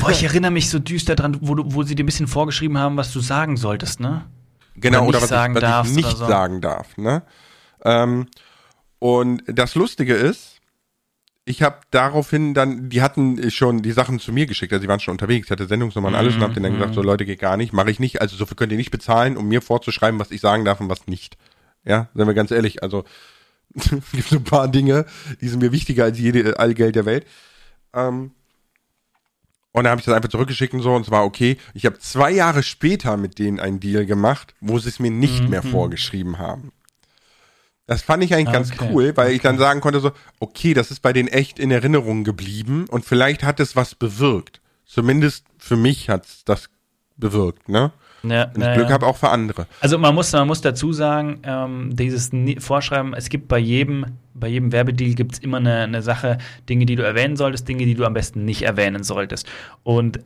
Boah, 0.00 0.10
ich 0.10 0.22
erinnere 0.22 0.50
mich 0.50 0.70
so 0.70 0.78
düster 0.78 1.16
dran, 1.16 1.38
wo, 1.40 1.54
du, 1.54 1.64
wo 1.74 1.82
sie 1.82 1.94
dir 1.94 2.04
ein 2.04 2.06
bisschen 2.06 2.28
vorgeschrieben 2.28 2.78
haben, 2.78 2.96
was 2.96 3.12
du 3.12 3.20
sagen 3.20 3.56
solltest, 3.56 4.00
ne? 4.00 4.24
Genau, 4.76 5.00
oder, 5.00 5.08
oder 5.08 5.22
was, 5.22 5.28
sagen 5.28 5.56
ich, 5.56 5.62
was 5.62 5.88
ich 5.88 5.96
nicht 5.96 6.16
so. 6.16 6.26
sagen 6.26 6.60
darf, 6.60 6.96
ne? 6.96 7.22
Ähm, 7.84 8.26
und 9.00 9.42
das 9.46 9.74
Lustige 9.74 10.14
ist, 10.14 10.60
ich 11.44 11.62
habe 11.62 11.78
daraufhin 11.90 12.54
dann, 12.54 12.90
die 12.90 13.00
hatten 13.02 13.50
schon 13.50 13.82
die 13.82 13.92
Sachen 13.92 14.20
zu 14.20 14.32
mir 14.32 14.46
geschickt, 14.46 14.72
also 14.72 14.82
die 14.82 14.88
waren 14.88 15.00
schon 15.00 15.12
unterwegs, 15.12 15.46
ich 15.46 15.50
hatte 15.50 15.66
Sendungsnummern 15.66 16.12
und 16.12 16.18
alles 16.18 16.36
und 16.36 16.42
hab 16.42 16.52
denen 16.52 16.64
dann 16.64 16.74
gesagt, 16.74 16.94
so 16.94 17.00
mhm. 17.00 17.06
Leute, 17.06 17.24
geht 17.24 17.40
gar 17.40 17.56
nicht, 17.56 17.72
mache 17.72 17.90
ich 17.90 17.98
nicht, 17.98 18.20
also 18.20 18.36
so 18.36 18.46
viel 18.46 18.56
könnt 18.56 18.70
ihr 18.70 18.78
nicht 18.78 18.90
bezahlen, 18.90 19.36
um 19.36 19.48
mir 19.48 19.62
vorzuschreiben, 19.62 20.20
was 20.20 20.30
ich 20.30 20.40
sagen 20.40 20.64
darf 20.64 20.80
und 20.80 20.88
was 20.88 21.06
nicht. 21.06 21.36
Ja, 21.84 22.08
seien 22.14 22.26
wir 22.26 22.34
ganz 22.34 22.50
ehrlich, 22.50 22.82
also 22.82 23.04
gibt 24.12 24.28
so 24.28 24.36
ein 24.36 24.44
paar 24.44 24.68
Dinge, 24.68 25.06
die 25.40 25.48
sind 25.48 25.60
mir 25.60 25.72
wichtiger 25.72 26.04
als 26.04 26.18
jede, 26.18 26.58
all 26.58 26.74
Geld 26.74 26.96
der 26.96 27.06
Welt. 27.06 27.26
Ähm, 27.94 28.32
und 29.72 29.84
dann 29.84 29.90
habe 29.90 30.00
ich 30.00 30.06
das 30.06 30.14
einfach 30.14 30.30
zurückgeschickt 30.30 30.74
und 30.74 30.80
so 30.80 30.94
und 30.94 31.02
es 31.02 31.10
war 31.10 31.24
okay. 31.24 31.56
Ich 31.74 31.86
habe 31.86 31.98
zwei 31.98 32.30
Jahre 32.30 32.62
später 32.62 33.16
mit 33.16 33.38
denen 33.38 33.60
einen 33.60 33.80
Deal 33.80 34.06
gemacht, 34.06 34.54
wo 34.60 34.78
sie 34.78 34.88
es 34.88 34.98
mir 34.98 35.10
nicht 35.10 35.42
mhm. 35.42 35.50
mehr 35.50 35.62
vorgeschrieben 35.62 36.38
haben. 36.38 36.72
Das 37.86 38.02
fand 38.02 38.22
ich 38.22 38.34
eigentlich 38.34 38.48
okay. 38.48 38.56
ganz 38.56 38.72
cool, 38.92 39.16
weil 39.16 39.26
okay. 39.26 39.36
ich 39.36 39.42
dann 39.42 39.56
sagen 39.56 39.80
konnte 39.80 40.00
so, 40.00 40.12
okay, 40.40 40.74
das 40.74 40.90
ist 40.90 41.00
bei 41.00 41.12
denen 41.12 41.28
echt 41.28 41.58
in 41.58 41.70
Erinnerung 41.70 42.24
geblieben 42.24 42.86
und 42.88 43.04
vielleicht 43.04 43.42
hat 43.42 43.60
es 43.60 43.76
was 43.76 43.94
bewirkt. 43.94 44.60
Zumindest 44.84 45.44
für 45.58 45.76
mich 45.76 46.10
hat 46.10 46.26
es 46.26 46.44
das 46.44 46.68
bewirkt, 47.16 47.68
ne? 47.68 47.92
Ja, 48.22 48.50
Wenn 48.54 48.70
ich 48.70 48.74
Glück 48.74 48.88
ja. 48.88 48.94
habe, 48.94 49.06
auch 49.06 49.16
für 49.16 49.30
andere. 49.30 49.66
Also 49.80 49.98
man 49.98 50.14
muss, 50.14 50.32
man 50.32 50.46
muss 50.46 50.60
dazu 50.60 50.92
sagen, 50.92 51.40
ähm, 51.44 51.90
dieses 51.94 52.30
Vorschreiben, 52.58 53.14
es 53.14 53.28
gibt 53.28 53.48
bei 53.48 53.58
jedem, 53.58 54.06
bei 54.34 54.48
jedem 54.48 54.72
Werbedeal 54.72 55.14
gibt 55.14 55.34
es 55.34 55.38
immer 55.38 55.58
eine, 55.58 55.82
eine 55.82 56.02
Sache, 56.02 56.38
Dinge, 56.68 56.86
die 56.86 56.96
du 56.96 57.02
erwähnen 57.02 57.36
solltest, 57.36 57.68
Dinge, 57.68 57.84
die 57.84 57.94
du 57.94 58.04
am 58.04 58.14
besten 58.14 58.44
nicht 58.44 58.62
erwähnen 58.62 59.04
solltest. 59.04 59.46
Und 59.84 60.20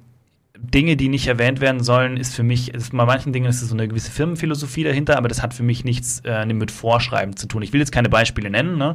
Dinge, 0.63 0.97
die 0.97 1.09
nicht 1.09 1.27
erwähnt 1.27 1.61
werden 1.61 1.83
sollen, 1.83 2.17
ist 2.17 2.35
für 2.35 2.45
mich, 2.45 2.73
ist 2.73 2.93
bei 2.93 3.05
manchen 3.05 3.33
Dingen 3.33 3.47
ist 3.47 3.61
so 3.61 3.75
eine 3.75 3.89
gewisse 3.89 4.13
Firmenphilosophie 4.13 4.85
dahinter, 4.85 5.17
aber 5.17 5.29
das 5.29 5.43
hat 5.43 5.55
für 5.55 5.65
mich 5.65 5.85
nichts 5.85 6.23
äh, 6.25 6.47
mit 6.47 6.71
Vorschreiben 6.71 7.37
zu 7.37 7.49
tun. 7.49 7.63
Ich 7.63 7.73
will 7.73 7.81
jetzt 7.81 7.93
keine 7.93 8.09
Beispiele 8.09 8.49
nennen, 8.49 8.79
ne? 8.79 8.95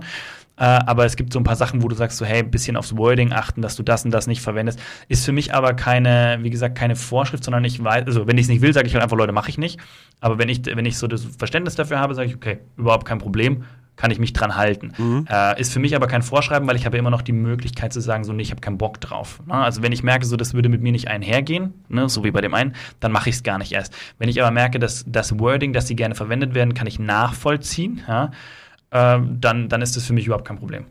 Äh, 0.57 0.63
aber 0.63 1.05
es 1.05 1.15
gibt 1.15 1.33
so 1.33 1.39
ein 1.39 1.43
paar 1.43 1.55
Sachen, 1.55 1.83
wo 1.83 1.87
du 1.87 1.95
sagst 1.95 2.17
so, 2.17 2.25
hey, 2.25 2.39
ein 2.39 2.51
bisschen 2.51 2.75
aufs 2.75 2.97
Wording 2.97 3.31
achten, 3.31 3.61
dass 3.61 3.75
du 3.75 3.83
das 3.83 4.05
und 4.05 4.11
das 4.11 4.27
nicht 4.27 4.41
verwendest. 4.41 4.79
Ist 5.07 5.25
für 5.25 5.31
mich 5.31 5.53
aber 5.53 5.73
keine, 5.73 6.39
wie 6.41 6.49
gesagt, 6.49 6.75
keine 6.77 6.95
Vorschrift, 6.95 7.43
sondern 7.43 7.63
ich 7.63 7.83
weiß, 7.83 8.05
also 8.05 8.27
wenn 8.27 8.37
ich 8.37 8.43
es 8.43 8.49
nicht 8.49 8.61
will, 8.61 8.73
sage 8.73 8.87
ich 8.87 8.93
halt 8.93 9.03
einfach, 9.03 9.17
Leute, 9.17 9.31
mache 9.33 9.49
ich 9.49 9.57
nicht. 9.57 9.79
Aber 10.19 10.39
wenn 10.39 10.49
ich, 10.49 10.65
wenn 10.65 10.85
ich 10.85 10.97
so 10.97 11.07
das 11.07 11.23
Verständnis 11.23 11.75
dafür 11.75 11.99
habe, 11.99 12.15
sage 12.15 12.29
ich, 12.29 12.35
okay, 12.35 12.59
überhaupt 12.75 13.05
kein 13.05 13.19
Problem, 13.19 13.63
kann 13.97 14.11
ich 14.11 14.19
mich 14.19 14.31
dran 14.31 14.55
halten. 14.55 14.93
Mhm. 14.97 15.25
Äh, 15.29 15.59
ist 15.59 15.73
für 15.73 15.79
mich 15.79 15.95
aber 15.95 16.07
kein 16.07 16.21
Vorschreiben, 16.21 16.67
weil 16.67 16.75
ich 16.75 16.85
habe 16.85 16.97
immer 16.97 17.09
noch 17.09 17.23
die 17.23 17.33
Möglichkeit 17.33 17.91
zu 17.91 17.99
sagen, 17.99 18.23
so, 18.23 18.31
nee, 18.31 18.43
ich 18.43 18.51
habe 18.51 18.61
keinen 18.61 18.77
Bock 18.77 19.01
drauf. 19.01 19.41
Ne? 19.45 19.55
Also 19.55 19.81
wenn 19.81 19.91
ich 19.91 20.03
merke, 20.03 20.25
so, 20.25 20.37
das 20.37 20.53
würde 20.53 20.69
mit 20.69 20.81
mir 20.81 20.91
nicht 20.91 21.07
einhergehen, 21.07 21.73
ne, 21.89 22.07
so 22.07 22.23
wie 22.23 22.31
bei 22.31 22.41
dem 22.41 22.53
einen, 22.53 22.73
dann 22.99 23.11
mache 23.11 23.29
ich 23.29 23.35
es 23.35 23.43
gar 23.43 23.57
nicht 23.57 23.73
erst. 23.73 23.93
Wenn 24.19 24.29
ich 24.29 24.41
aber 24.41 24.51
merke, 24.51 24.79
dass 24.79 25.03
das 25.07 25.37
Wording, 25.39 25.73
dass 25.73 25.87
sie 25.87 25.95
gerne 25.95 26.15
verwendet 26.15 26.53
werden, 26.53 26.75
kann 26.75 26.87
ich 26.87 26.99
nachvollziehen, 26.99 28.01
ja, 28.07 28.31
ähm, 28.91 29.39
dann, 29.39 29.69
dann 29.69 29.81
ist 29.81 29.95
das 29.95 30.05
für 30.05 30.13
mich 30.13 30.25
überhaupt 30.25 30.47
kein 30.47 30.57
Problem. 30.57 30.85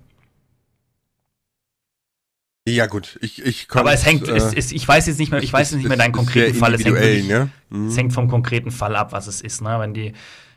Ja 2.69 2.87
gut, 2.87 3.17
ich 3.23 3.45
ich 3.45 3.69
Aber 3.75 3.93
es 3.93 4.05
hängt, 4.05 4.27
äh, 4.27 4.37
es, 4.37 4.53
es, 4.53 4.73
ich 4.73 4.87
weiß 4.87 5.07
jetzt 5.07 5.21
nicht 5.21 5.31
mehr, 5.31 5.41
ich 5.41 5.53
weiß 5.53 5.71
jetzt 5.71 5.79
nicht 5.79 5.89
mehr 5.89 5.97
deinen 5.97 6.13
konkreten 6.13 6.55
Fall. 6.55 6.75
Es 6.75 6.85
hängt, 6.85 6.97
wirklich, 6.97 7.29
ne? 7.29 7.49
mhm. 7.71 7.87
es 7.87 7.97
hängt 7.97 8.13
vom 8.13 8.29
konkreten 8.29 8.73
Fall 8.73 8.97
ab, 8.97 9.13
was 9.13 9.29
es 9.29 9.41
ist. 9.41 9.63
Ne? 9.63 9.77
Wenn 9.79 9.95
die, 9.95 10.13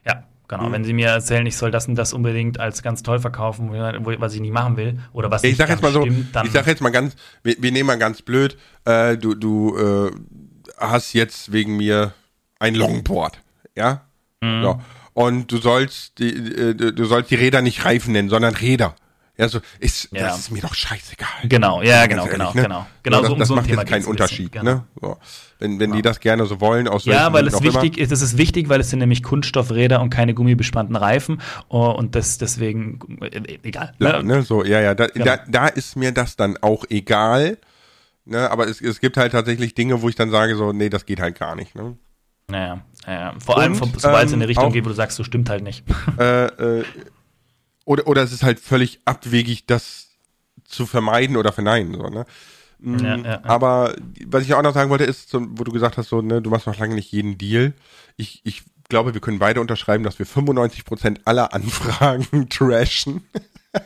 ja, 0.07 0.23
genau, 0.47 0.69
mhm. 0.69 0.71
wenn 0.73 0.83
sie 0.83 0.93
mir 0.93 1.09
erzählen, 1.09 1.45
ich 1.45 1.55
soll 1.55 1.69
das 1.69 1.87
und 1.87 1.93
das 1.93 2.11
unbedingt 2.13 2.59
als 2.59 2.81
ganz 2.81 3.03
toll 3.03 3.19
verkaufen, 3.19 3.69
was 3.71 4.33
ich 4.33 4.41
nicht 4.41 4.53
machen 4.53 4.75
will 4.75 4.99
oder 5.13 5.29
was 5.29 5.43
ich 5.43 5.55
sag 5.55 5.69
jetzt 5.69 5.83
mal 5.83 5.91
so, 5.91 6.01
stimmt, 6.01 6.35
ich 6.45 6.51
sag 6.51 6.65
jetzt 6.65 6.81
mal 6.81 6.89
ganz, 6.89 7.15
wir, 7.43 7.55
wir 7.59 7.71
nehmen 7.71 7.85
mal 7.85 7.99
ganz 7.99 8.23
blöd, 8.23 8.57
äh, 8.85 9.15
du 9.15 9.35
du 9.35 9.77
äh, 9.77 10.11
hast 10.77 11.13
jetzt 11.13 11.51
wegen 11.51 11.77
mir 11.77 12.15
ein 12.57 12.73
Longboard, 12.73 13.39
ja? 13.75 14.01
Mhm. 14.41 14.63
So 14.63 14.81
und 15.19 15.51
du 15.51 15.57
sollst 15.57 16.17
die, 16.19 16.29
äh, 16.29 16.73
du 16.73 17.05
sollst 17.05 17.29
die 17.29 17.35
Räder 17.35 17.61
nicht 17.61 17.83
Reifen 17.83 18.13
nennen, 18.13 18.29
sondern 18.29 18.55
Räder. 18.55 18.95
Ja, 19.37 19.49
so 19.49 19.59
ist 19.79 20.07
ja. 20.13 20.27
das 20.27 20.39
ist 20.39 20.51
mir 20.51 20.61
doch 20.61 20.73
scheißegal. 20.73 21.27
Genau, 21.43 21.81
ja, 21.81 22.05
genau, 22.05 22.23
ehrlich, 22.23 22.37
genau, 22.37 22.53
ne? 22.53 22.61
genau, 22.61 22.87
genau. 23.03 23.19
das, 23.19 23.27
so, 23.27 23.33
um 23.33 23.39
das 23.39 23.47
so 23.49 23.55
macht 23.55 23.67
Thema 23.67 23.81
jetzt 23.81 23.89
keinen 23.89 24.05
Unterschied, 24.05 24.51
bisschen, 24.51 24.65
ne? 24.65 24.85
Genau. 24.95 25.13
So. 25.13 25.19
Wenn, 25.59 25.71
wenn 25.71 25.77
genau. 25.79 25.95
die 25.97 26.01
das 26.03 26.21
gerne 26.21 26.45
so 26.45 26.61
wollen, 26.61 26.87
aus 26.87 27.03
Ja, 27.03 27.33
weil 27.33 27.45
es 27.47 27.61
wichtig 27.61 27.97
ist, 27.97 28.13
das 28.13 28.21
ist 28.21 28.37
wichtig, 28.37 28.69
weil 28.69 28.79
es 28.79 28.91
sind 28.91 28.99
nämlich 28.99 29.21
Kunststoffräder 29.21 30.01
und 30.01 30.09
keine 30.09 30.33
gummibespannten 30.33 30.95
Reifen 30.95 31.41
oh, 31.67 31.87
und 31.89 32.15
das 32.15 32.37
deswegen 32.37 33.19
äh, 33.21 33.59
egal. 33.63 33.93
Ja, 33.99 34.21
ne? 34.21 34.35
ne? 34.35 34.41
So, 34.43 34.63
ja, 34.63 34.79
ja, 34.79 34.95
da, 34.95 35.07
genau. 35.07 35.25
da, 35.25 35.37
da 35.47 35.67
ist 35.67 35.97
mir 35.97 36.13
das 36.13 36.37
dann 36.37 36.55
auch 36.61 36.85
egal. 36.89 37.57
Ne, 38.23 38.49
aber 38.49 38.67
es, 38.69 38.79
es 38.79 39.01
gibt 39.01 39.17
halt 39.17 39.33
tatsächlich 39.33 39.73
Dinge, 39.73 40.01
wo 40.01 40.07
ich 40.07 40.15
dann 40.15 40.31
sage 40.31 40.55
so, 40.55 40.71
nee, 40.71 40.89
das 40.89 41.05
geht 41.05 41.19
halt 41.19 41.37
gar 41.37 41.55
nicht. 41.57 41.75
Ne? 41.75 41.97
Naja, 42.49 42.81
naja. 43.05 43.33
vor 43.39 43.55
und, 43.55 43.61
allem, 43.61 43.75
sobald 43.75 44.27
es 44.27 44.31
in 44.31 44.37
eine 44.37 44.43
ähm, 44.43 44.47
Richtung 44.47 44.65
auch, 44.65 44.73
geht, 44.73 44.85
wo 44.85 44.89
du 44.89 44.95
sagst, 44.95 45.17
so 45.17 45.23
stimmt 45.23 45.49
halt 45.49 45.63
nicht. 45.63 45.83
Äh, 46.19 46.45
äh, 46.79 46.83
oder, 47.85 48.07
oder 48.07 48.23
es 48.23 48.31
ist 48.31 48.43
halt 48.43 48.59
völlig 48.59 48.99
abwegig, 49.05 49.65
das 49.65 50.09
zu 50.63 50.85
vermeiden 50.85 51.37
oder 51.37 51.51
verneinen. 51.51 51.95
So, 51.95 52.07
ne? 52.07 52.25
Mm, 52.79 52.97
ja, 52.99 53.15
ja, 53.15 53.23
ja. 53.23 53.41
Aber 53.43 53.95
was 54.25 54.43
ich 54.43 54.53
auch 54.53 54.61
noch 54.61 54.73
sagen 54.73 54.89
wollte, 54.89 55.05
ist, 55.05 55.33
wo 55.33 55.63
du 55.63 55.71
gesagt 55.71 55.97
hast, 55.97 56.09
so, 56.09 56.21
ne, 56.21 56.41
du 56.41 56.49
machst 56.49 56.67
noch 56.67 56.77
lange 56.77 56.95
nicht 56.95 57.11
jeden 57.11 57.37
Deal. 57.37 57.73
Ich, 58.15 58.41
ich 58.43 58.63
glaube, 58.89 59.13
wir 59.13 59.21
können 59.21 59.39
beide 59.39 59.61
unterschreiben, 59.61 60.03
dass 60.03 60.19
wir 60.19 60.25
95% 60.25 61.21
aller 61.25 61.53
Anfragen 61.53 62.47
trashen. 62.49 63.23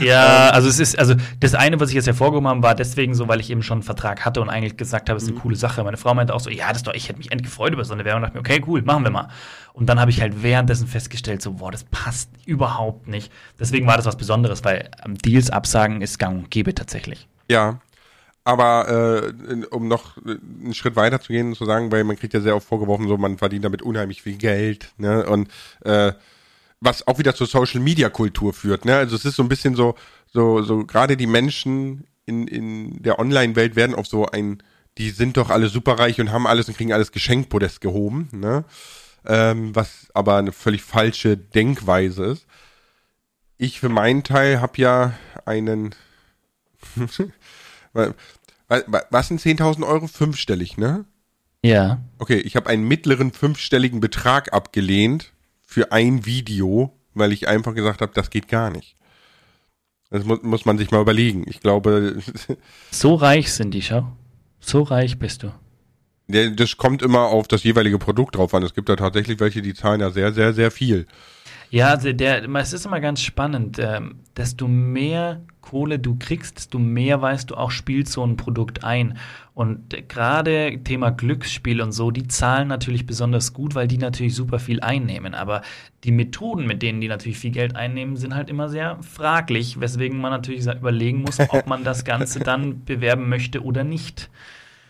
Ja, 0.00 0.50
also 0.50 0.68
es 0.68 0.80
ist, 0.80 0.98
also 0.98 1.14
das 1.38 1.54
eine, 1.54 1.78
was 1.78 1.90
ich 1.90 1.94
jetzt 1.94 2.06
hervorgehoben 2.06 2.48
habe, 2.48 2.62
war 2.62 2.74
deswegen 2.74 3.14
so, 3.14 3.28
weil 3.28 3.40
ich 3.40 3.50
eben 3.50 3.62
schon 3.62 3.76
einen 3.76 3.82
Vertrag 3.82 4.24
hatte 4.24 4.40
und 4.40 4.50
eigentlich 4.50 4.76
gesagt 4.76 5.08
habe, 5.08 5.16
es 5.16 5.22
ist 5.22 5.28
eine 5.28 5.38
mhm. 5.38 5.42
coole 5.42 5.56
Sache. 5.56 5.84
Meine 5.84 5.96
Frau 5.96 6.12
meinte 6.14 6.34
auch 6.34 6.40
so, 6.40 6.50
ja, 6.50 6.72
das 6.72 6.82
doch, 6.82 6.92
ich 6.92 7.08
hätte 7.08 7.18
mich 7.18 7.30
endlich 7.30 7.48
gefreut 7.48 7.72
über 7.72 7.84
so 7.84 7.94
eine 7.94 8.04
Werbung. 8.04 8.22
Und 8.22 8.34
dachte 8.34 8.36
mir, 8.36 8.40
okay, 8.40 8.62
cool, 8.66 8.82
machen 8.82 9.04
wir 9.04 9.10
mal. 9.10 9.28
Und 9.72 9.86
dann 9.86 10.00
habe 10.00 10.10
ich 10.10 10.20
halt 10.20 10.42
währenddessen 10.42 10.88
festgestellt, 10.88 11.40
so, 11.40 11.52
boah, 11.52 11.70
das 11.70 11.84
passt 11.84 12.30
überhaupt 12.44 13.06
nicht. 13.06 13.32
Deswegen 13.58 13.86
war 13.86 13.96
das 13.96 14.06
was 14.06 14.16
Besonderes, 14.16 14.64
weil 14.64 14.90
ähm, 15.04 15.16
Deals 15.16 15.50
absagen 15.50 16.02
ist 16.02 16.18
gang 16.18 16.38
und 16.38 16.50
gäbe 16.50 16.74
tatsächlich. 16.74 17.28
Ja, 17.48 17.80
aber 18.44 19.32
äh, 19.48 19.64
um 19.70 19.86
noch 19.86 20.16
einen 20.24 20.74
Schritt 20.74 20.96
weiter 20.96 21.20
zu 21.20 21.32
gehen 21.32 21.48
und 21.48 21.54
zu 21.54 21.64
sagen, 21.64 21.92
weil 21.92 22.02
man 22.02 22.16
kriegt 22.16 22.34
ja 22.34 22.40
sehr 22.40 22.56
oft 22.56 22.66
vorgeworfen, 22.66 23.06
so 23.06 23.16
man 23.16 23.38
verdient 23.38 23.64
damit 23.64 23.82
unheimlich 23.82 24.22
viel 24.22 24.36
Geld, 24.36 24.92
ne? 24.98 25.24
Und 25.26 25.48
äh, 25.84 26.12
was 26.82 27.06
auch 27.06 27.18
wieder 27.18 27.34
zur 27.34 27.46
Social 27.46 27.80
Media 27.80 28.10
Kultur 28.10 28.52
führt. 28.52 28.84
Ne? 28.84 28.96
Also 28.96 29.14
es 29.14 29.24
ist 29.24 29.36
so 29.36 29.42
ein 29.42 29.48
bisschen 29.48 29.76
so, 29.76 29.94
so, 30.26 30.62
so 30.62 30.84
gerade 30.84 31.16
die 31.16 31.28
Menschen 31.28 32.04
in, 32.26 32.48
in 32.48 33.02
der 33.02 33.20
Online-Welt 33.20 33.76
werden 33.76 33.94
auf 33.94 34.08
so 34.08 34.26
ein, 34.26 34.62
die 34.98 35.10
sind 35.10 35.36
doch 35.36 35.48
alle 35.50 35.68
superreich 35.68 36.20
und 36.20 36.32
haben 36.32 36.46
alles 36.46 36.68
und 36.68 36.76
kriegen 36.76 36.92
alles 36.92 37.12
Geschenkpodest 37.12 37.80
gehoben, 37.80 38.28
ne? 38.32 38.64
Ähm, 39.24 39.74
was 39.76 40.08
aber 40.14 40.36
eine 40.36 40.50
völlig 40.50 40.82
falsche 40.82 41.36
Denkweise 41.36 42.24
ist. 42.24 42.46
Ich 43.56 43.78
für 43.78 43.88
meinen 43.88 44.24
Teil 44.24 44.60
habe 44.60 44.72
ja 44.78 45.12
einen, 45.44 45.94
was 47.92 49.28
sind 49.28 49.40
10.000 49.40 49.86
Euro? 49.86 50.08
Fünfstellig, 50.08 50.76
ne? 50.76 51.04
Ja. 51.62 52.00
Okay, 52.18 52.38
ich 52.38 52.56
habe 52.56 52.68
einen 52.68 52.88
mittleren 52.88 53.30
fünfstelligen 53.30 54.00
Betrag 54.00 54.52
abgelehnt 54.52 55.31
für 55.72 55.90
ein 55.90 56.26
Video, 56.26 56.92
weil 57.14 57.32
ich 57.32 57.48
einfach 57.48 57.74
gesagt 57.74 58.00
habe, 58.02 58.12
das 58.14 58.30
geht 58.30 58.48
gar 58.48 58.70
nicht. 58.70 58.96
Das 60.10 60.24
muss, 60.24 60.42
muss 60.42 60.64
man 60.66 60.76
sich 60.76 60.90
mal 60.90 61.00
überlegen. 61.00 61.44
Ich 61.48 61.60
glaube. 61.60 62.18
so 62.90 63.14
reich 63.14 63.52
sind 63.52 63.72
die, 63.72 63.82
schau. 63.82 64.12
So 64.60 64.82
reich 64.82 65.18
bist 65.18 65.42
du. 65.42 65.52
Das 66.28 66.76
kommt 66.76 67.02
immer 67.02 67.22
auf 67.22 67.48
das 67.48 67.64
jeweilige 67.64 67.98
Produkt 67.98 68.36
drauf 68.36 68.54
an. 68.54 68.62
Es 68.62 68.74
gibt 68.74 68.88
da 68.88 68.96
tatsächlich 68.96 69.40
welche, 69.40 69.60
die 69.62 69.74
zahlen 69.74 70.00
ja 70.00 70.10
sehr, 70.10 70.32
sehr, 70.32 70.52
sehr 70.52 70.70
viel. 70.70 71.06
Ja, 71.70 71.88
also 71.88 72.12
der, 72.12 72.44
es 72.56 72.72
ist 72.72 72.86
immer 72.86 73.00
ganz 73.00 73.22
spannend. 73.22 73.78
Ähm, 73.78 74.20
desto 74.36 74.68
mehr 74.68 75.40
Kohle 75.62 75.98
du 75.98 76.16
kriegst, 76.18 76.58
desto 76.58 76.78
mehr 76.78 77.22
weißt 77.22 77.50
du 77.50 77.54
auch, 77.54 77.70
spielt 77.70 78.08
so 78.08 78.22
ein 78.24 78.36
Produkt 78.36 78.84
ein. 78.84 79.16
Und 79.54 80.08
gerade 80.08 80.80
Thema 80.84 81.10
Glücksspiel 81.10 81.80
und 81.80 81.92
so, 81.92 82.10
die 82.10 82.26
zahlen 82.26 82.68
natürlich 82.68 83.06
besonders 83.06 83.52
gut, 83.52 83.74
weil 83.74 83.88
die 83.88 83.98
natürlich 83.98 84.34
super 84.34 84.58
viel 84.58 84.80
einnehmen. 84.80 85.34
Aber 85.34 85.62
die 86.04 86.12
Methoden, 86.12 86.66
mit 86.66 86.82
denen 86.82 87.00
die 87.00 87.08
natürlich 87.08 87.38
viel 87.38 87.52
Geld 87.52 87.76
einnehmen, 87.76 88.16
sind 88.16 88.34
halt 88.34 88.50
immer 88.50 88.68
sehr 88.68 88.98
fraglich, 89.02 89.80
weswegen 89.80 90.20
man 90.20 90.32
natürlich 90.32 90.66
überlegen 90.66 91.22
muss, 91.22 91.38
ob 91.48 91.66
man 91.66 91.84
das 91.84 92.04
Ganze 92.04 92.40
dann 92.40 92.84
bewerben 92.84 93.28
möchte 93.28 93.62
oder 93.62 93.84
nicht. 93.84 94.30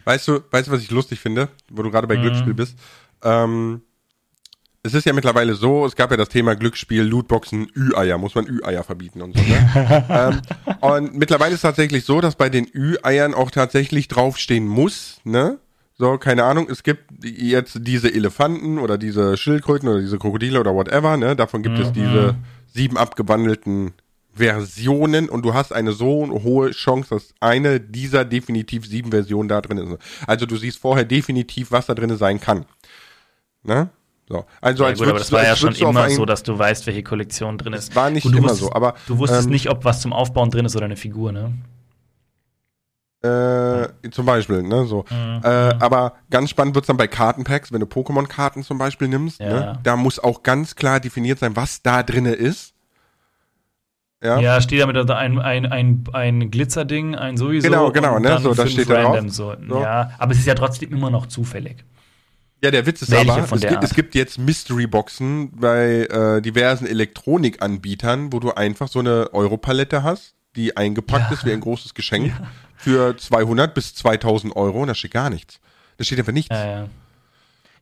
Weißt 0.05 0.27
du, 0.27 0.41
weißt 0.51 0.69
du, 0.69 0.73
was 0.73 0.83
ich 0.83 0.91
lustig 0.91 1.21
finde, 1.21 1.49
wo 1.71 1.83
du 1.83 1.91
gerade 1.91 2.07
bei 2.07 2.17
mhm. 2.17 2.23
Glücksspiel 2.23 2.55
bist? 2.55 2.79
Ähm, 3.23 3.83
es 4.85 4.95
ist 4.95 5.07
ja 5.07 5.13
mittlerweile 5.13 5.55
so, 5.55 5.87
es 5.87 5.95
gab 5.95 6.11
ja 6.11 6.17
das 6.17 6.29
Thema 6.29 6.57
Glücksspiel, 6.57 7.03
Lootboxen, 7.03 7.71
Ü-Eier, 7.77 8.19
muss 8.19 8.35
man 8.35 8.47
Ü-Eier 8.47 8.83
verbieten 8.83 9.23
und 9.23 9.37
so. 9.37 9.43
Ne? 9.43 10.05
ähm, 10.09 10.41
und 10.81 11.15
mittlerweile 11.15 11.51
ist 11.51 11.59
es 11.59 11.63
tatsächlich 11.63 12.05
so, 12.05 12.21
dass 12.21 12.35
bei 12.35 12.49
den 12.49 12.67
Ü-Eiern 12.75 13.35
auch 13.35 13.53
tatsächlich 13.53 14.09
draufstehen 14.09 14.67
muss, 14.67 15.21
ne? 15.25 15.59
So, 15.95 16.19
keine 16.19 16.45
Ahnung, 16.45 16.69
es 16.69 16.83
gibt 16.83 17.05
jetzt 17.23 17.79
diese 17.83 18.13
Elefanten 18.13 18.79
oder 18.79 18.99
diese 18.99 19.37
Schildkröten 19.37 19.89
oder 19.89 20.01
diese 20.01 20.19
Krokodile 20.19 20.59
oder 20.59 20.75
whatever, 20.75 21.17
ne? 21.17 21.37
Davon 21.37 21.63
gibt 21.63 21.79
mhm. 21.79 21.85
es 21.85 21.93
diese 21.93 22.35
sieben 22.75 22.97
abgewandelten 22.97 23.93
Versionen 24.35 25.29
und 25.29 25.45
du 25.45 25.55
hast 25.55 25.73
eine 25.73 25.93
so 25.93 26.27
hohe 26.43 26.71
Chance, 26.71 27.11
dass 27.11 27.35
eine 27.39 27.79
dieser 27.79 28.25
definitiv 28.25 28.87
sieben 28.87 29.13
Versionen 29.13 29.49
da 29.49 29.61
drin 29.61 29.79
ist. 29.79 29.99
Also 30.27 30.47
du 30.47 30.57
siehst 30.57 30.79
vorher 30.79 31.05
definitiv, 31.05 31.71
was 31.71 31.87
da 31.87 31.95
drin 31.95 32.17
sein 32.17 32.41
kann. 32.41 32.65
Ne? 33.63 33.91
So. 34.33 34.47
Also 34.63 34.85
ja, 34.85 34.89
als 34.89 34.99
gut, 34.99 35.09
aber 35.09 35.19
das 35.19 35.31
war 35.31 35.45
ja 35.45 35.55
schon 35.55 35.75
immer 35.75 36.09
so, 36.09 36.25
dass 36.25 36.43
du 36.43 36.59
weißt, 36.59 36.87
welche 36.87 37.03
Kollektion 37.03 37.59
drin 37.59 37.75
ist. 37.75 37.95
War 37.95 38.09
nicht 38.09 38.25
gut, 38.25 38.33
immer 38.33 38.45
wusstest, 38.45 38.63
so, 38.63 38.73
aber 38.73 38.95
du 39.07 39.19
wusstest 39.19 39.45
ähm, 39.45 39.51
nicht, 39.51 39.69
ob 39.69 39.85
was 39.85 40.01
zum 40.01 40.15
Aufbauen 40.15 40.51
drin 40.51 40.65
ist 40.65 40.75
oder 40.75 40.87
eine 40.87 40.97
Figur, 40.97 41.33
ne? 41.33 41.53
Äh, 43.23 44.11
zum 44.11 44.25
Beispiel, 44.25 44.63
ne, 44.63 44.87
so. 44.87 45.05
Mhm. 45.11 45.43
Äh, 45.45 45.49
aber 45.49 46.15
ganz 46.31 46.49
spannend 46.49 46.75
wird's 46.75 46.87
dann 46.87 46.97
bei 46.97 47.09
Kartenpacks, 47.09 47.73
wenn 47.73 47.81
du 47.81 47.87
Pokémon-Karten 47.87 48.63
zum 48.63 48.79
Beispiel 48.79 49.07
nimmst, 49.07 49.39
ja. 49.39 49.49
ne, 49.49 49.79
da 49.83 49.97
muss 49.97 50.19
auch 50.19 50.43
ganz 50.43 50.77
klar 50.77 50.99
definiert 50.99 51.39
sein, 51.39 51.55
was 51.55 51.83
da 51.83 52.03
drinne 52.03 52.33
ist. 52.33 52.73
Ja, 54.25 54.41
ja 54.41 54.61
steht 54.63 54.81
da 54.81 54.87
mit 54.87 54.97
ein, 54.97 55.39
ein, 55.39 55.67
ein, 55.67 56.05
ein 56.13 56.51
Glitzerding, 56.51 57.15
ein 57.15 57.37
sowieso. 57.37 57.69
Genau, 57.69 57.93
genau, 57.93 58.19
ne, 58.19 58.39
so, 58.41 58.55
da 58.55 58.67
steht 58.67 58.89
da 58.89 59.03
drauf. 59.03 59.21
So. 59.27 59.55
so. 59.69 59.81
Ja, 59.81 60.13
aber 60.19 60.33
es 60.33 60.39
ist 60.39 60.47
ja 60.47 60.55
trotzdem 60.55 60.91
immer 60.91 61.11
noch 61.11 61.27
zufällig. 61.27 61.85
Ja, 62.63 62.71
der 62.71 62.87
Witz 62.87 63.03
ist 63.03 63.13
aber, 63.13 63.39
es 63.53 63.61
gibt, 63.61 63.85
es 63.85 63.95
gibt, 63.95 64.15
jetzt 64.15 64.39
Mystery-Boxen 64.39 65.51
bei 65.51 66.07
äh, 66.07 66.41
diversen 66.41 66.87
Elektronikanbietern, 66.87 68.33
wo 68.33 68.39
du 68.39 68.53
einfach 68.53 68.87
so 68.87 69.01
eine 69.01 69.33
Europalette 69.33 70.05
hast, 70.05 70.37
die 70.55 70.77
eingepackt 70.77 71.31
ja. 71.31 71.37
ist 71.37 71.45
wie 71.45 71.53
ein 71.53 71.61
großes 71.61 71.95
Geschenk 71.95 72.29
ja. 72.29 72.47
für 72.77 73.17
200 73.17 73.75
bis 73.75 73.97
2000 73.97 74.55
Euro 74.55 74.83
und 74.83 74.89
da 74.89 74.95
steht 74.95 75.11
gar 75.11 75.29
nichts. 75.29 75.59
Da 75.99 76.05
steht 76.05 76.21
einfach 76.21 76.33
nichts. 76.33 76.55
Ja, 76.55 76.67
ja. 76.67 76.89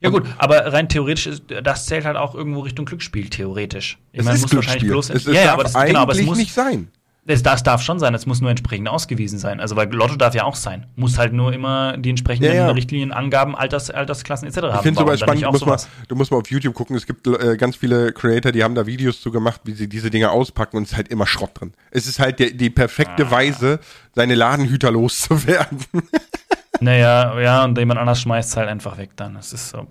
Ja 0.03 0.09
gut, 0.09 0.27
aber 0.39 0.73
rein 0.73 0.89
theoretisch, 0.89 1.27
ist, 1.27 1.43
das 1.63 1.85
zählt 1.85 2.07
halt 2.07 2.17
auch 2.17 2.35
irgendwo 2.35 2.61
Richtung 2.61 2.87
Glücksspiel, 2.87 3.29
theoretisch. 3.29 3.99
Ich 4.13 4.21
es 4.21 4.25
meine, 4.25 4.37
ist 4.37 4.43
muss 4.43 4.51
Glücksspiel. 4.51 4.93
wahrscheinlich 4.93 4.93
bloß... 4.93 5.11
Es, 5.11 5.27
es 5.27 5.35
ja, 5.35 5.45
ja, 5.45 5.53
aber 5.53 5.65
das, 5.65 5.75
genau, 5.75 6.01
aber 6.01 6.13
es 6.15 6.23
muss 6.23 6.39
nicht 6.39 6.55
sein. 6.55 6.91
Das, 7.31 7.43
das 7.43 7.63
darf 7.63 7.81
schon 7.83 7.99
sein, 8.01 8.13
es 8.15 8.27
muss 8.27 8.41
nur 8.41 8.51
entsprechend 8.51 8.89
ausgewiesen 8.89 9.39
sein. 9.39 9.61
Also, 9.61 9.77
weil 9.77 9.93
Lotto 9.93 10.17
darf 10.17 10.35
ja 10.35 10.45
auch 10.45 10.57
sein. 10.57 10.87
Muss 10.97 11.17
halt 11.17 11.33
nur 11.33 11.53
immer 11.53 11.97
die 11.97 12.11
entsprechenden 12.11 12.53
ja, 12.53 12.67
ja. 12.67 12.71
Richtlinien, 12.71 13.13
Angaben, 13.13 13.55
Alters, 13.55 13.91
Altersklassen 13.91 14.49
etc. 14.49 14.57
haben. 14.57 14.75
Ich 14.75 14.81
finde 14.97 15.13
es 15.13 15.21
spannend, 15.21 15.45
du 15.45 15.51
musst, 15.51 15.67
mal, 15.67 15.79
du 16.09 16.17
musst 16.17 16.31
mal 16.33 16.39
auf 16.39 16.51
YouTube 16.51 16.75
gucken. 16.75 16.97
Es 16.97 17.07
gibt 17.07 17.27
äh, 17.29 17.57
ganz 17.57 17.77
viele 17.77 18.13
Creator, 18.13 18.51
die 18.51 18.65
haben 18.65 18.75
da 18.75 18.87
Videos 18.87 19.21
zu 19.21 19.31
gemacht, 19.31 19.61
wie 19.65 19.75
sie 19.75 19.89
diese 19.89 20.11
Dinge 20.11 20.31
auspacken 20.31 20.77
und 20.77 20.85
es 20.85 20.91
ist 20.91 20.97
halt 20.97 21.09
immer 21.09 21.27
Schrott 21.27 21.53
drin. 21.55 21.73
Es 21.93 22.07
ist 22.07 22.19
halt 22.19 22.41
die, 22.41 22.57
die 22.57 22.71
perfekte 22.71 23.27
ah. 23.27 23.31
Weise, 23.31 23.79
seine 24.15 24.35
Ladenhüter 24.35 24.91
loszuwerden. 24.91 25.79
naja, 26.81 27.39
ja, 27.41 27.65
und 27.65 27.79
jemand 27.79 28.01
anders 28.01 28.21
schmeißt 28.21 28.51
es 28.51 28.57
halt 28.57 28.69
einfach 28.69 28.99
weg 28.99 29.11
dann. 29.15 29.37
Es 29.37 29.53
ist 29.53 29.71
so. 29.71 29.87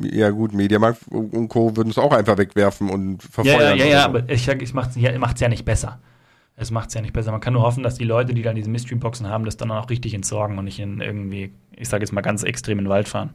Ja 0.00 0.30
gut, 0.30 0.52
Mediamarkt 0.52 1.06
und 1.08 1.48
Co. 1.48 1.76
würden 1.76 1.90
es 1.90 1.98
auch 1.98 2.12
einfach 2.12 2.36
wegwerfen 2.36 2.90
und 2.90 3.22
verfeuern. 3.22 3.60
Ja, 3.60 3.74
ja, 3.74 3.84
ja, 3.84 3.86
ja 3.86 4.04
aber 4.04 4.28
ich, 4.28 4.48
ich 4.48 4.74
macht 4.74 4.90
es 4.90 4.96
ja, 4.96 5.12
ja 5.12 5.48
nicht 5.48 5.64
besser. 5.64 6.00
Es 6.56 6.70
macht 6.70 6.88
es 6.88 6.94
ja 6.94 7.00
nicht 7.00 7.12
besser. 7.12 7.32
Man 7.32 7.40
kann 7.40 7.52
nur 7.52 7.62
hoffen, 7.62 7.82
dass 7.82 7.96
die 7.96 8.04
Leute, 8.04 8.34
die 8.34 8.42
dann 8.42 8.56
diese 8.56 8.70
Mystery-Boxen 8.70 9.28
haben, 9.28 9.44
das 9.44 9.56
dann 9.56 9.70
auch 9.70 9.90
richtig 9.90 10.14
entsorgen 10.14 10.58
und 10.58 10.64
nicht 10.64 10.78
in 10.78 11.00
irgendwie, 11.00 11.52
ich 11.76 11.88
sage 11.88 12.02
jetzt 12.02 12.12
mal 12.12 12.20
ganz 12.20 12.42
extrem 12.42 12.78
in 12.78 12.84
den 12.84 12.90
Wald 12.90 13.08
fahren. 13.08 13.30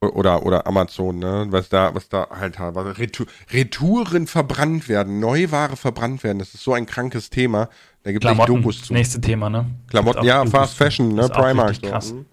Oder, 0.00 0.44
oder 0.44 0.66
Amazon, 0.66 1.18
ne? 1.18 1.46
Was 1.50 1.68
da, 1.68 1.94
was 1.94 2.08
da 2.08 2.28
halt 2.30 2.58
was 2.60 2.98
Retour, 2.98 3.26
Retouren 3.50 4.26
verbrannt 4.26 4.88
werden, 4.88 5.20
Neuware 5.20 5.76
verbrannt 5.76 6.22
werden, 6.22 6.38
das 6.38 6.54
ist 6.54 6.62
so 6.62 6.74
ein 6.74 6.86
krankes 6.86 7.30
Thema. 7.30 7.68
Da 8.02 8.12
gibt 8.12 8.24
es 8.24 8.36
Dokus 8.36 8.82
zu. 8.82 8.92
Nächste 8.92 9.20
Thema, 9.20 9.48
ne? 9.48 9.66
Klamotten, 9.88 10.24
ja, 10.24 10.38
Dokus 10.38 10.50
Fast 10.50 10.76
Fashion, 10.76 11.14
ne? 11.14 11.28
Primark. 11.28 11.76
So. 11.76 11.88
Krass. 11.88 12.12
Mhm. 12.12 12.26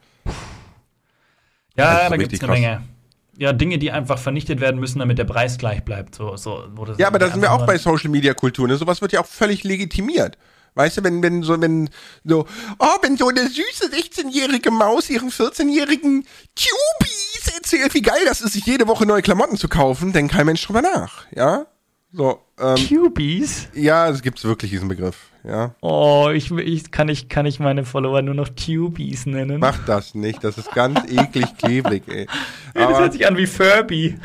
Ja, 1.77 2.09
da 2.09 2.17
gibt 2.17 2.33
es 2.33 2.41
eine 2.41 2.47
krass. 2.47 2.59
Menge 2.59 2.92
ja, 3.37 3.53
Dinge, 3.53 3.77
die 3.79 3.91
einfach 3.91 4.19
vernichtet 4.19 4.61
werden 4.61 4.79
müssen, 4.79 4.99
damit 4.99 5.17
der 5.17 5.25
Preis 5.25 5.57
gleich 5.57 5.83
bleibt. 5.83 6.15
So, 6.15 6.37
so, 6.37 6.63
ja, 6.97 7.07
aber 7.07 7.19
da 7.19 7.29
sind 7.29 7.41
wir 7.41 7.51
auch 7.51 7.65
bei 7.65 7.77
Social 7.77 8.09
Media 8.09 8.33
Kultur. 8.33 8.67
Ne? 8.67 8.77
Sowas 8.77 9.01
wird 9.01 9.11
ja 9.11 9.21
auch 9.21 9.25
völlig 9.25 9.63
legitimiert. 9.63 10.37
Weißt 10.75 10.97
du, 10.97 11.03
wenn, 11.03 11.21
wenn 11.21 11.43
so, 11.43 11.59
wenn 11.59 11.89
so, 12.23 12.47
oh, 12.79 12.95
wenn 13.01 13.15
so 13.15 13.27
eine 13.27 13.47
süße 13.47 13.91
16-jährige 13.91 14.71
Maus 14.71 15.09
ihren 15.09 15.29
14-jährigen 15.29 16.25
Cubies 16.55 17.51
erzählt, 17.55 17.93
wie 17.93 18.01
geil 18.01 18.21
das 18.25 18.41
ist, 18.41 18.53
sich 18.53 18.65
jede 18.65 18.87
Woche 18.87 19.05
neue 19.05 19.21
Klamotten 19.21 19.57
zu 19.57 19.67
kaufen, 19.67 20.13
denkt 20.13 20.33
kein 20.33 20.47
Mensch 20.47 20.65
drüber 20.65 20.81
nach, 20.81 21.25
ja? 21.35 21.67
So, 22.11 22.39
ähm, 22.59 22.75
Cubies? 22.75 23.67
Ja, 23.73 24.09
es 24.09 24.21
gibt 24.21 24.43
wirklich 24.43 24.71
diesen 24.71 24.87
Begriff, 24.87 25.29
ja. 25.43 25.75
Oh, 25.81 26.29
ich, 26.33 26.51
ich, 26.51 26.91
kann, 26.91 27.09
ich, 27.09 27.27
kann 27.27 27.45
ich 27.45 27.59
meine 27.59 27.83
Follower 27.83 28.21
nur 28.21 28.33
noch 28.33 28.49
Tubies 28.49 29.25
nennen? 29.25 29.59
Mach 29.59 29.83
das 29.85 30.15
nicht, 30.15 30.43
das 30.43 30.57
ist 30.57 30.71
ganz 30.71 30.99
eklig 31.11 31.57
klebrig, 31.57 32.03
ey. 32.07 32.27
Aber, 32.73 32.87
das 32.91 32.99
hört 32.99 33.13
sich 33.13 33.27
an 33.27 33.37
wie 33.37 33.47
Furby. 33.47 34.17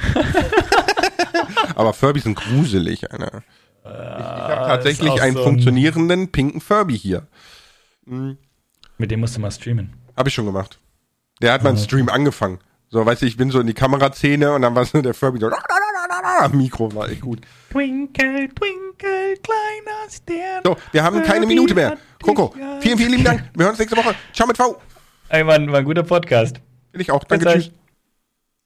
aber 1.74 1.92
Furby 1.92 2.20
sind 2.20 2.36
gruselig, 2.36 3.10
Alter. 3.10 3.42
Ich, 3.84 3.90
ich 3.90 3.96
habe 3.96 4.66
tatsächlich 4.68 5.22
einen 5.22 5.36
so 5.36 5.44
funktionierenden 5.44 6.22
ein 6.22 6.32
pinken 6.32 6.60
Furby 6.60 6.98
hier. 6.98 7.26
Mhm. 8.04 8.36
Mit 8.98 9.10
dem 9.10 9.20
musst 9.20 9.36
du 9.36 9.40
mal 9.40 9.50
streamen. 9.50 9.94
Habe 10.16 10.28
ich 10.28 10.34
schon 10.34 10.46
gemacht. 10.46 10.78
Der 11.40 11.52
hat 11.52 11.62
meinen 11.62 11.78
Stream 11.78 12.08
angefangen. 12.08 12.58
So, 12.90 13.04
weißt 13.04 13.22
du, 13.22 13.26
ich 13.26 13.36
bin 13.36 13.50
so 13.50 13.60
in 13.60 13.66
die 13.66 13.74
Kameraszene 13.74 14.52
und 14.52 14.62
dann 14.62 14.74
war 14.74 14.84
so 14.84 15.00
der 15.02 15.14
Furby 15.14 15.38
so 15.38 15.50
Mikro 16.52 16.94
war 16.94 17.08
echt 17.08 17.20
gut. 17.20 17.40
Twinkle, 17.70 18.48
twinkle, 18.54 18.87
kleiner 18.98 20.10
Stern. 20.10 20.62
So, 20.64 20.76
wir 20.92 21.02
haben 21.02 21.22
keine 21.22 21.46
Minute 21.46 21.74
mehr. 21.74 21.96
Coco, 22.22 22.54
vielen, 22.80 22.98
vielen 22.98 23.10
lieben 23.10 23.24
Dank. 23.24 23.44
Wir 23.54 23.64
hören 23.64 23.70
uns 23.70 23.78
nächste 23.78 23.96
Woche. 23.96 24.14
Ciao 24.32 24.46
mit 24.46 24.56
V. 24.56 24.80
Ey, 25.28 25.46
war, 25.46 25.58
war 25.66 25.78
ein 25.78 25.84
guter 25.84 26.02
Podcast. 26.02 26.56
Bin 26.92 27.00
ich 27.00 27.10
auch. 27.10 27.22
Danke, 27.24 27.46
tschüss. 27.46 27.70